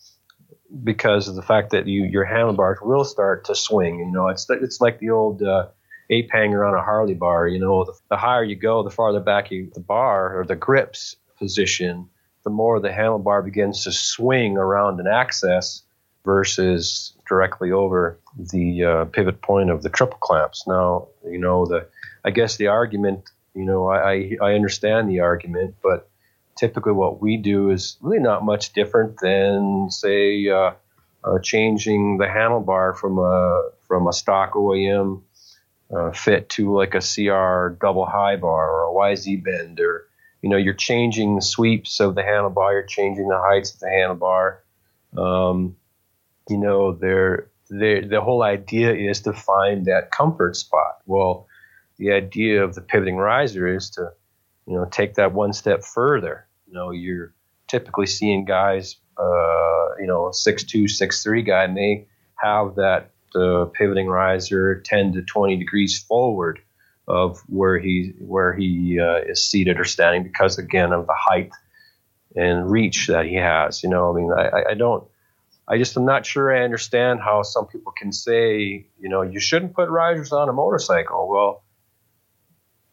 because 0.82 1.28
of 1.28 1.34
the 1.34 1.42
fact 1.42 1.70
that 1.70 1.86
you 1.86 2.04
your 2.04 2.24
handlebars 2.24 2.78
will 2.82 3.04
start 3.04 3.44
to 3.46 3.54
swing. 3.54 3.98
You 3.98 4.10
know, 4.10 4.28
it's 4.28 4.48
it's 4.50 4.80
like 4.80 4.98
the 4.98 5.10
old 5.10 5.42
uh, 5.42 5.68
ape 6.10 6.30
hanger 6.32 6.64
on 6.64 6.74
a 6.74 6.82
Harley 6.82 7.14
bar. 7.14 7.46
You 7.48 7.60
know, 7.60 7.84
the, 7.84 7.92
the 8.10 8.16
higher 8.16 8.44
you 8.44 8.56
go, 8.56 8.82
the 8.82 8.90
farther 8.90 9.20
back 9.20 9.50
you 9.50 9.70
the 9.74 9.80
bar 9.80 10.38
or 10.38 10.44
the 10.44 10.56
grips 10.56 11.16
position, 11.38 12.08
the 12.44 12.50
more 12.50 12.80
the 12.80 12.88
handlebar 12.88 13.44
begins 13.44 13.84
to 13.84 13.92
swing 13.92 14.56
around 14.56 15.00
an 15.00 15.06
axis 15.06 15.82
versus 16.24 17.14
directly 17.28 17.70
over 17.70 18.18
the 18.36 18.84
uh, 18.84 19.04
pivot 19.06 19.42
point 19.42 19.70
of 19.70 19.82
the 19.82 19.90
triple 19.90 20.18
clamps. 20.18 20.64
Now, 20.66 21.08
you 21.24 21.38
know 21.38 21.66
the 21.66 21.86
I 22.24 22.30
guess 22.30 22.56
the 22.56 22.68
argument 22.68 23.30
you 23.54 23.64
know, 23.64 23.88
I, 23.88 24.36
I 24.42 24.54
understand 24.54 25.08
the 25.08 25.20
argument, 25.20 25.76
but 25.82 26.08
typically 26.56 26.92
what 26.92 27.20
we 27.20 27.36
do 27.36 27.70
is 27.70 27.96
really 28.00 28.18
not 28.18 28.44
much 28.44 28.72
different 28.72 29.18
than, 29.20 29.88
say, 29.90 30.48
uh, 30.48 30.72
uh, 31.24 31.38
changing 31.42 32.18
the 32.18 32.26
handlebar 32.26 32.96
from 32.96 33.18
a 33.18 33.70
from 33.88 34.06
a 34.06 34.12
stock 34.12 34.52
OEM 34.52 35.22
uh, 35.94 36.10
fit 36.12 36.48
to 36.50 36.74
like 36.74 36.94
a 36.94 37.00
CR 37.00 37.74
double 37.80 38.06
high 38.06 38.36
bar 38.36 38.70
or 38.70 38.90
a 38.90 39.14
YZ 39.14 39.42
bend, 39.42 39.80
or 39.80 40.06
you 40.42 40.50
know, 40.50 40.56
you're 40.56 40.74
changing 40.74 41.36
the 41.36 41.42
sweeps 41.42 42.00
of 42.00 42.14
the 42.14 42.22
handlebar, 42.22 42.72
you're 42.72 42.82
changing 42.82 43.28
the 43.28 43.38
heights 43.38 43.72
of 43.72 43.80
the 43.80 43.86
handlebar. 43.86 44.58
Um, 45.16 45.76
you 46.48 46.58
know, 46.58 46.92
there 46.92 47.48
the 47.70 48.20
whole 48.22 48.42
idea 48.42 48.92
is 48.92 49.22
to 49.22 49.32
find 49.32 49.86
that 49.86 50.10
comfort 50.10 50.56
spot. 50.56 50.98
Well, 51.06 51.46
the 51.98 52.12
idea 52.12 52.64
of 52.64 52.74
the 52.74 52.80
pivoting 52.80 53.16
riser 53.16 53.66
is 53.66 53.90
to, 53.90 54.10
you 54.66 54.74
know, 54.74 54.84
take 54.84 55.14
that 55.14 55.32
one 55.32 55.52
step 55.52 55.84
further. 55.84 56.46
You 56.66 56.74
know, 56.74 56.90
you're 56.90 57.34
typically 57.68 58.06
seeing 58.06 58.44
guys, 58.44 58.96
uh, 59.16 59.96
you 59.98 60.06
know, 60.06 60.30
six 60.32 60.64
two, 60.64 60.88
six 60.88 61.22
three 61.22 61.42
guy 61.42 61.66
may 61.66 62.06
have 62.36 62.76
that 62.76 63.10
uh, 63.34 63.66
pivoting 63.66 64.06
riser 64.06 64.80
10 64.80 65.14
to 65.14 65.22
20 65.22 65.56
degrees 65.56 65.98
forward 65.98 66.60
of 67.06 67.40
where 67.48 67.78
he 67.78 68.14
where 68.18 68.54
he 68.54 68.98
uh, 68.98 69.18
is 69.26 69.44
seated 69.44 69.78
or 69.78 69.84
standing 69.84 70.22
because 70.22 70.58
again 70.58 70.92
of 70.92 71.06
the 71.06 71.14
height 71.14 71.52
and 72.34 72.70
reach 72.70 73.08
that 73.08 73.26
he 73.26 73.36
has. 73.36 73.82
You 73.82 73.90
know, 73.90 74.10
I 74.10 74.16
mean, 74.16 74.32
I, 74.32 74.70
I 74.70 74.74
don't, 74.74 75.04
I 75.66 75.78
just 75.78 75.96
am 75.96 76.04
not 76.04 76.26
sure 76.26 76.54
I 76.54 76.64
understand 76.64 77.20
how 77.20 77.42
some 77.42 77.66
people 77.66 77.92
can 77.92 78.12
say, 78.12 78.86
you 78.98 79.08
know, 79.08 79.22
you 79.22 79.40
shouldn't 79.40 79.74
put 79.74 79.88
risers 79.88 80.32
on 80.32 80.48
a 80.48 80.52
motorcycle. 80.52 81.28
Well, 81.28 81.62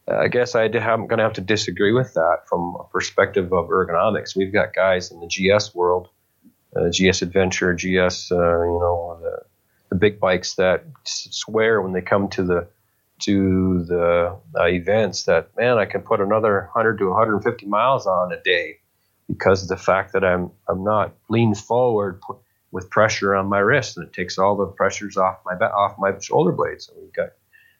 I 0.08 0.28
guess 0.28 0.54
I 0.54 0.64
am 0.64 1.06
going 1.06 1.18
to 1.18 1.24
have 1.24 1.34
to 1.34 1.40
disagree 1.40 1.92
with 1.92 2.14
that 2.14 2.48
from 2.48 2.76
a 2.78 2.84
perspective 2.84 3.52
of 3.52 3.68
ergonomics. 3.68 4.34
We've 4.34 4.52
got 4.52 4.74
guys 4.74 5.12
in 5.12 5.20
the 5.20 5.28
GS 5.28 5.74
world, 5.74 6.08
uh, 6.74 6.88
GS 6.90 7.22
Adventure, 7.22 7.74
GS, 7.74 8.32
uh, 8.32 8.36
you 8.36 8.78
know, 8.80 9.18
the, 9.22 9.42
the, 9.90 9.96
big 9.96 10.18
bikes 10.18 10.54
that 10.54 10.84
swear 11.04 11.80
when 11.80 11.92
they 11.92 12.00
come 12.00 12.28
to 12.30 12.42
the 12.42 12.68
to 13.20 13.84
the 13.84 14.36
uh, 14.58 14.64
events 14.64 15.24
that 15.24 15.50
man, 15.56 15.78
I 15.78 15.84
can 15.84 16.00
put 16.00 16.20
another 16.20 16.68
100 16.72 16.98
to 16.98 17.10
150 17.10 17.66
miles 17.66 18.06
on 18.06 18.32
a 18.32 18.42
day 18.42 18.78
because 19.28 19.62
of 19.62 19.68
the 19.68 19.76
fact 19.76 20.14
that 20.14 20.24
I'm 20.24 20.50
I'm 20.68 20.82
not 20.82 21.14
leaned 21.28 21.58
forward 21.58 22.20
with 22.72 22.90
pressure 22.90 23.36
on 23.36 23.46
my 23.46 23.58
wrist, 23.58 23.96
and 23.96 24.06
it 24.06 24.12
takes 24.12 24.38
all 24.38 24.56
the 24.56 24.66
pressures 24.66 25.16
off 25.16 25.38
my 25.44 25.54
off 25.54 25.96
my 25.98 26.18
shoulder 26.18 26.52
blades. 26.52 26.90
We've 27.00 27.12
got 27.12 27.28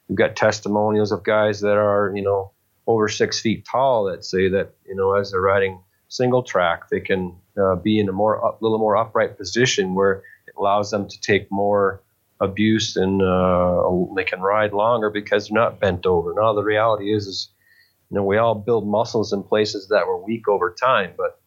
we've 0.07 0.17
got 0.17 0.35
testimonials 0.35 1.11
of 1.11 1.23
guys 1.23 1.61
that 1.61 1.77
are 1.77 2.11
you 2.15 2.21
know 2.21 2.51
over 2.87 3.07
six 3.07 3.39
feet 3.39 3.65
tall 3.69 4.05
that 4.05 4.25
say 4.25 4.49
that 4.49 4.73
you 4.85 4.95
know 4.95 5.13
as 5.15 5.31
they're 5.31 5.41
riding 5.41 5.79
single 6.09 6.43
track 6.43 6.89
they 6.89 6.99
can 6.99 7.35
uh, 7.61 7.75
be 7.75 7.99
in 7.99 8.09
a 8.09 8.11
more 8.11 8.45
up, 8.45 8.61
little 8.61 8.79
more 8.79 8.97
upright 8.97 9.37
position 9.37 9.95
where 9.95 10.23
it 10.47 10.53
allows 10.57 10.91
them 10.91 11.07
to 11.07 11.19
take 11.21 11.51
more 11.51 12.01
abuse 12.39 12.95
and 12.95 13.21
uh, 13.21 13.83
they 14.15 14.23
can 14.23 14.41
ride 14.41 14.73
longer 14.73 15.09
because 15.09 15.47
they're 15.47 15.61
not 15.61 15.79
bent 15.79 16.05
over. 16.05 16.33
Now 16.35 16.53
the 16.53 16.63
reality 16.63 17.13
is 17.13 17.27
is 17.27 17.49
you 18.09 18.17
know 18.17 18.23
we 18.23 18.37
all 18.37 18.55
build 18.55 18.87
muscles 18.87 19.33
in 19.33 19.43
places 19.43 19.87
that 19.89 20.07
were 20.07 20.21
weak 20.23 20.47
over 20.47 20.75
time, 20.79 21.13
but 21.17 21.39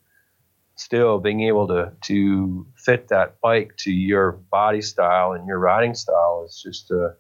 still 0.77 1.19
being 1.19 1.43
able 1.43 1.67
to 1.69 1.93
to 2.03 2.67
fit 2.77 3.09
that 3.09 3.41
bike 3.41 3.77
to 3.79 3.91
your 3.91 4.33
body 4.33 4.83
style 4.83 5.33
and 5.33 5.47
your 5.47 5.59
riding 5.59 5.95
style 5.95 6.45
is 6.47 6.61
just 6.63 6.91
a, 6.91 7.15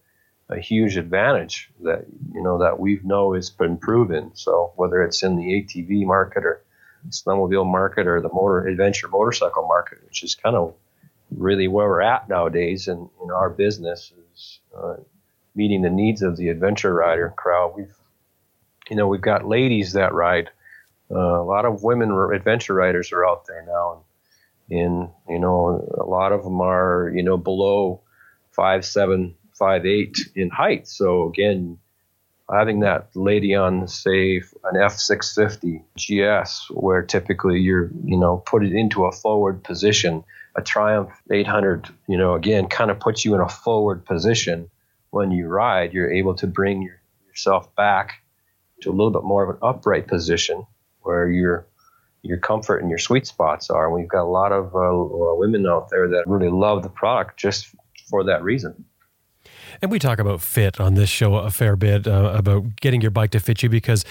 a 0.48 0.58
huge 0.60 0.96
advantage 0.96 1.70
that 1.82 2.06
you 2.32 2.42
know 2.42 2.58
that 2.58 2.78
we 2.78 3.00
know 3.02 3.34
has 3.34 3.50
been 3.50 3.76
proven. 3.76 4.30
So 4.34 4.72
whether 4.76 5.02
it's 5.02 5.22
in 5.22 5.36
the 5.36 5.42
ATV 5.42 6.06
market 6.06 6.44
or 6.44 6.62
snowmobile 7.08 7.66
market 7.66 8.06
or 8.06 8.20
the 8.20 8.32
motor 8.32 8.66
adventure 8.66 9.08
motorcycle 9.08 9.66
market, 9.66 9.98
which 10.04 10.22
is 10.22 10.34
kind 10.34 10.56
of 10.56 10.74
really 11.30 11.68
where 11.68 11.88
we're 11.88 12.00
at 12.00 12.28
nowadays 12.28 12.88
in, 12.88 13.08
in 13.22 13.30
our 13.30 13.50
business 13.50 14.12
is 14.34 14.60
uh, 14.76 14.94
meeting 15.54 15.82
the 15.82 15.90
needs 15.90 16.22
of 16.22 16.36
the 16.36 16.48
adventure 16.48 16.94
rider 16.94 17.32
crowd. 17.36 17.74
We've 17.76 17.94
you 18.88 18.96
know 18.96 19.08
we've 19.08 19.20
got 19.20 19.48
ladies 19.48 19.92
that 19.94 20.14
ride 20.14 20.50
uh, 21.10 21.18
a 21.18 21.44
lot 21.44 21.64
of 21.64 21.82
women 21.82 22.12
adventure 22.32 22.74
riders 22.74 23.12
are 23.12 23.26
out 23.26 23.46
there 23.46 23.64
now, 23.66 24.04
and, 24.70 24.78
and 24.78 25.08
you 25.28 25.38
know 25.40 25.88
a 25.98 26.04
lot 26.04 26.32
of 26.32 26.44
them 26.44 26.60
are 26.60 27.10
you 27.14 27.24
know 27.24 27.36
below 27.36 28.00
five 28.52 28.84
seven 28.84 29.34
five 29.58 29.86
eight 29.86 30.18
in 30.34 30.50
height. 30.50 30.88
So 30.88 31.28
again, 31.28 31.78
having 32.52 32.80
that 32.80 33.10
lady 33.14 33.54
on 33.54 33.88
say 33.88 34.42
an 34.64 34.80
F 34.80 34.92
six 34.92 35.34
fifty 35.34 35.82
GS, 35.96 36.68
where 36.70 37.02
typically 37.02 37.60
you're 37.60 37.90
you 38.04 38.18
know 38.18 38.38
put 38.38 38.64
it 38.64 38.72
into 38.72 39.04
a 39.04 39.12
forward 39.12 39.62
position. 39.64 40.24
A 40.58 40.62
Triumph 40.62 41.10
800, 41.30 41.86
you 42.08 42.16
know, 42.16 42.32
again, 42.32 42.66
kind 42.66 42.90
of 42.90 42.98
puts 42.98 43.26
you 43.26 43.34
in 43.34 43.42
a 43.42 43.48
forward 43.48 44.06
position 44.06 44.70
when 45.10 45.30
you 45.30 45.48
ride. 45.48 45.92
You're 45.92 46.10
able 46.10 46.34
to 46.36 46.46
bring 46.46 46.80
your, 46.80 46.98
yourself 47.28 47.74
back 47.76 48.22
to 48.80 48.90
a 48.90 48.92
little 48.92 49.10
bit 49.10 49.22
more 49.22 49.44
of 49.44 49.50
an 49.50 49.58
upright 49.62 50.06
position 50.06 50.66
where 51.00 51.28
your 51.28 51.66
your 52.22 52.38
comfort 52.38 52.78
and 52.78 52.90
your 52.90 52.98
sweet 52.98 53.26
spots 53.26 53.70
are. 53.70 53.90
We've 53.90 54.08
got 54.08 54.22
a 54.22 54.32
lot 54.32 54.52
of 54.52 54.74
uh, 54.74 55.34
women 55.36 55.66
out 55.66 55.90
there 55.90 56.08
that 56.08 56.24
really 56.26 56.50
love 56.50 56.82
the 56.82 56.88
product 56.88 57.38
just 57.38 57.68
for 58.10 58.24
that 58.24 58.42
reason. 58.42 58.84
And 59.82 59.90
we 59.90 59.98
talk 59.98 60.18
about 60.18 60.40
fit 60.40 60.80
on 60.80 60.94
this 60.94 61.08
show 61.08 61.34
a 61.36 61.50
fair 61.50 61.76
bit 61.76 62.06
uh, 62.06 62.32
about 62.34 62.76
getting 62.80 63.00
your 63.00 63.10
bike 63.10 63.30
to 63.32 63.40
fit 63.40 63.62
you 63.62 63.68
because 63.68 64.04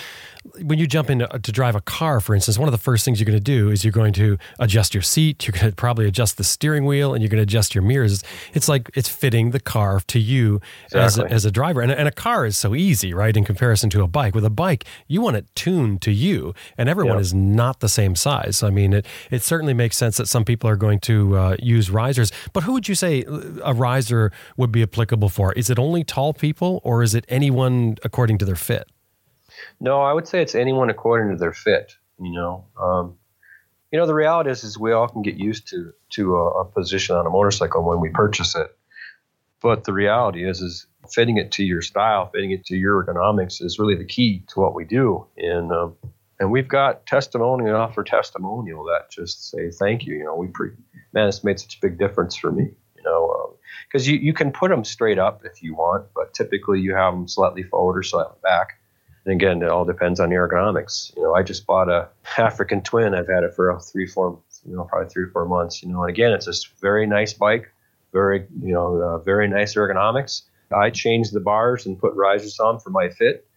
when 0.62 0.78
you 0.78 0.88
jump 0.88 1.10
in 1.10 1.20
to, 1.20 1.52
drive 1.52 1.76
a 1.76 1.82
car, 1.82 2.20
for 2.20 2.36
instance, 2.36 2.58
one 2.58 2.68
of 2.68 2.72
the 2.72 2.78
first 2.78 3.04
things 3.06 3.20
you're 3.20 3.26
going 3.26 3.38
to 3.38 3.44
do 3.44 3.70
is 3.70 3.84
you're 3.84 3.92
going 3.92 4.14
to 4.14 4.38
adjust 4.60 4.94
your 4.94 5.02
seat. 5.02 5.48
You're 5.48 5.54
going 5.54 5.70
to 5.70 5.76
probably 5.76 6.06
adjust 6.06 6.38
the 6.38 6.44
steering 6.44 6.86
wheel 6.86 7.14
and 7.14 7.24
you're 7.24 7.30
going 7.30 7.40
to 7.40 7.44
adjust 7.44 7.74
your 7.74 7.84
mirrors. 7.84 8.24
It's 8.54 8.68
like 8.68 8.90
it's 8.94 9.10
fitting 9.10 9.52
the 9.52 9.60
car 9.60 10.02
to 10.08 10.20
you 10.20 10.62
exactly. 10.86 11.02
as, 11.02 11.18
a, 11.18 11.34
as 11.34 11.46
a 11.46 11.52
driver. 11.52 11.82
And, 11.82 11.92
and 11.92 12.08
a 12.08 12.12
car 12.12 12.46
is 12.46 12.58
so 12.58 12.76
easy, 12.76 13.14
right, 13.14 13.36
in 13.36 13.44
comparison 13.44 13.90
to 13.92 14.04
a 14.04 14.08
bike. 14.08 14.36
With 14.36 14.46
a 14.46 14.50
bike, 14.50 14.86
you 15.08 15.22
want 15.22 15.38
it 15.38 15.48
tuned 15.56 16.02
to 16.04 16.12
you, 16.12 16.54
and 16.78 16.90
everyone 16.90 17.20
is 17.20 17.34
not 17.34 17.80
the 17.80 17.90
same 17.90 18.16
size. 18.16 18.62
I 18.62 18.70
mean, 18.70 18.94
it, 18.94 19.06
it 19.32 19.42
certainly 19.42 19.74
makes 19.74 19.98
sense 19.98 20.18
that 20.18 20.28
some 20.28 20.46
people 20.46 20.70
are 20.70 20.76
going 20.76 21.00
to 21.02 21.38
uh, 21.38 21.56
use 21.60 21.90
risers. 21.90 22.32
But 22.54 22.64
who 22.64 22.74
would 22.74 22.88
you 22.88 22.96
say 22.96 23.24
a 23.64 23.74
riser 23.74 24.32
would 24.58 24.72
be 24.72 24.84
applicable 24.84 25.30
for? 25.30 25.54
Is 25.54 25.70
it 25.70 25.80
only 25.80 26.04
tall 26.04 26.34
people 26.34 26.82
or 26.84 27.02
is 27.04 27.16
it 27.16 27.26
anyone 27.30 27.98
according 28.04 28.38
to 28.40 28.46
their 28.46 28.56
fit? 28.56 28.90
No, 29.80 30.02
I 30.02 30.14
would 30.14 30.28
say 30.28 30.42
it's 30.42 30.56
anyone 30.56 30.90
according 30.90 31.32
to 31.32 31.40
their 31.40 31.54
fit. 31.54 31.96
You 32.20 32.32
know, 32.32 32.66
um, 32.80 33.18
you 33.92 34.00
know 34.00 34.06
the 34.06 34.14
reality 34.14 34.50
is, 34.50 34.64
is 34.64 34.78
we 34.78 34.94
all 34.94 35.08
can 35.08 35.22
get 35.22 35.36
used 35.36 35.68
to 35.70 35.94
to 36.12 36.36
a, 36.38 36.62
a, 36.62 36.66
position 36.66 37.16
on 37.16 37.26
a 37.26 37.30
motorcycle 37.30 37.84
when 37.84 38.00
we 38.00 38.10
purchase 38.10 38.56
it, 38.56 38.76
but 39.62 39.84
the 39.84 39.94
reality 39.94 40.48
is, 40.48 40.62
is 40.62 40.88
fitting 41.10 41.38
it 41.38 41.52
to 41.54 41.64
your 41.64 41.82
style, 41.82 42.30
fitting 42.34 42.52
it 42.52 42.66
to 42.66 42.76
your 42.76 43.04
ergonomics 43.04 43.62
is 43.62 43.78
really 43.78 43.96
the 43.96 44.06
key 44.06 44.44
to 44.48 44.60
what 44.60 44.74
we 44.74 44.86
do. 44.86 45.28
And 45.38 45.72
um, 45.72 45.96
and 46.40 46.52
we've 46.52 46.68
got 46.68 47.06
testimonial 47.06 47.76
after 47.76 48.04
testimonial 48.04 48.86
that 48.86 49.12
just 49.12 49.50
say 49.50 49.72
thank 49.72 50.06
you. 50.06 50.16
You 50.16 50.24
know, 50.24 50.36
we 50.36 50.48
pre 50.48 50.72
man, 51.14 51.28
it's 51.28 51.44
made 51.44 51.60
such 51.60 51.78
a 51.78 51.82
big 51.82 52.00
difference 52.00 52.36
for 52.36 52.52
me. 52.52 52.72
You 52.96 53.04
know, 53.04 53.58
because 53.88 54.08
um, 54.08 54.14
you 54.14 54.20
you 54.20 54.34
can 54.34 54.52
put 54.52 54.70
them 54.70 54.86
straight 54.86 55.20
up 55.20 55.44
if 55.44 55.62
you 55.62 55.76
want, 55.76 56.06
but 56.16 56.34
typically 56.34 56.80
you 56.80 56.96
have 56.96 57.14
them 57.14 57.28
slightly 57.28 57.64
forward 57.64 57.98
or 57.98 58.04
slightly 58.04 58.38
back 58.42 58.80
and 59.26 59.34
again, 59.34 59.62
it 59.64 59.70
all 59.70 59.86
depends 59.86 60.20
on 60.20 60.30
ergonomics. 60.30 61.16
You 61.16 61.24
know, 61.24 61.34
I 61.34 61.42
just 61.42 61.66
bought 61.66 61.90
a 61.90 62.10
African 62.38 62.82
Twin. 62.82 63.16
I've 63.16 63.28
had 63.28 63.44
it 63.44 63.54
for 63.56 63.78
three, 63.80 64.08
four, 64.08 64.40
you 64.64 64.76
know, 64.76 64.84
probably 64.84 65.10
three, 65.10 65.30
four 65.32 65.46
months. 65.46 65.82
You 65.82 65.90
know, 65.90 66.04
and 66.04 66.10
again, 66.10 66.32
it's 66.32 66.48
a 66.48 66.54
very 66.80 67.08
nice 67.08 67.34
bike, 67.34 67.72
very, 68.14 68.46
you 68.62 68.74
know, 68.74 69.02
uh, 69.02 69.18
very 69.20 69.48
nice 69.48 69.76
ergonomics. 69.76 70.44
I 70.76 70.92
changed 70.92 71.34
the 71.34 71.40
bars 71.40 71.86
and 71.86 71.98
put 71.98 72.14
risers 72.14 72.60
on 72.60 72.80
for 72.80 72.92
my 72.92 73.10
fit. 73.10 73.48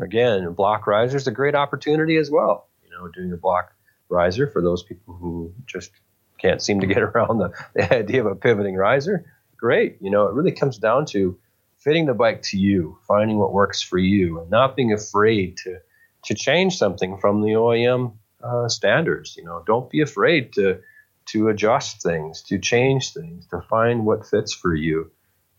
Again, 0.00 0.52
block 0.52 0.86
risers 0.86 1.26
a 1.26 1.30
great 1.30 1.54
opportunity 1.54 2.16
as 2.16 2.30
well. 2.30 2.68
You 2.84 2.90
know, 2.90 3.08
doing 3.08 3.32
a 3.32 3.36
block 3.36 3.72
riser 4.08 4.46
for 4.46 4.62
those 4.62 4.82
people 4.82 5.14
who 5.14 5.52
just 5.66 5.90
can't 6.38 6.62
seem 6.62 6.80
to 6.80 6.86
get 6.86 7.02
around 7.02 7.38
the, 7.38 7.52
the 7.74 7.94
idea 7.94 8.20
of 8.20 8.26
a 8.26 8.34
pivoting 8.34 8.76
riser. 8.76 9.26
Great. 9.56 9.98
You 10.00 10.10
know, 10.10 10.26
it 10.26 10.34
really 10.34 10.52
comes 10.52 10.78
down 10.78 11.04
to 11.06 11.38
fitting 11.78 12.06
the 12.06 12.14
bike 12.14 12.42
to 12.42 12.58
you, 12.58 12.98
finding 13.06 13.38
what 13.38 13.52
works 13.52 13.80
for 13.82 13.98
you, 13.98 14.40
and 14.40 14.50
not 14.50 14.76
being 14.76 14.92
afraid 14.92 15.56
to 15.58 15.78
to 16.24 16.34
change 16.34 16.76
something 16.76 17.18
from 17.18 17.42
the 17.42 17.50
OEM 17.50 18.14
uh, 18.42 18.68
standards. 18.68 19.36
You 19.36 19.44
know, 19.44 19.62
don't 19.66 19.90
be 19.90 20.00
afraid 20.00 20.52
to 20.54 20.80
to 21.26 21.48
adjust 21.48 22.02
things, 22.02 22.42
to 22.42 22.58
change 22.58 23.12
things, 23.12 23.46
to 23.48 23.60
find 23.60 24.06
what 24.06 24.26
fits 24.26 24.52
for 24.54 24.74
you. 24.74 25.10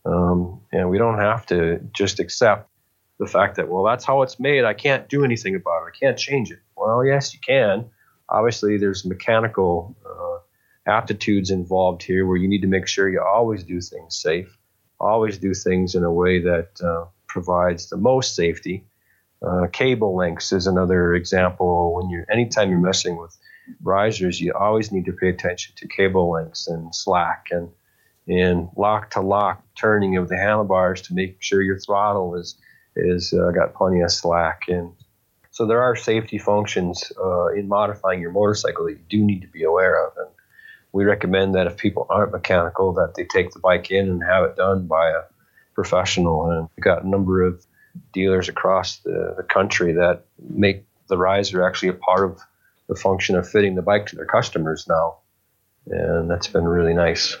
Um, 0.04 0.60
and 0.72 0.90
we 0.90 0.98
don't 0.98 1.18
have 1.18 1.46
to 1.46 1.78
just 1.92 2.18
accept 2.18 2.68
the 3.18 3.26
fact 3.26 3.56
that 3.56 3.68
well, 3.68 3.84
that's 3.84 4.04
how 4.04 4.22
it's 4.22 4.40
made. 4.40 4.64
I 4.64 4.74
can't 4.74 5.08
do 5.08 5.24
anything 5.24 5.54
about 5.54 5.82
it. 5.84 5.92
I 5.94 5.98
can't 5.98 6.18
change 6.18 6.50
it. 6.50 6.60
Well, 6.76 7.04
yes, 7.04 7.34
you 7.34 7.40
can. 7.40 7.90
Obviously, 8.28 8.78
there's 8.78 9.04
mechanical 9.04 9.96
uh, 10.06 10.90
aptitudes 10.90 11.50
involved 11.50 12.02
here 12.02 12.26
where 12.26 12.36
you 12.36 12.48
need 12.48 12.62
to 12.62 12.68
make 12.68 12.86
sure 12.86 13.08
you 13.08 13.20
always 13.20 13.64
do 13.64 13.80
things 13.80 14.16
safe 14.16 14.56
always 15.00 15.38
do 15.38 15.54
things 15.54 15.94
in 15.94 16.04
a 16.04 16.12
way 16.12 16.40
that 16.40 16.80
uh, 16.82 17.06
provides 17.26 17.88
the 17.88 17.96
most 17.96 18.34
safety. 18.34 18.84
Uh, 19.42 19.66
cable 19.72 20.14
links 20.16 20.52
is 20.52 20.66
another 20.66 21.14
example. 21.14 21.94
When 21.94 22.10
you're 22.10 22.26
anytime 22.30 22.70
you're 22.70 22.78
messing 22.78 23.16
with 23.16 23.36
risers, 23.82 24.40
you 24.40 24.52
always 24.52 24.92
need 24.92 25.06
to 25.06 25.12
pay 25.12 25.28
attention 25.28 25.74
to 25.76 25.88
cable 25.88 26.30
links 26.30 26.66
and 26.66 26.94
slack 26.94 27.46
and 27.50 27.70
and 28.28 28.68
lock 28.76 29.10
to 29.10 29.20
lock 29.20 29.62
turning 29.74 30.16
of 30.16 30.28
the 30.28 30.36
handlebars 30.36 31.02
to 31.02 31.14
make 31.14 31.42
sure 31.42 31.62
your 31.62 31.78
throttle 31.78 32.34
is 32.36 32.56
is 32.96 33.32
uh, 33.32 33.50
got 33.50 33.74
plenty 33.74 34.00
of 34.00 34.10
slack 34.10 34.62
and 34.68 34.92
so 35.52 35.66
there 35.66 35.82
are 35.82 35.96
safety 35.96 36.38
functions 36.38 37.12
uh, 37.22 37.48
in 37.48 37.66
modifying 37.66 38.20
your 38.20 38.30
motorcycle 38.30 38.86
that 38.86 38.92
you 38.92 39.04
do 39.08 39.24
need 39.24 39.40
to 39.40 39.48
be 39.48 39.64
aware 39.64 40.06
of 40.06 40.12
and 40.16 40.28
we 40.92 41.04
recommend 41.04 41.54
that 41.54 41.66
if 41.66 41.76
people 41.76 42.06
aren't 42.10 42.32
mechanical, 42.32 42.92
that 42.94 43.14
they 43.14 43.24
take 43.24 43.52
the 43.52 43.60
bike 43.60 43.90
in 43.90 44.08
and 44.08 44.22
have 44.22 44.44
it 44.44 44.56
done 44.56 44.86
by 44.86 45.10
a 45.10 45.22
professional. 45.74 46.50
And 46.50 46.68
we've 46.76 46.84
got 46.84 47.04
a 47.04 47.08
number 47.08 47.42
of 47.42 47.64
dealers 48.12 48.48
across 48.48 48.98
the, 48.98 49.34
the 49.36 49.42
country 49.42 49.92
that 49.94 50.24
make 50.48 50.84
the 51.08 51.16
riser 51.16 51.62
actually 51.62 51.88
a 51.88 51.94
part 51.94 52.30
of 52.30 52.40
the 52.88 52.94
function 52.94 53.36
of 53.36 53.48
fitting 53.48 53.74
the 53.74 53.82
bike 53.82 54.06
to 54.06 54.16
their 54.16 54.26
customers 54.26 54.86
now. 54.88 55.18
And 55.86 56.30
that's 56.30 56.48
been 56.48 56.64
really 56.64 56.94
nice. 56.94 57.36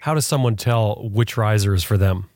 How 0.00 0.14
does 0.14 0.26
someone 0.26 0.56
tell 0.56 1.08
which 1.08 1.36
riser 1.36 1.74
is 1.74 1.84
for 1.84 1.96
them? 1.96 2.28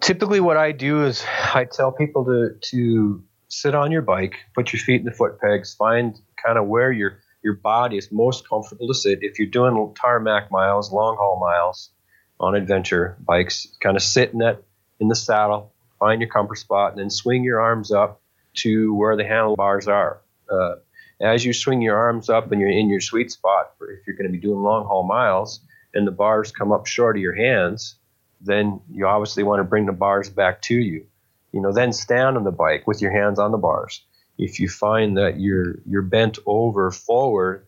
Typically, 0.00 0.40
what 0.40 0.56
I 0.56 0.72
do 0.72 1.04
is 1.04 1.24
I 1.54 1.64
tell 1.64 1.92
people 1.92 2.24
to, 2.24 2.56
to 2.70 3.22
sit 3.48 3.74
on 3.74 3.92
your 3.92 4.02
bike, 4.02 4.34
put 4.54 4.72
your 4.72 4.80
feet 4.80 5.00
in 5.00 5.04
the 5.04 5.12
foot 5.12 5.38
pegs, 5.40 5.74
find 5.74 6.18
kind 6.44 6.58
of 6.58 6.66
where 6.66 6.90
your 6.90 7.20
your 7.42 7.54
body 7.54 7.96
is 7.96 8.10
most 8.12 8.48
comfortable 8.48 8.88
to 8.88 8.94
sit. 8.94 9.20
If 9.22 9.38
you're 9.38 9.48
doing 9.48 9.94
tarmac 10.00 10.50
miles, 10.50 10.92
long 10.92 11.16
haul 11.16 11.38
miles 11.38 11.90
on 12.38 12.54
adventure 12.54 13.16
bikes, 13.20 13.66
kind 13.80 13.96
of 13.96 14.02
sit 14.02 14.32
in 14.32 14.38
that 14.38 14.62
in 15.00 15.08
the 15.08 15.16
saddle, 15.16 15.72
find 15.98 16.20
your 16.20 16.30
comfort 16.30 16.56
spot, 16.56 16.92
and 16.92 17.00
then 17.00 17.10
swing 17.10 17.44
your 17.44 17.60
arms 17.60 17.90
up 17.90 18.20
to 18.54 18.94
where 18.94 19.16
the 19.16 19.24
handlebars 19.24 19.88
are. 19.88 20.20
Uh, 20.48 20.74
as 21.20 21.44
you 21.44 21.52
swing 21.52 21.82
your 21.82 21.96
arms 21.96 22.28
up 22.28 22.50
and 22.52 22.60
you're 22.60 22.70
in 22.70 22.88
your 22.88 23.00
sweet 23.00 23.30
spot, 23.30 23.72
for 23.78 23.90
if 23.90 24.06
you're 24.06 24.16
going 24.16 24.26
to 24.26 24.32
be 24.32 24.40
doing 24.40 24.62
long 24.62 24.84
haul 24.84 25.04
miles, 25.04 25.60
and 25.94 26.06
the 26.06 26.12
bars 26.12 26.52
come 26.52 26.72
up 26.72 26.86
short 26.86 27.16
of 27.16 27.22
your 27.22 27.34
hands, 27.34 27.96
then 28.40 28.80
you 28.90 29.06
obviously 29.06 29.42
want 29.42 29.60
to 29.60 29.64
bring 29.64 29.86
the 29.86 29.92
bars 29.92 30.28
back 30.28 30.62
to 30.62 30.74
you. 30.74 31.06
You 31.52 31.60
know, 31.60 31.72
then 31.72 31.92
stand 31.92 32.36
on 32.36 32.44
the 32.44 32.50
bike 32.50 32.86
with 32.86 33.02
your 33.02 33.12
hands 33.12 33.38
on 33.38 33.52
the 33.52 33.58
bars. 33.58 34.02
If 34.38 34.60
you 34.60 34.68
find 34.68 35.16
that 35.16 35.40
you're 35.40 35.76
you're 35.86 36.02
bent 36.02 36.38
over 36.46 36.90
forward 36.90 37.66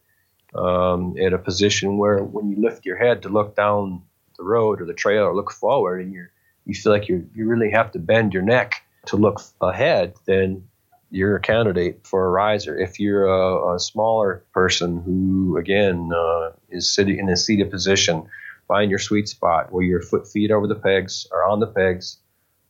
um, 0.55 1.17
at 1.21 1.33
a 1.33 1.39
position 1.39 1.99
where 1.99 2.23
when 2.23 2.51
you 2.51 2.57
lift 2.63 2.87
your 2.87 2.97
head 2.97 3.23
to 3.23 3.29
look 3.29 3.55
down 3.57 4.03
the 4.37 4.45
road 4.45 4.81
or 4.81 4.87
the 4.87 4.95
trail 4.95 5.25
or 5.25 5.35
look 5.35 5.51
forward, 5.51 6.01
and 6.01 6.13
you 6.13 6.27
you 6.65 6.75
feel 6.75 6.93
like 6.93 7.09
you 7.09 7.29
you 7.35 7.47
really 7.47 7.71
have 7.71 7.93
to 7.93 7.99
bend 7.99 8.33
your 8.33 8.43
neck 8.43 8.75
to 9.07 9.17
look 9.17 9.41
ahead, 9.61 10.15
then 10.27 10.67
you're 11.11 11.37
a 11.37 11.41
candidate 11.41 12.01
for 12.05 12.27
a 12.27 12.31
riser. 12.31 12.77
If 12.77 12.99
you're 12.99 13.27
a, 13.27 13.77
a 13.77 13.79
smaller 13.79 14.45
person 14.53 15.01
who, 15.03 15.57
again, 15.59 16.11
uh, 16.13 16.51
is 16.71 16.93
sitting 16.93 17.19
in 17.19 17.29
a 17.29 17.37
seated 17.37 17.71
position, 17.71 18.27
find 18.67 18.91
your 18.91 18.99
sweet 18.99 19.29
spot 19.29 19.73
where 19.73 19.85
your 19.85 20.03
foot 20.03 20.27
feet 20.27 20.51
over 20.51 20.67
the 20.67 20.75
pegs 20.75 21.27
or 21.31 21.45
on 21.45 21.61
the 21.61 21.69
pegs. 21.69 22.19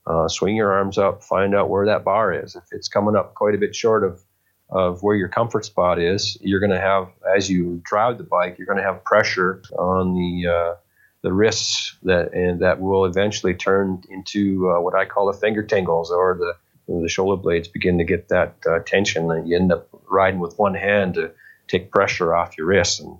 Uh, 0.07 0.29
swing 0.29 0.55
your 0.55 0.73
arms 0.73 0.99
up, 0.99 1.25
find 1.25 1.55
out 1.55 1.71
where 1.71 1.87
that 1.87 2.05
bar 2.05 2.33
is. 2.33 2.57
If 2.57 2.65
it's 2.73 2.89
coming 2.89 3.17
up 3.17 3.35
quite 3.35 3.55
a 3.55 3.59
bit 3.59 3.75
short 3.75 4.05
of 4.05 4.23
of 4.71 5.03
where 5.03 5.15
your 5.15 5.29
comfort 5.29 5.65
spot 5.65 6.01
is, 6.01 6.37
you're 6.41 6.61
going 6.61 6.73
to 6.73 6.81
have, 6.81 7.09
as 7.37 7.49
you 7.49 7.81
drive 7.85 8.19
the 8.19 8.25
bike, 8.25 8.57
you're 8.59 8.67
going 8.67 8.79
to 8.79 8.85
have 8.85 9.05
pressure 9.05 9.63
on 9.79 10.15
the 10.15 10.49
uh, 10.49 10.75
the 11.23 11.33
wrists 11.33 11.97
that 12.03 12.35
and 12.35 12.61
that 12.61 12.81
will 12.81 13.07
eventually 13.07 13.55
turn 13.55 14.03
into 14.11 14.71
uh, 14.71 14.81
what 14.81 14.95
I 14.95 15.07
call 15.07 15.27
the 15.27 15.39
finger 15.39 15.63
tingles 15.63 16.11
or 16.11 16.37
the 16.39 16.55
the 16.87 17.09
shoulder 17.09 17.41
blades 17.41 17.69
begin 17.69 17.97
to 17.97 18.05
get 18.05 18.29
that 18.29 18.57
uh, 18.69 18.81
tension, 18.81 19.31
and 19.31 19.49
you 19.49 19.57
end 19.57 19.73
up 19.73 19.89
riding 20.07 20.41
with 20.41 20.59
one 20.59 20.75
hand 20.75 21.15
to 21.15 21.31
take 21.67 21.91
pressure 21.91 22.35
off 22.35 22.59
your 22.59 22.67
wrists 22.67 23.01
and 23.01 23.17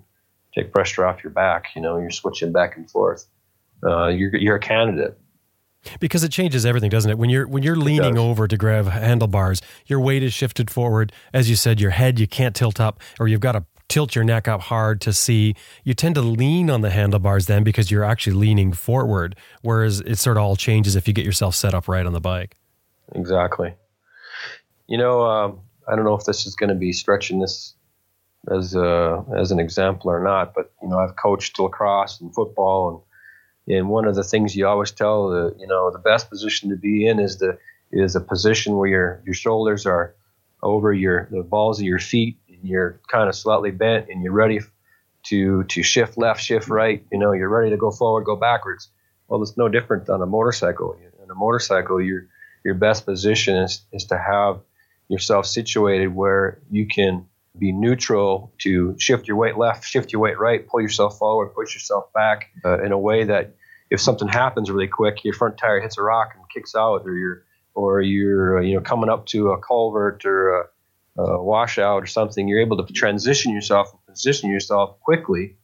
take 0.53 0.71
pressure 0.71 1.03
off 1.03 1.23
your 1.23 1.31
back. 1.31 1.75
You 1.75 1.81
know, 1.81 1.97
you're 1.97 2.11
switching 2.11 2.51
back 2.51 2.77
and 2.77 2.89
forth. 2.89 3.25
Uh, 3.83 4.07
you're 4.07 4.35
you're 4.35 4.57
a 4.57 4.59
candidate 4.59 5.17
because 5.99 6.23
it 6.23 6.31
changes 6.31 6.65
everything, 6.65 6.89
doesn't 6.89 7.11
it? 7.11 7.17
When 7.17 7.29
you're 7.29 7.47
when 7.47 7.63
you're 7.63 7.75
leaning 7.75 8.17
over 8.17 8.47
to 8.47 8.57
grab 8.57 8.87
handlebars, 8.87 9.61
your 9.85 9.99
weight 9.99 10.23
is 10.23 10.33
shifted 10.33 10.69
forward. 10.69 11.11
As 11.33 11.49
you 11.49 11.55
said, 11.55 11.79
your 11.79 11.91
head 11.91 12.19
you 12.19 12.27
can't 12.27 12.55
tilt 12.55 12.79
up, 12.79 12.99
or 13.19 13.27
you've 13.27 13.39
got 13.39 13.53
to 13.53 13.65
tilt 13.87 14.15
your 14.15 14.23
neck 14.23 14.47
up 14.47 14.61
hard 14.61 15.01
to 15.01 15.13
see. 15.13 15.55
You 15.83 15.93
tend 15.93 16.15
to 16.15 16.21
lean 16.21 16.69
on 16.69 16.81
the 16.81 16.89
handlebars 16.89 17.47
then 17.47 17.63
because 17.63 17.91
you're 17.91 18.03
actually 18.03 18.35
leaning 18.35 18.73
forward. 18.73 19.35
Whereas 19.61 20.01
it 20.01 20.17
sort 20.17 20.37
of 20.37 20.43
all 20.43 20.55
changes 20.55 20.95
if 20.95 21.07
you 21.07 21.13
get 21.13 21.25
yourself 21.25 21.55
set 21.55 21.73
up 21.73 21.87
right 21.87 22.05
on 22.05 22.13
the 22.13 22.21
bike. 22.21 22.55
Exactly. 23.13 23.73
You 24.87 24.97
know, 24.97 25.23
um, 25.23 25.59
I 25.87 25.95
don't 25.95 26.05
know 26.05 26.15
if 26.15 26.25
this 26.25 26.45
is 26.45 26.55
going 26.55 26.69
to 26.69 26.75
be 26.75 26.93
stretching 26.93 27.39
this 27.39 27.73
as 28.51 28.75
a, 28.75 29.23
as 29.37 29.51
an 29.51 29.59
example 29.59 30.11
or 30.11 30.23
not, 30.23 30.53
but 30.53 30.71
you 30.81 30.89
know, 30.89 30.99
I've 30.99 31.15
coached 31.15 31.59
lacrosse 31.59 32.21
and 32.21 32.33
football, 32.33 32.89
and 32.89 32.99
and 33.67 33.89
one 33.89 34.05
of 34.05 34.15
the 34.15 34.23
things 34.23 34.55
you 34.55 34.67
always 34.67 34.91
tell 34.91 35.29
the 35.29 35.55
you 35.59 35.67
know 35.67 35.91
the 35.91 35.99
best 35.99 36.29
position 36.29 36.69
to 36.69 36.75
be 36.75 37.07
in 37.07 37.19
is 37.19 37.37
the 37.37 37.57
is 37.91 38.15
a 38.15 38.21
position 38.21 38.75
where 38.75 38.89
your 38.89 39.21
your 39.25 39.33
shoulders 39.33 39.85
are 39.85 40.15
over 40.61 40.93
your 40.93 41.27
the 41.31 41.43
balls 41.43 41.79
of 41.79 41.85
your 41.85 41.99
feet, 41.99 42.37
and 42.49 42.59
you're 42.63 42.99
kind 43.07 43.29
of 43.29 43.35
slightly 43.35 43.71
bent, 43.71 44.09
and 44.09 44.23
you're 44.23 44.33
ready 44.33 44.59
to 45.23 45.63
to 45.63 45.83
shift 45.83 46.17
left, 46.17 46.41
shift 46.41 46.67
right. 46.67 47.05
You 47.11 47.19
know, 47.19 47.31
you're 47.31 47.49
ready 47.49 47.69
to 47.71 47.77
go 47.77 47.91
forward, 47.91 48.25
go 48.25 48.35
backwards. 48.35 48.89
Well, 49.27 49.41
it's 49.41 49.57
no 49.57 49.69
different 49.69 50.09
on 50.09 50.21
a 50.21 50.25
motorcycle. 50.25 50.97
In 51.23 51.31
a 51.31 51.35
motorcycle, 51.35 52.01
you're 52.01 52.27
your 52.63 52.73
best 52.73 53.05
position 53.05 53.55
is, 53.57 53.85
is 53.91 54.05
to 54.05 54.17
have 54.17 54.59
yourself 55.07 55.45
situated 55.45 56.07
where 56.07 56.59
you 56.71 56.87
can 56.87 57.27
be 57.57 57.71
neutral 57.71 58.53
to 58.59 58.95
shift 58.99 59.27
your 59.27 59.37
weight 59.37 59.57
left, 59.57 59.85
shift 59.85 60.11
your 60.11 60.21
weight 60.21 60.39
right, 60.39 60.67
pull 60.67 60.81
yourself 60.81 61.17
forward, 61.17 61.53
push 61.53 61.73
yourself 61.73 62.11
back 62.13 62.49
uh, 62.63 62.81
in 62.83 62.91
a 62.91 62.99
way 62.99 63.23
that 63.25 63.55
if 63.89 64.01
something 64.01 64.27
happens 64.27 64.69
really 64.69 64.87
quick, 64.87 65.23
your 65.23 65.33
front 65.33 65.57
tire 65.57 65.79
hits 65.79 65.97
a 65.97 66.01
rock 66.01 66.31
and 66.35 66.43
kicks 66.49 66.75
out, 66.75 67.03
or 67.05 67.17
you're 67.17 67.43
or 67.73 68.01
you're 68.01 68.59
uh, 68.59 68.61
you 68.61 68.75
know 68.75 68.81
coming 68.81 69.09
up 69.09 69.25
to 69.27 69.51
a 69.51 69.59
culvert 69.59 70.25
or 70.25 70.61
a, 71.17 71.21
a 71.21 71.43
washout 71.43 72.03
or 72.03 72.07
something, 72.07 72.47
you're 72.47 72.61
able 72.61 72.83
to 72.83 72.93
transition 72.93 73.53
yourself 73.53 73.91
and 73.91 74.15
position 74.15 74.49
yourself 74.49 74.99
quickly 75.01 75.57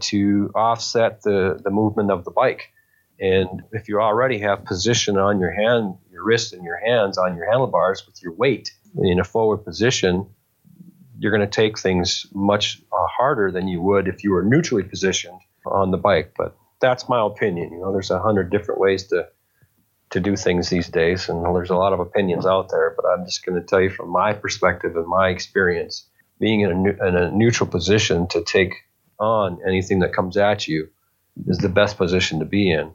to 0.00 0.50
offset 0.54 1.22
the 1.22 1.60
the 1.62 1.70
movement 1.70 2.10
of 2.10 2.24
the 2.24 2.30
bike. 2.30 2.72
And 3.20 3.62
if 3.72 3.88
you 3.88 4.00
already 4.00 4.38
have 4.40 4.64
position 4.64 5.18
on 5.18 5.40
your 5.40 5.50
hand, 5.50 5.96
your 6.10 6.24
wrists 6.24 6.52
and 6.52 6.64
your 6.64 6.78
hands 6.78 7.18
on 7.18 7.36
your 7.36 7.50
handlebars 7.50 8.06
with 8.06 8.22
your 8.22 8.32
weight 8.32 8.72
in 8.96 9.18
a 9.18 9.24
forward 9.24 9.58
position, 9.58 10.26
you're 11.18 11.32
going 11.32 11.48
to 11.48 11.54
take 11.62 11.78
things 11.78 12.26
much 12.32 12.80
uh, 12.92 13.06
harder 13.06 13.50
than 13.50 13.68
you 13.68 13.80
would 13.80 14.08
if 14.08 14.22
you 14.22 14.30
were 14.30 14.42
neutrally 14.42 14.84
positioned 14.84 15.40
on 15.66 15.90
the 15.90 15.96
bike. 15.96 16.34
But 16.36 16.56
that's 16.80 17.08
my 17.08 17.24
opinion. 17.24 17.72
You 17.72 17.80
know, 17.80 17.92
there's 17.92 18.10
a 18.10 18.20
hundred 18.20 18.50
different 18.50 18.80
ways 18.80 19.04
to 19.08 19.28
to 20.10 20.20
do 20.20 20.36
things 20.36 20.70
these 20.70 20.88
days, 20.88 21.28
and 21.28 21.44
there's 21.44 21.68
a 21.68 21.76
lot 21.76 21.92
of 21.92 22.00
opinions 22.00 22.46
out 22.46 22.70
there. 22.70 22.94
But 22.96 23.06
I'm 23.08 23.26
just 23.26 23.44
going 23.44 23.60
to 23.60 23.66
tell 23.66 23.80
you 23.80 23.90
from 23.90 24.08
my 24.08 24.32
perspective 24.32 24.96
and 24.96 25.06
my 25.06 25.28
experience, 25.28 26.06
being 26.40 26.60
in 26.60 26.70
a, 26.70 27.06
in 27.06 27.16
a 27.16 27.30
neutral 27.30 27.68
position 27.68 28.26
to 28.28 28.42
take 28.42 28.74
on 29.18 29.58
anything 29.66 29.98
that 29.98 30.14
comes 30.14 30.36
at 30.36 30.66
you 30.66 30.88
is 31.46 31.58
the 31.58 31.68
best 31.68 31.98
position 31.98 32.38
to 32.38 32.44
be 32.44 32.70
in. 32.70 32.92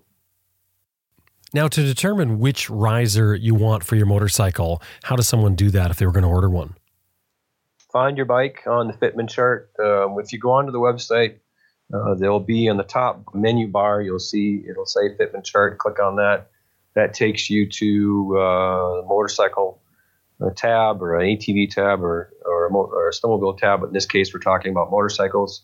Now, 1.54 1.68
to 1.68 1.84
determine 1.84 2.40
which 2.40 2.70
riser 2.70 3.36
you 3.36 3.54
want 3.54 3.84
for 3.84 3.96
your 3.96 4.08
motorcycle, 4.08 4.82
how 5.04 5.16
does 5.16 5.28
someone 5.28 5.54
do 5.54 5.70
that 5.70 5.92
if 5.92 5.98
they 5.98 6.06
were 6.08 6.12
going 6.12 6.24
to 6.24 6.30
order 6.30 6.50
one? 6.50 6.76
Find 7.94 8.18
your 8.18 8.26
bike 8.26 8.64
on 8.66 8.88
the 8.88 8.94
Fitment 8.94 9.30
chart. 9.30 9.72
Um, 9.80 10.18
if 10.20 10.34
you 10.34 10.40
go 10.40 10.54
onto 10.54 10.72
the 10.72 10.80
website, 10.80 11.38
uh, 11.94 12.16
there'll 12.16 12.40
be 12.40 12.68
on 12.68 12.78
the 12.78 12.84
top 12.84 13.24
menu 13.36 13.68
bar, 13.68 14.02
you'll 14.02 14.18
see 14.18 14.66
it'll 14.68 14.88
say 14.88 15.16
Fitment 15.16 15.44
chart. 15.44 15.78
Click 15.78 16.00
on 16.00 16.16
that. 16.16 16.50
That 16.96 17.14
takes 17.14 17.52
you 17.52 17.70
to 17.70 18.38
uh, 18.40 18.96
the 19.02 19.04
motorcycle 19.08 19.80
uh, 20.42 20.50
tab 20.56 21.04
or 21.04 21.20
an 21.20 21.38
ATV 21.38 21.70
tab 21.70 22.04
or, 22.04 22.34
or, 22.44 22.66
a, 22.66 22.72
mo- 22.72 22.90
or 22.92 23.10
a 23.10 23.12
snowmobile 23.12 23.60
tab. 23.60 23.82
But 23.82 23.88
in 23.88 23.94
this 23.94 24.08
case, 24.08 24.34
we're 24.34 24.40
talking 24.40 24.72
about 24.72 24.90
motorcycles. 24.90 25.64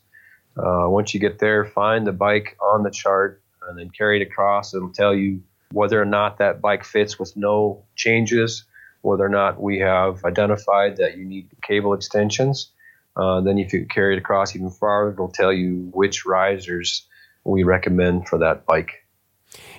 Uh, 0.56 0.86
once 0.86 1.16
you 1.16 1.20
get 1.20 1.40
there, 1.40 1.66
find 1.66 2.06
the 2.06 2.12
bike 2.12 2.58
on 2.62 2.84
the 2.84 2.92
chart 2.92 3.42
and 3.68 3.78
then 3.78 3.90
carry 3.90 4.22
it 4.22 4.28
across. 4.28 4.76
It'll 4.76 4.94
tell 4.94 5.16
you 5.16 5.42
whether 5.72 6.00
or 6.00 6.06
not 6.06 6.38
that 6.38 6.62
bike 6.62 6.84
fits 6.84 7.18
with 7.18 7.36
no 7.36 7.86
changes, 7.96 8.66
whether 9.02 9.26
or 9.26 9.30
not 9.30 9.62
we 9.62 9.80
have 9.80 10.24
identified 10.26 10.98
that 10.98 11.18
you 11.18 11.26
need 11.26 11.50
cable 11.62 11.94
extensions. 11.94 12.72
Uh, 13.16 13.42
then 13.42 13.58
if 13.58 13.74
you 13.74 13.86
carry 13.86 14.16
it 14.16 14.20
across 14.20 14.56
even 14.56 14.70
farther, 14.70 15.12
it'll 15.12 15.30
tell 15.30 15.52
you 15.52 15.90
which 15.94 16.26
risers 16.26 17.08
we 17.44 17.64
recommend 17.64 18.28
for 18.28 18.38
that 18.38 18.66
bike. 18.66 19.06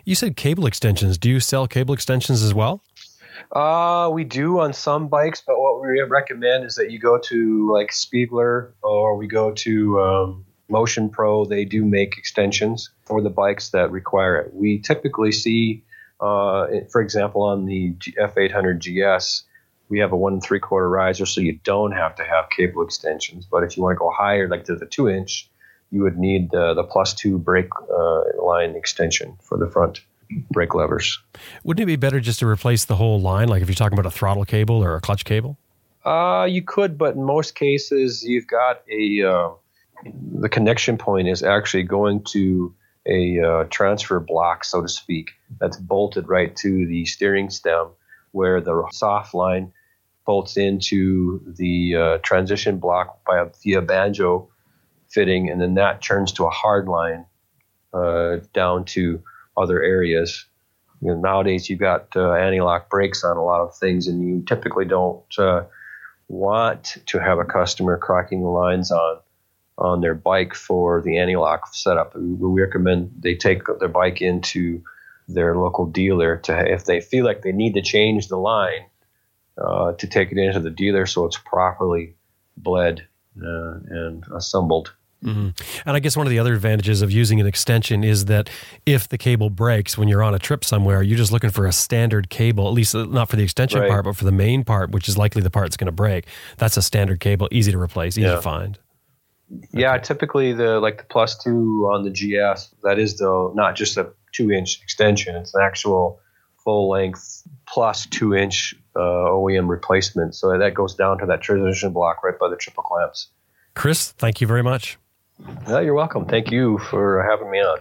You 0.05 0.14
said 0.14 0.37
cable 0.37 0.66
extensions. 0.66 1.18
Do 1.18 1.31
you 1.31 1.41
sell 1.41 1.66
cable 1.66 1.95
extensions 1.95 2.43
as 2.43 2.53
well? 2.53 2.83
Uh, 3.53 4.11
we 4.12 4.25
do 4.25 4.61
on 4.61 4.73
some 4.73 5.09
bikes, 5.09 5.43
but 5.47 5.59
what 5.59 5.81
we 5.81 6.01
recommend 6.03 6.64
is 6.64 6.75
that 6.75 6.91
you 6.91 6.99
go 6.99 7.18
to 7.18 7.73
like 7.73 7.91
Spiegler 7.91 8.73
or 8.83 9.16
we 9.16 9.27
go 9.27 9.53
to 9.53 10.01
um, 10.01 10.45
Motion 10.71 11.11
Pro, 11.11 11.45
they 11.45 11.64
do 11.64 11.85
make 11.85 12.16
extensions 12.16 12.91
for 13.05 13.21
the 13.21 13.31
bikes 13.31 13.71
that 13.71 13.91
require 13.91 14.37
it. 14.37 14.55
We 14.55 14.79
typically 14.79 15.33
see, 15.33 15.83
uh, 16.21 16.66
for 16.91 17.01
example, 17.01 17.43
on 17.43 17.66
the 17.66 17.95
F800 18.18 18.79
GS, 18.79 19.45
we 19.89 19.99
have 19.99 20.12
a 20.12 20.16
one 20.16 20.35
and 20.35 20.43
three 20.43 20.61
quarter 20.61 20.89
riser, 20.89 21.27
so 21.27 21.41
you 21.41 21.59
don't 21.64 21.93
have 21.93 22.14
to 22.16 22.25
have 22.25 22.49
cable 22.51 22.83
extensions. 22.83 23.47
But 23.47 23.64
if 23.64 23.77
you 23.77 23.83
want 23.83 23.97
to 23.97 23.99
go 23.99 24.11
higher, 24.11 24.49
like 24.49 24.64
to 24.64 24.77
the 24.77 24.87
two 24.87 25.09
inch, 25.09 25.49
you 25.91 26.03
would 26.03 26.18
need 26.18 26.55
uh, 26.55 26.75
the 26.75 26.85
plus 26.85 27.14
two 27.14 27.39
brake 27.39 27.71
uh, 27.93 28.23
line 28.43 28.77
extension 28.77 29.37
for 29.43 29.59
the 29.59 29.68
front 29.68 30.01
brake 30.51 30.75
levers. 30.75 31.18
Wouldn't 31.64 31.83
it 31.83 31.87
be 31.87 31.97
better 31.97 32.21
just 32.21 32.39
to 32.39 32.47
replace 32.47 32.85
the 32.85 32.97
whole 32.97 33.21
line, 33.21 33.49
like 33.49 33.62
if 33.62 33.68
you're 33.68 33.75
talking 33.75 33.99
about 33.99 34.07
a 34.07 34.14
throttle 34.14 34.45
cable 34.45 34.83
or 34.83 34.95
a 34.95 35.01
clutch 35.01 35.25
cable? 35.25 35.59
Uh, 36.05 36.47
you 36.49 36.62
could, 36.62 36.97
but 36.97 37.14
in 37.14 37.25
most 37.25 37.55
cases, 37.55 38.23
you've 38.23 38.47
got 38.47 38.83
a 38.91 39.23
uh, 39.23 39.51
the 40.33 40.49
connection 40.49 40.97
point 40.97 41.29
is 41.29 41.43
actually 41.43 41.83
going 41.83 42.23
to 42.25 42.75
a 43.07 43.40
uh, 43.40 43.64
transfer 43.70 44.20
block, 44.20 44.64
so 44.64 44.82
to 44.82 44.88
speak, 44.88 45.30
that's 45.59 45.76
bolted 45.76 46.28
right 46.28 46.55
to 46.57 46.86
the 46.86 47.05
steering 47.07 47.51
stem, 47.51 47.88
where 48.32 48.61
the 48.61 48.86
soft 48.92 49.34
line 49.34 49.72
bolts 50.26 50.57
into 50.57 51.40
the 51.59 51.96
uh, 51.96 52.18
transition 52.18 52.78
block 52.78 53.24
by 53.24 53.38
a, 53.38 53.46
via 53.62 53.82
banjo 53.82 54.48
fitting, 55.09 55.51
and 55.51 55.61
then 55.61 55.74
that 55.74 56.03
turns 56.03 56.32
to 56.32 56.44
a 56.44 56.51
hard 56.51 56.88
line 56.88 57.26
uh, 57.92 58.36
down 58.53 58.84
to 58.84 59.22
other 59.57 59.82
areas. 59.82 60.46
You 61.01 61.09
know, 61.09 61.20
nowadays, 61.20 61.68
you've 61.68 61.80
got 61.80 62.14
uh, 62.14 62.32
anti-lock 62.34 62.90
brakes 62.90 63.24
on 63.24 63.36
a 63.36 63.42
lot 63.42 63.62
of 63.62 63.74
things, 63.76 64.07
and 64.07 64.22
you 64.22 64.44
typically 64.46 64.84
don't 64.84 65.24
uh, 65.38 65.62
want 66.28 66.98
to 67.07 67.18
have 67.18 67.38
a 67.38 67.44
customer 67.44 67.96
cracking 67.96 68.42
the 68.42 68.48
lines 68.48 68.92
on 68.92 69.18
on 69.79 70.01
their 70.01 70.14
bike 70.14 70.55
for 70.55 71.01
the 71.03 71.18
anti-lock 71.18 71.75
setup. 71.75 72.14
We 72.14 72.61
recommend 72.61 73.12
they 73.18 73.35
take 73.35 73.62
their 73.79 73.89
bike 73.89 74.21
into 74.21 74.83
their 75.29 75.57
local 75.57 75.87
dealer 75.87 76.37
to 76.37 76.73
if 76.73 76.85
they 76.85 77.01
feel 77.01 77.25
like 77.25 77.43
they 77.43 77.53
need 77.53 77.75
to 77.75 77.83
change 77.83 78.29
the 78.29 78.37
line 78.37 78.85
uh, 79.59 79.93
to 79.93 80.07
take 80.07 80.33
it 80.33 80.39
into 80.39 80.61
the 80.61 80.71
dealer 80.71 81.07
so 81.07 81.25
it's 81.25 81.39
properly 81.39 82.14
bled 82.57 83.07
uh, 83.43 83.75
and 83.89 84.25
assembled. 84.35 84.93
Mm-hmm. 85.25 85.51
And 85.87 85.97
I 85.97 86.01
guess 86.01 86.16
one 86.16 86.27
of 86.27 86.31
the 86.31 86.39
other 86.39 86.55
advantages 86.55 87.03
of 87.03 87.11
using 87.11 87.41
an 87.41 87.47
extension 87.47 88.03
is 88.03 88.25
that 88.25 88.49
if 88.87 89.09
the 89.09 89.18
cable 89.18 89.51
breaks 89.51 89.99
when 89.99 90.09
you're 90.09 90.23
on 90.23 90.35
a 90.35 90.39
trip 90.39 90.64
somewhere, 90.64 91.03
you're 91.03 91.18
just 91.18 91.31
looking 91.31 91.51
for 91.51 91.66
a 91.66 91.73
standard 91.73 92.31
cable, 92.31 92.66
at 92.66 92.73
least 92.73 92.95
not 92.95 93.29
for 93.29 93.37
the 93.37 93.43
extension 93.43 93.81
Right. 93.81 93.91
part, 93.91 94.05
but 94.07 94.16
for 94.16 94.25
the 94.25 94.33
main 94.33 94.64
part, 94.64 94.91
which 94.91 95.09
is 95.09 95.18
likely 95.18 95.43
the 95.43 95.51
part 95.51 95.66
that's 95.66 95.77
going 95.77 95.87
to 95.87 95.93
break. 95.93 96.25
That's 96.57 96.77
a 96.79 96.83
standard 96.83 97.21
cable, 97.21 97.49
easy 97.53 97.71
to 97.71 97.79
replace, 97.79 98.14
easy 98.16 98.23
Yeah. 98.23 98.37
to 98.37 98.43
find. 98.43 98.79
Yeah, 99.72 99.98
typically 99.98 100.53
the 100.53 100.80
like 100.80 100.98
the 100.98 101.05
plus 101.05 101.36
two 101.36 101.88
on 101.92 102.05
the 102.05 102.11
GS 102.11 102.74
that 102.82 102.98
is 102.98 103.18
the 103.18 103.51
not 103.55 103.74
just 103.74 103.96
a 103.96 104.11
two 104.32 104.51
inch 104.51 104.80
extension; 104.82 105.34
it's 105.36 105.55
an 105.55 105.62
actual 105.62 106.20
full 106.62 106.88
length 106.90 107.42
plus 107.66 108.07
two 108.07 108.34
inch 108.34 108.74
uh, 108.94 109.01
OEM 109.01 109.68
replacement. 109.68 110.34
So 110.34 110.57
that 110.57 110.74
goes 110.74 110.94
down 110.94 111.18
to 111.18 111.26
that 111.26 111.40
transition 111.40 111.92
block 111.92 112.22
right 112.22 112.38
by 112.38 112.48
the 112.48 112.57
triple 112.57 112.84
clamps. 112.84 113.28
Chris, 113.74 114.12
thank 114.12 114.40
you 114.40 114.46
very 114.46 114.62
much. 114.62 114.98
Yeah, 115.68 115.80
you're 115.80 115.94
welcome. 115.94 116.26
Thank 116.26 116.51
you 116.51 116.78
for 116.78 117.26
having 117.28 117.51
me 117.51 117.59
on. 117.59 117.78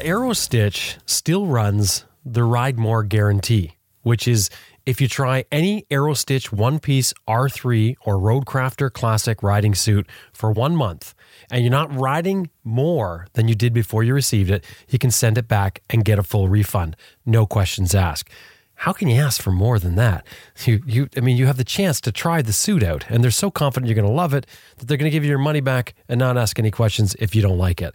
Aerostitch 0.00 0.98
still 1.06 1.46
runs 1.46 2.04
the 2.24 2.44
Ride 2.44 2.78
More 2.78 3.02
guarantee, 3.02 3.76
which 4.02 4.26
is 4.26 4.50
if 4.86 5.00
you 5.00 5.08
try 5.08 5.44
any 5.52 5.86
Aerostitch 5.90 6.52
one 6.52 6.78
piece 6.78 7.12
R3 7.28 7.96
or 8.04 8.16
Roadcrafter 8.16 8.92
Classic 8.92 9.42
riding 9.42 9.74
suit 9.74 10.08
for 10.32 10.50
one 10.50 10.74
month 10.74 11.14
and 11.50 11.62
you're 11.62 11.70
not 11.70 11.94
riding 11.94 12.50
more 12.64 13.26
than 13.34 13.48
you 13.48 13.54
did 13.54 13.72
before 13.72 14.02
you 14.02 14.14
received 14.14 14.50
it, 14.50 14.64
you 14.88 14.98
can 14.98 15.10
send 15.10 15.38
it 15.38 15.48
back 15.48 15.82
and 15.90 16.04
get 16.04 16.18
a 16.18 16.22
full 16.22 16.48
refund. 16.48 16.96
No 17.26 17.46
questions 17.46 17.94
asked. 17.94 18.30
How 18.74 18.92
can 18.92 19.08
you 19.08 19.20
ask 19.20 19.42
for 19.42 19.52
more 19.52 19.78
than 19.78 19.96
that? 19.96 20.26
You, 20.64 20.82
you, 20.86 21.08
I 21.14 21.20
mean, 21.20 21.36
you 21.36 21.44
have 21.46 21.58
the 21.58 21.64
chance 21.64 22.00
to 22.00 22.10
try 22.10 22.40
the 22.40 22.54
suit 22.54 22.82
out, 22.82 23.04
and 23.10 23.22
they're 23.22 23.30
so 23.30 23.50
confident 23.50 23.88
you're 23.88 23.94
going 23.94 24.08
to 24.08 24.12
love 24.12 24.32
it 24.32 24.46
that 24.78 24.88
they're 24.88 24.96
going 24.96 25.10
to 25.10 25.14
give 25.14 25.22
you 25.22 25.28
your 25.28 25.38
money 25.38 25.60
back 25.60 25.94
and 26.08 26.18
not 26.18 26.38
ask 26.38 26.58
any 26.58 26.70
questions 26.70 27.14
if 27.18 27.34
you 27.34 27.42
don't 27.42 27.58
like 27.58 27.82
it. 27.82 27.94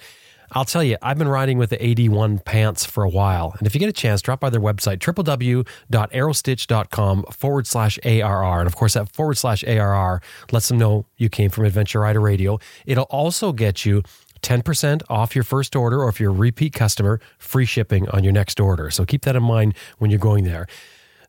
I'll 0.56 0.66
tell 0.66 0.84
you, 0.84 0.98
I've 1.02 1.18
been 1.18 1.28
riding 1.28 1.58
with 1.58 1.70
the 1.70 1.86
81 1.86 2.40
pants 2.40 2.86
for 2.86 3.04
a 3.04 3.10
while. 3.10 3.54
And 3.58 3.68
if 3.68 3.76
you 3.76 3.80
get 3.80 3.90
a 3.90 3.94
chance, 3.94 4.22
drop 4.22 4.40
by 4.40 4.50
their 4.50 4.62
website, 4.62 5.00
www.aerostitch.com 5.00 7.26
forward 7.32 7.68
slash 7.68 8.00
ARR. 8.06 8.60
And 8.60 8.68
of 8.68 8.78
course, 8.78 8.94
that 8.94 9.12
forward 9.12 9.36
slash 9.36 9.66
ARR 9.66 10.22
lets 10.54 10.70
them 10.70 10.78
know 10.78 11.06
you 11.18 11.28
came 11.28 11.50
from 11.50 11.66
Adventure 11.66 12.00
Rider 12.00 12.22
Radio. 12.22 12.58
It'll 12.86 13.04
also 13.06 13.52
get 13.52 13.86
you 13.86 14.02
10% 14.44 15.02
off 15.10 15.36
your 15.36 15.44
first 15.44 15.76
order, 15.76 16.02
or 16.02 16.08
if 16.08 16.22
you're 16.22 16.32
a 16.32 16.34
repeat 16.34 16.72
customer, 16.72 17.20
free 17.38 17.66
shipping 17.66 18.08
on 18.10 18.24
your 18.24 18.32
next 18.32 18.58
order. 18.60 18.90
So 18.92 19.04
keep 19.04 19.24
that 19.24 19.36
in 19.36 19.44
mind 19.44 19.76
when 19.98 20.10
you're 20.10 20.20
going 20.20 20.46
there. 20.46 20.68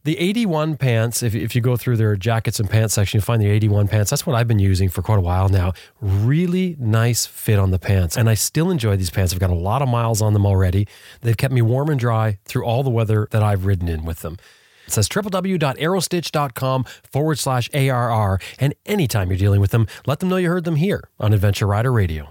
The 0.07 0.21
81 0.21 0.77
pants, 0.77 1.25
if, 1.25 1.35
if 1.35 1.57
you 1.57 1.61
go 1.61 1.77
through 1.77 1.97
their 1.97 2.15
jackets 2.15 2.61
and 2.61 2.71
pants 2.71 2.95
section, 2.95 3.19
you'll 3.19 3.25
find 3.25 3.43
the 3.43 3.51
81 3.51 3.89
pants. 3.89 4.09
That's 4.09 4.25
what 4.25 4.37
I've 4.37 4.47
been 4.47 4.61
using 4.61 4.89
for 4.89 5.03
quite 5.03 5.19
a 5.19 5.21
while 5.21 5.49
now. 5.49 5.73
Really 6.01 6.77
nice 6.79 7.27
fit 7.27 7.59
on 7.59 7.73
the 7.73 7.81
pants. 7.81 8.17
And 8.17 8.31
I 8.31 8.35
still 8.35 8.71
enjoy 8.71 8.95
these 8.95 9.11
pants. 9.11 9.33
I've 9.33 9.41
got 9.41 9.51
a 9.51 9.55
lot 9.55 9.83
of 9.83 9.89
miles 9.89 10.23
on 10.23 10.33
them 10.33 10.47
already. 10.47 10.87
They've 11.23 11.37
kept 11.37 11.53
me 11.53 11.61
warm 11.61 11.89
and 11.89 11.99
dry 11.99 12.39
through 12.45 12.65
all 12.65 12.85
the 12.85 12.91
weather 12.91 13.27
that 13.33 13.43
I've 13.43 13.67
ridden 13.67 13.89
in 13.89 14.05
with 14.05 14.21
them. 14.21 14.37
It 14.87 14.93
says 14.93 15.09
www.aerostitch.com 15.09 16.85
forward 17.11 17.39
slash 17.41 17.69
ARR. 17.75 18.39
And 18.61 18.77
anytime 18.87 19.31
you're 19.31 19.39
dealing 19.39 19.61
with 19.61 19.73
them, 19.73 19.89
let 20.07 20.21
them 20.21 20.29
know 20.29 20.37
you 20.37 20.51
heard 20.51 20.63
them 20.63 20.77
here 20.77 21.09
on 21.19 21.33
Adventure 21.33 21.67
Rider 21.67 21.91
Radio. 21.91 22.29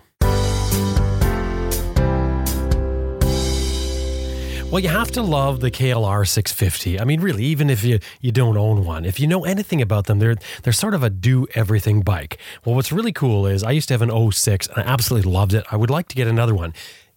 Well, 4.76 4.84
you 4.84 4.90
have 4.90 5.12
to 5.14 5.22
love 5.22 5.62
the 5.62 5.72
KLR 5.72 6.28
650. 6.28 7.00
I 7.00 7.06
mean, 7.06 7.22
really, 7.22 7.46
even 7.46 7.70
if 7.70 7.82
you, 7.82 8.00
you 8.20 8.34
don't 8.34 8.58
own 8.58 8.84
one, 8.84 9.06
if 9.06 9.22
you 9.22 9.26
know 9.26 9.46
anything 9.46 9.82
about 9.82 10.08
them, 10.08 10.20
they're 10.20 10.36
they're 10.64 10.74
sort 10.74 10.94
of 10.94 11.02
a 11.02 11.10
do 11.10 11.48
everything 11.56 12.02
bike. 12.02 12.40
Well, 12.66 12.76
what's 12.76 12.92
really 12.92 13.14
cool 13.14 13.48
is 13.48 13.64
I 13.64 13.72
used 13.72 13.88
to 13.88 13.94
have 13.94 14.02
an 14.02 14.12
06 14.34 14.68
and 14.68 14.78
I 14.80 14.82
absolutely 14.82 15.32
loved 15.32 15.54
it. 15.54 15.64
I 15.72 15.78
would 15.78 15.90
like 15.90 16.10
to 16.10 16.16
get 16.18 16.28
another 16.28 16.54
one. 16.54 16.74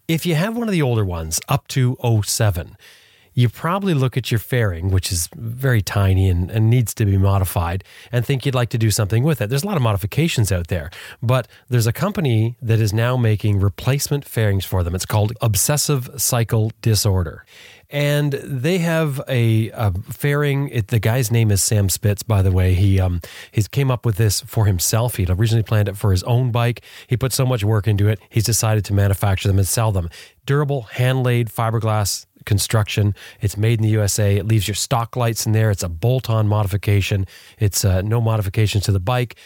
If 0.07 0.25
you 0.25 0.37
have 0.37 0.57
one 0.57 0.69
of 0.69 0.73
the 0.73 0.83
older 0.83 1.05
ones 1.05 1.41
up 1.49 1.67
to 1.75 1.97
07, 2.25 2.77
you 3.39 3.49
probably 3.49 3.95
look 3.95 4.17
at 4.17 4.33
your 4.33 4.41
fairing, 4.41 4.91
which 4.91 5.13
is 5.13 5.29
very 5.37 5.81
tiny 5.81 6.29
and, 6.29 6.51
and, 6.51 6.69
needs 6.69 6.93
to 6.93 7.05
be 7.07 7.17
modified, 7.17 7.85
and 8.11 8.27
think 8.27 8.45
you'd 8.45 8.53
like 8.53 8.69
to 8.69 8.79
do 8.79 8.91
something 8.91 9.23
with 9.23 9.41
it. 9.41 9.49
There's 9.49 9.63
a 9.63 9.67
lot 9.67 9.77
of 9.77 9.83
modifications 9.83 10.51
out 10.51 10.67
there, 10.67 10.91
but 11.23 11.47
there's 11.69 11.87
a 11.87 11.93
company 11.93 12.57
that 12.61 12.81
is 12.81 12.93
now 12.93 13.17
making 13.17 13.61
replacement 13.61 14.25
fairings 14.25 14.65
for 14.65 14.83
them. 14.83 14.93
It's 14.93 15.07
called 15.07 15.35
Obsessive 15.41 16.21
Cycle 16.21 16.73
Disorder. 16.83 17.45
And 17.91 18.33
they 18.33 18.79
have 18.79 19.23
a, 19.29 19.71
a 19.71 19.93
fairing. 19.93 20.69
It, 20.69 20.89
the 20.89 20.99
guy's 20.99 21.31
name 21.31 21.51
is 21.51 21.63
Sam 21.63 21.89
Spitz, 21.89 22.23
by 22.23 22.43
the 22.43 22.53
way. 22.53 22.75
He 22.75 23.01
um 23.01 23.23
he's 23.51 23.67
came 23.67 23.91
up 23.91 24.05
with 24.05 24.17
this 24.17 24.43
for 24.43 24.67
himself. 24.67 25.17
He'd 25.17 25.31
originally 25.31 25.63
planned 25.63 25.89
it 25.89 25.97
for 25.97 26.11
his 26.11 26.23
own 26.25 26.51
bike. 26.51 26.83
He 27.07 27.17
put 27.17 27.33
so 27.33 27.47
much 27.47 27.65
work 27.65 27.89
into 27.89 28.07
it. 28.07 28.21
He's 28.29 28.45
decided 28.45 28.85
to 28.87 28.93
manufacture 28.93 29.49
them 29.49 29.57
and 29.57 29.67
sell 29.67 29.91
them. 29.91 30.11
Durable, 30.45 30.83
hand 30.83 31.23
laid 31.23 31.49
fiberglass 31.49 32.27
construction. 32.49 33.15
It's 33.41 33.57
made 33.57 33.79
in 33.79 33.85
the 33.85 33.91
USA. 33.91 34.37
It 34.37 34.47
leaves 34.47 34.67
your 34.67 34.75
stock 34.75 35.15
lights 35.15 35.47
in 35.47 35.53
there. 35.53 35.71
It's 35.71 35.85
a 35.85 35.89
bolt 35.89 36.29
on 36.29 36.49
modification. 36.49 37.27
It's 37.61 37.85
uh, 37.85 38.03
no 38.03 38.21
modifications 38.21 38.83
to 38.85 38.93
the 38.93 38.99
bike. 38.99 39.37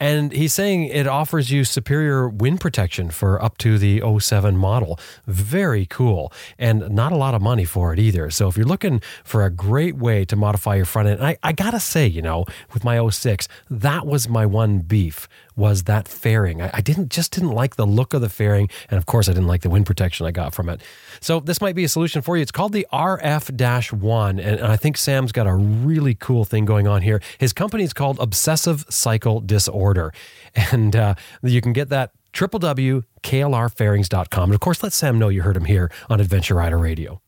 And 0.00 0.32
he's 0.32 0.52
saying 0.52 0.86
it 0.86 1.06
offers 1.06 1.50
you 1.50 1.64
superior 1.64 2.28
wind 2.28 2.60
protection 2.60 3.10
for 3.10 3.42
up 3.42 3.58
to 3.58 3.78
the 3.78 4.02
07 4.18 4.56
model. 4.56 4.98
Very 5.26 5.86
cool. 5.86 6.32
And 6.58 6.90
not 6.90 7.12
a 7.12 7.16
lot 7.16 7.34
of 7.34 7.40
money 7.40 7.64
for 7.64 7.92
it 7.92 7.98
either. 7.98 8.28
So 8.30 8.48
if 8.48 8.56
you're 8.56 8.66
looking 8.66 9.00
for 9.22 9.44
a 9.44 9.50
great 9.50 9.96
way 9.96 10.24
to 10.24 10.36
modify 10.36 10.74
your 10.76 10.84
front 10.84 11.08
end, 11.08 11.24
I, 11.24 11.36
I 11.42 11.52
got 11.52 11.70
to 11.72 11.80
say, 11.80 12.06
you 12.06 12.22
know, 12.22 12.44
with 12.72 12.82
my 12.82 13.08
06, 13.08 13.46
that 13.70 14.06
was 14.06 14.28
my 14.28 14.44
one 14.46 14.80
beef 14.80 15.28
was 15.56 15.84
that 15.84 16.08
fairing. 16.08 16.60
I, 16.62 16.70
I, 16.74 16.80
didn't 16.80 17.10
just 17.10 17.32
didn't 17.32 17.52
like 17.52 17.76
the 17.76 17.86
look 17.86 18.14
of 18.14 18.20
the 18.20 18.28
fairing, 18.28 18.68
and 18.90 18.98
of 18.98 19.06
course, 19.06 19.28
I 19.28 19.32
didn't 19.32 19.46
like 19.46 19.62
the 19.62 19.70
wind 19.70 19.86
protection 19.86 20.26
I 20.26 20.30
got 20.30 20.54
from 20.54 20.68
it. 20.68 20.82
So 21.20 21.40
this 21.40 21.60
might 21.60 21.74
be 21.74 21.84
a 21.84 21.88
solution 21.88 22.22
for 22.22 22.36
you. 22.36 22.42
It's 22.42 22.50
called 22.50 22.72
the 22.72 22.86
RF-1, 22.92 24.30
and, 24.30 24.40
and 24.40 24.66
I 24.66 24.76
think 24.76 24.96
Sam's 24.96 25.32
got 25.32 25.46
a 25.46 25.54
really 25.54 26.14
cool 26.14 26.44
thing 26.44 26.64
going 26.64 26.88
on 26.88 27.02
here. 27.02 27.20
His 27.38 27.52
company 27.52 27.84
is 27.84 27.92
called 27.92 28.18
Obsessive 28.18 28.84
Cycle 28.88 29.40
Disorder, 29.40 30.12
and 30.72 30.96
uh, 30.96 31.14
you 31.42 31.60
can 31.60 31.72
get 31.72 31.88
that 31.90 32.10
www.klrfairings.com. 32.32 34.44
And 34.44 34.54
of 34.54 34.60
course, 34.60 34.82
let 34.82 34.92
Sam 34.92 35.18
know 35.18 35.28
you 35.28 35.42
heard 35.42 35.56
him 35.56 35.66
here 35.66 35.90
on 36.10 36.20
Adventure 36.20 36.56
Rider 36.56 36.78
Radio. 36.78 37.20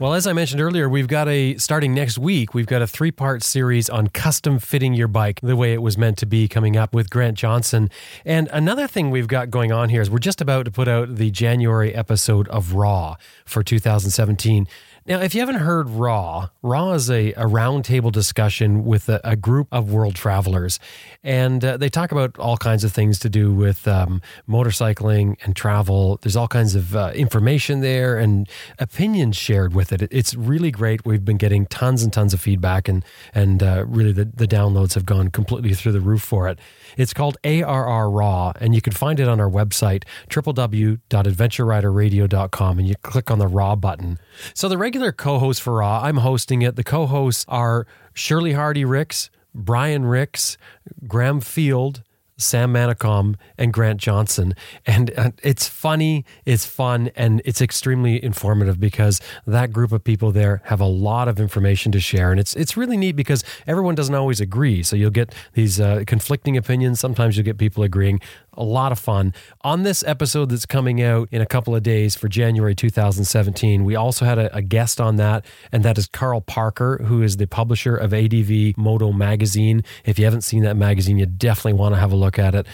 Well, 0.00 0.14
as 0.14 0.28
I 0.28 0.32
mentioned 0.32 0.60
earlier, 0.60 0.88
we've 0.88 1.08
got 1.08 1.26
a 1.26 1.56
starting 1.56 1.92
next 1.92 2.18
week, 2.18 2.54
we've 2.54 2.68
got 2.68 2.82
a 2.82 2.86
three 2.86 3.10
part 3.10 3.42
series 3.42 3.90
on 3.90 4.06
custom 4.06 4.60
fitting 4.60 4.94
your 4.94 5.08
bike 5.08 5.40
the 5.42 5.56
way 5.56 5.72
it 5.72 5.82
was 5.82 5.98
meant 5.98 6.18
to 6.18 6.26
be 6.26 6.46
coming 6.46 6.76
up 6.76 6.94
with 6.94 7.10
Grant 7.10 7.36
Johnson. 7.36 7.90
And 8.24 8.48
another 8.52 8.86
thing 8.86 9.10
we've 9.10 9.26
got 9.26 9.50
going 9.50 9.72
on 9.72 9.88
here 9.88 10.00
is 10.00 10.08
we're 10.08 10.18
just 10.18 10.40
about 10.40 10.66
to 10.66 10.70
put 10.70 10.86
out 10.86 11.16
the 11.16 11.32
January 11.32 11.92
episode 11.92 12.46
of 12.46 12.74
Raw 12.74 13.16
for 13.44 13.64
2017. 13.64 14.68
Now, 15.08 15.20
if 15.20 15.34
you 15.34 15.40
haven't 15.40 15.60
heard 15.60 15.88
Raw, 15.88 16.50
Raw 16.60 16.92
is 16.92 17.10
a, 17.10 17.32
a 17.32 17.44
roundtable 17.44 18.12
discussion 18.12 18.84
with 18.84 19.08
a, 19.08 19.22
a, 19.24 19.36
group 19.36 19.66
of 19.72 19.90
world 19.90 20.14
travelers. 20.14 20.78
And 21.24 21.64
uh, 21.64 21.78
they 21.78 21.88
talk 21.88 22.12
about 22.12 22.38
all 22.38 22.58
kinds 22.58 22.84
of 22.84 22.92
things 22.92 23.18
to 23.20 23.30
do 23.30 23.54
with 23.54 23.88
um, 23.88 24.20
motorcycling 24.46 25.38
and 25.42 25.56
travel. 25.56 26.18
There's 26.20 26.36
all 26.36 26.46
kinds 26.46 26.74
of 26.74 26.94
uh, 26.94 27.12
information 27.14 27.80
there 27.80 28.18
and 28.18 28.46
opinions 28.78 29.38
shared 29.38 29.72
with 29.72 29.92
it. 29.92 30.02
It's 30.10 30.34
really 30.34 30.70
great. 30.70 31.06
We've 31.06 31.24
been 31.24 31.38
getting 31.38 31.64
tons 31.64 32.02
and 32.02 32.12
tons 32.12 32.34
of 32.34 32.40
feedback, 32.42 32.86
and, 32.86 33.02
and 33.32 33.62
uh, 33.62 33.86
really 33.88 34.12
the, 34.12 34.26
the 34.26 34.46
downloads 34.46 34.92
have 34.92 35.06
gone 35.06 35.30
completely 35.30 35.72
through 35.72 35.92
the 35.92 36.02
roof 36.02 36.20
for 36.20 36.48
it. 36.48 36.58
It's 36.98 37.14
called 37.14 37.38
ARR 37.44 38.10
Raw, 38.10 38.52
and 38.60 38.74
you 38.74 38.82
can 38.82 38.92
find 38.92 39.18
it 39.20 39.28
on 39.28 39.40
our 39.40 39.48
website, 39.48 40.04
www.adventureriderradio.com, 40.28 42.78
and 42.78 42.86
you 42.86 42.94
click 42.96 43.30
on 43.30 43.38
the 43.38 43.48
Raw 43.48 43.74
button. 43.74 44.18
So 44.54 44.68
the 44.68 44.78
regular 44.78 44.98
regular 44.98 45.12
co 45.12 45.38
host 45.38 45.62
for 45.62 45.74
Raw. 45.74 46.00
I'm 46.02 46.18
hosting 46.18 46.62
it. 46.62 46.76
The 46.76 46.84
co 46.84 47.06
hosts 47.06 47.44
are 47.48 47.86
Shirley 48.14 48.52
Hardy 48.52 48.84
Rix, 48.84 49.30
Brian 49.54 50.04
Rix, 50.04 50.58
Graham 51.06 51.40
Field, 51.40 52.02
Sam 52.36 52.72
Manicom 52.72 53.34
and 53.56 53.72
Grant 53.72 54.00
Johnson. 54.00 54.54
And 54.86 55.12
uh, 55.16 55.30
it's 55.42 55.68
funny, 55.68 56.24
it's 56.44 56.64
fun, 56.64 57.10
and 57.16 57.42
it's 57.44 57.60
extremely 57.60 58.22
informative 58.22 58.80
because 58.80 59.20
that 59.46 59.72
group 59.72 59.92
of 59.92 60.02
people 60.02 60.32
there 60.32 60.62
have 60.64 60.80
a 60.80 60.86
lot 60.86 61.28
of 61.28 61.38
information 61.40 61.92
to 61.92 62.00
share. 62.00 62.30
And 62.30 62.40
it's 62.40 62.54
it's 62.54 62.76
really 62.76 62.96
neat 62.96 63.16
because 63.16 63.44
everyone 63.66 63.94
doesn't 63.94 64.14
always 64.14 64.40
agree. 64.40 64.82
So 64.82 64.96
you'll 64.96 65.10
get 65.10 65.34
these 65.54 65.80
uh, 65.80 66.04
conflicting 66.06 66.56
opinions. 66.56 67.00
Sometimes 67.00 67.36
you'll 67.36 67.44
get 67.44 67.58
people 67.58 67.82
agreeing. 67.82 68.20
A 68.58 68.64
lot 68.64 68.90
of 68.90 68.98
fun. 68.98 69.32
On 69.62 69.84
this 69.84 70.02
episode 70.04 70.50
that's 70.50 70.66
coming 70.66 71.00
out 71.00 71.28
in 71.30 71.40
a 71.40 71.46
couple 71.46 71.76
of 71.76 71.84
days 71.84 72.16
for 72.16 72.26
January 72.28 72.74
2017, 72.74 73.84
we 73.84 73.94
also 73.94 74.24
had 74.24 74.36
a, 74.36 74.54
a 74.54 74.60
guest 74.60 75.00
on 75.00 75.14
that, 75.14 75.46
and 75.70 75.84
that 75.84 75.96
is 75.96 76.08
Carl 76.08 76.40
Parker, 76.40 77.00
who 77.04 77.22
is 77.22 77.36
the 77.36 77.46
publisher 77.46 77.96
of 77.96 78.12
ADV 78.12 78.76
Moto 78.76 79.12
Magazine. 79.12 79.84
If 80.04 80.18
you 80.18 80.24
haven't 80.24 80.42
seen 80.42 80.64
that 80.64 80.76
magazine, 80.76 81.18
you 81.18 81.26
definitely 81.26 81.74
want 81.74 81.94
to 81.94 82.00
have 82.00 82.12
a 82.12 82.16
look 82.16 82.36
at 82.36 82.56
it. 82.56 82.66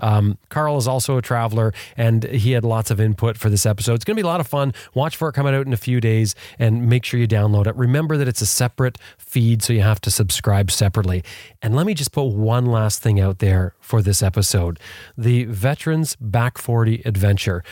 Um, 0.00 0.38
Carl 0.48 0.76
is 0.76 0.88
also 0.88 1.16
a 1.16 1.22
traveler, 1.22 1.72
and 1.96 2.24
he 2.24 2.52
had 2.52 2.64
lots 2.64 2.90
of 2.90 3.00
input 3.00 3.36
for 3.36 3.48
this 3.48 3.66
episode. 3.66 3.94
It's 3.94 4.04
going 4.04 4.16
to 4.16 4.22
be 4.22 4.26
a 4.26 4.30
lot 4.30 4.40
of 4.40 4.46
fun. 4.46 4.72
Watch 4.94 5.16
for 5.16 5.28
it 5.28 5.32
coming 5.32 5.54
out 5.54 5.66
in 5.66 5.72
a 5.72 5.78
few 5.78 6.00
days, 6.00 6.34
and 6.58 6.88
make 6.88 7.04
sure 7.04 7.20
you 7.20 7.28
download 7.28 7.66
it. 7.66 7.76
Remember 7.76 8.16
that 8.16 8.28
it's 8.28 8.40
a 8.40 8.46
separate 8.46 8.98
feed, 9.18 9.62
so 9.62 9.72
you 9.72 9.82
have 9.82 10.00
to 10.02 10.10
subscribe 10.10 10.70
separately. 10.70 11.22
And 11.62 11.74
let 11.74 11.86
me 11.86 11.94
just 11.94 12.12
put 12.12 12.24
one 12.24 12.66
last 12.66 13.02
thing 13.02 13.20
out 13.20 13.38
there 13.38 13.74
for 13.80 14.02
this 14.02 14.22
episode 14.22 14.78
the 15.16 15.44
Veterans 15.44 16.16
Back 16.16 16.58
40 16.58 17.02
Adventure 17.04 17.62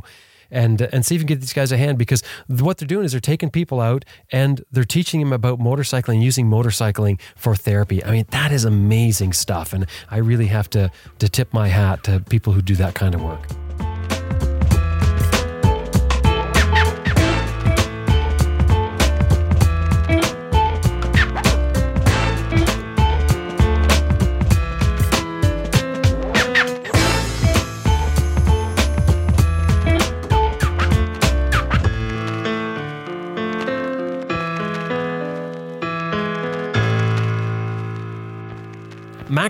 and 0.50 0.82
and 0.82 1.04
see 1.04 1.14
if 1.14 1.20
you 1.20 1.26
can 1.26 1.34
get 1.34 1.40
these 1.40 1.52
guys 1.52 1.72
a 1.72 1.76
hand 1.76 1.98
because 1.98 2.22
what 2.48 2.78
they're 2.78 2.86
doing 2.86 3.04
is 3.04 3.12
they're 3.12 3.20
taking 3.20 3.50
people 3.50 3.80
out 3.80 4.04
and 4.30 4.64
they're 4.70 4.84
teaching 4.84 5.20
them 5.20 5.32
about 5.32 5.58
motorcycling, 5.58 6.22
using 6.22 6.48
motorcycling 6.48 7.20
for 7.34 7.56
therapy. 7.56 8.04
I 8.04 8.12
mean, 8.12 8.26
that 8.30 8.52
is 8.52 8.64
amazing 8.64 9.32
stuff, 9.32 9.72
and 9.72 9.86
I 10.10 10.18
really 10.18 10.46
have 10.46 10.70
to 10.70 10.92
to 11.18 11.28
tip 11.28 11.52
my 11.52 11.68
hat 11.68 12.04
to 12.04 12.20
people 12.20 12.52
who 12.52 12.62
do 12.62 12.76
that 12.76 12.94
kind 12.94 13.14
of 13.14 13.22
work. 13.22 13.63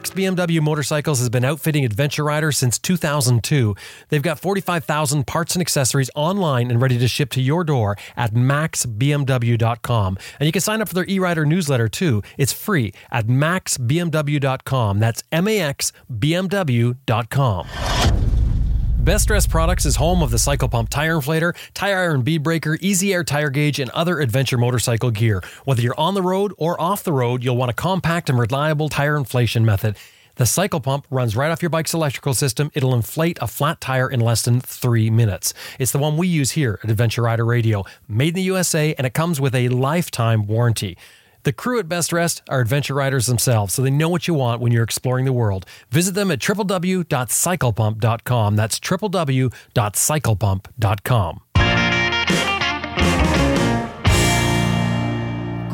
Max 0.04 0.14
BMW 0.14 0.60
Motorcycles 0.60 1.18
has 1.18 1.30
been 1.30 1.46
outfitting 1.46 1.82
adventure 1.82 2.24
riders 2.24 2.58
since 2.58 2.78
2002. 2.78 3.74
They've 4.10 4.20
got 4.20 4.38
45,000 4.38 5.26
parts 5.26 5.54
and 5.54 5.62
accessories 5.62 6.10
online 6.14 6.70
and 6.70 6.78
ready 6.78 6.98
to 6.98 7.08
ship 7.08 7.30
to 7.30 7.40
your 7.40 7.64
door 7.64 7.96
at 8.14 8.34
maxbmw.com. 8.34 10.18
And 10.38 10.46
you 10.46 10.52
can 10.52 10.60
sign 10.60 10.82
up 10.82 10.88
for 10.88 10.94
their 10.94 11.06
e-rider 11.08 11.46
newsletter 11.46 11.88
too. 11.88 12.22
It's 12.36 12.52
free 12.52 12.92
at 13.10 13.28
maxbmw.com. 13.28 14.98
That's 14.98 15.22
M 15.32 15.48
A 15.48 15.60
X 15.62 15.90
B 16.18 16.34
M 16.34 16.48
W.com. 16.48 18.33
Best 19.04 19.28
Rest 19.28 19.50
Products 19.50 19.84
is 19.84 19.96
home 19.96 20.22
of 20.22 20.30
the 20.30 20.38
Cycle 20.38 20.66
Pump 20.66 20.88
Tire 20.88 21.18
Inflator, 21.18 21.54
Tire 21.74 21.98
Iron 21.98 22.22
Bead 22.22 22.42
Breaker, 22.42 22.78
Easy 22.80 23.12
Air 23.12 23.22
Tire 23.22 23.50
Gauge, 23.50 23.78
and 23.78 23.90
other 23.90 24.18
adventure 24.18 24.56
motorcycle 24.56 25.10
gear. 25.10 25.42
Whether 25.66 25.82
you're 25.82 26.00
on 26.00 26.14
the 26.14 26.22
road 26.22 26.54
or 26.56 26.80
off 26.80 27.04
the 27.04 27.12
road, 27.12 27.44
you'll 27.44 27.58
want 27.58 27.70
a 27.70 27.74
compact 27.74 28.30
and 28.30 28.38
reliable 28.38 28.88
tire 28.88 29.18
inflation 29.18 29.62
method. 29.62 29.96
The 30.36 30.46
cycle 30.46 30.80
pump 30.80 31.06
runs 31.10 31.36
right 31.36 31.50
off 31.50 31.60
your 31.60 31.68
bike's 31.68 31.92
electrical 31.92 32.32
system. 32.32 32.70
It'll 32.72 32.94
inflate 32.94 33.36
a 33.42 33.46
flat 33.46 33.78
tire 33.78 34.10
in 34.10 34.20
less 34.20 34.40
than 34.40 34.62
three 34.62 35.10
minutes. 35.10 35.52
It's 35.78 35.92
the 35.92 35.98
one 35.98 36.16
we 36.16 36.26
use 36.26 36.52
here 36.52 36.80
at 36.82 36.90
Adventure 36.90 37.20
Rider 37.20 37.44
Radio, 37.44 37.84
made 38.08 38.28
in 38.28 38.34
the 38.36 38.42
USA, 38.42 38.94
and 38.96 39.06
it 39.06 39.12
comes 39.12 39.38
with 39.38 39.54
a 39.54 39.68
lifetime 39.68 40.46
warranty. 40.46 40.96
The 41.44 41.52
crew 41.52 41.78
at 41.78 41.88
Best 41.88 42.12
Rest 42.12 42.42
are 42.48 42.58
adventure 42.60 42.94
riders 42.94 43.26
themselves, 43.26 43.74
so 43.74 43.82
they 43.82 43.90
know 43.90 44.08
what 44.08 44.26
you 44.26 44.32
want 44.32 44.62
when 44.62 44.72
you're 44.72 44.82
exploring 44.82 45.26
the 45.26 45.32
world. 45.32 45.66
Visit 45.90 46.14
them 46.14 46.30
at 46.30 46.38
www.cyclepump.com. 46.38 48.56
That's 48.56 48.80
www.cyclepump.com. 48.80 51.40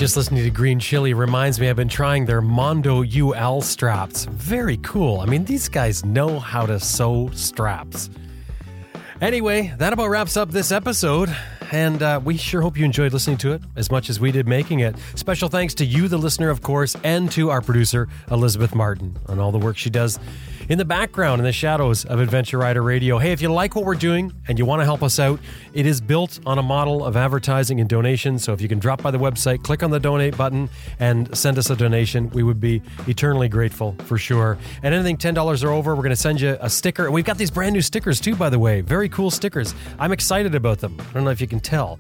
Just 0.09 0.17
listening 0.17 0.43
to 0.45 0.51
Green 0.51 0.81
Chile 0.81 1.13
reminds 1.13 1.61
me 1.61 1.69
I've 1.69 1.77
been 1.77 1.87
trying 1.87 2.25
their 2.25 2.41
Mondo 2.41 3.05
UL 3.05 3.61
straps. 3.61 4.25
Very 4.25 4.79
cool. 4.79 5.21
I 5.21 5.27
mean, 5.27 5.45
these 5.45 5.69
guys 5.69 6.03
know 6.03 6.41
how 6.41 6.65
to 6.65 6.81
sew 6.81 7.29
straps. 7.35 8.09
Anyway, 9.21 9.75
that 9.77 9.93
about 9.93 10.09
wraps 10.09 10.39
up 10.39 10.51
this 10.51 10.73
episode. 10.73 11.29
And 11.73 12.03
uh, 12.03 12.23
we 12.25 12.39
sure 12.39 12.63
hope 12.63 12.79
you 12.79 12.87
enjoyed 12.87 13.13
listening 13.13 13.37
to 13.37 13.53
it 13.53 13.61
as 13.77 13.91
much 13.91 14.09
as 14.09 14.19
we 14.19 14.33
did 14.33 14.49
making 14.49 14.81
it. 14.81 14.97
Special 15.15 15.51
thanks 15.51 15.75
to 15.75 15.85
you, 15.85 16.09
the 16.09 16.17
listener, 16.17 16.49
of 16.49 16.63
course, 16.63 16.97
and 17.05 17.31
to 17.33 17.51
our 17.51 17.61
producer, 17.61 18.09
Elizabeth 18.31 18.75
Martin, 18.75 19.15
on 19.27 19.39
all 19.39 19.53
the 19.53 19.59
work 19.59 19.77
she 19.77 19.91
does 19.91 20.19
in 20.69 20.77
the 20.79 20.85
background, 20.85 21.41
in 21.41 21.45
the 21.45 21.53
shadows 21.53 22.05
of 22.05 22.21
Adventure 22.21 22.59
Rider 22.59 22.83
Radio. 22.83 23.19
Hey, 23.19 23.33
if 23.33 23.41
you 23.41 23.51
like 23.51 23.75
what 23.75 23.85
we're 23.85 23.95
doing 23.95 24.33
and 24.49 24.59
you 24.59 24.65
want 24.65 24.81
to 24.81 24.85
help 24.85 25.03
us 25.03 25.19
out, 25.19 25.41
it 25.73 25.87
is 25.87 26.01
built 26.01 26.41
on 26.45 26.59
a 26.59 26.63
model 26.63 27.05
of 27.05 27.17
advertising 27.17 27.81
and 27.81 27.89
donation. 27.89 28.39
So 28.39 28.53
if 28.53 28.61
you 28.61 28.69
can 28.69 28.79
drop 28.79 29.03
by 29.03 29.11
the 29.11 29.19
website, 29.19 29.63
click 29.63 29.83
on 29.83 29.91
the 29.91 30.01
donate 30.01 30.37
button, 30.37 30.69
and 31.01 31.37
send 31.37 31.59
us 31.59 31.71
a 31.71 31.77
donation, 31.77 32.29
we 32.31 32.43
would 32.43 32.61
be 32.61 32.83
eternally 33.07 33.49
grateful 33.49 33.97
for 34.05 34.19
sure. 34.19 34.59
And 34.83 34.95
anything 34.95 35.17
$10 35.17 35.65
or 35.65 35.71
over, 35.71 35.95
we're 35.95 36.03
going 36.03 36.11
to 36.11 36.17
send 36.17 36.41
you 36.41 36.59
a 36.61 36.69
sticker. 36.69 37.07
And 37.07 37.15
we've 37.15 37.25
got 37.25 37.39
these 37.39 37.51
brand 37.51 37.73
new 37.73 37.83
stickers 37.83 38.21
too, 38.21 38.37
by 38.37 38.51
the 38.51 38.59
way. 38.59 38.83
Very 38.83 39.09
cool 39.09 39.31
stickers. 39.31 39.75
I'm 39.99 40.13
excited 40.13 40.55
about 40.55 40.79
them. 40.79 40.97
I 41.01 41.13
don't 41.15 41.25
know 41.25 41.31
if 41.31 41.41
you 41.41 41.47
can 41.47 41.61
tell. 41.61 41.99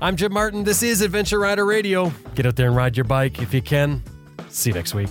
I'm 0.00 0.16
Jim 0.16 0.32
Martin. 0.32 0.64
This 0.64 0.82
is 0.82 1.00
Adventure 1.00 1.40
Rider 1.40 1.64
Radio. 1.64 2.12
Get 2.34 2.46
out 2.46 2.56
there 2.56 2.66
and 2.66 2.76
ride 2.76 2.96
your 2.96 3.04
bike 3.04 3.40
if 3.40 3.54
you 3.54 3.62
can. 3.62 4.02
See 4.48 4.70
you 4.70 4.74
next 4.74 4.94
week. 4.94 5.10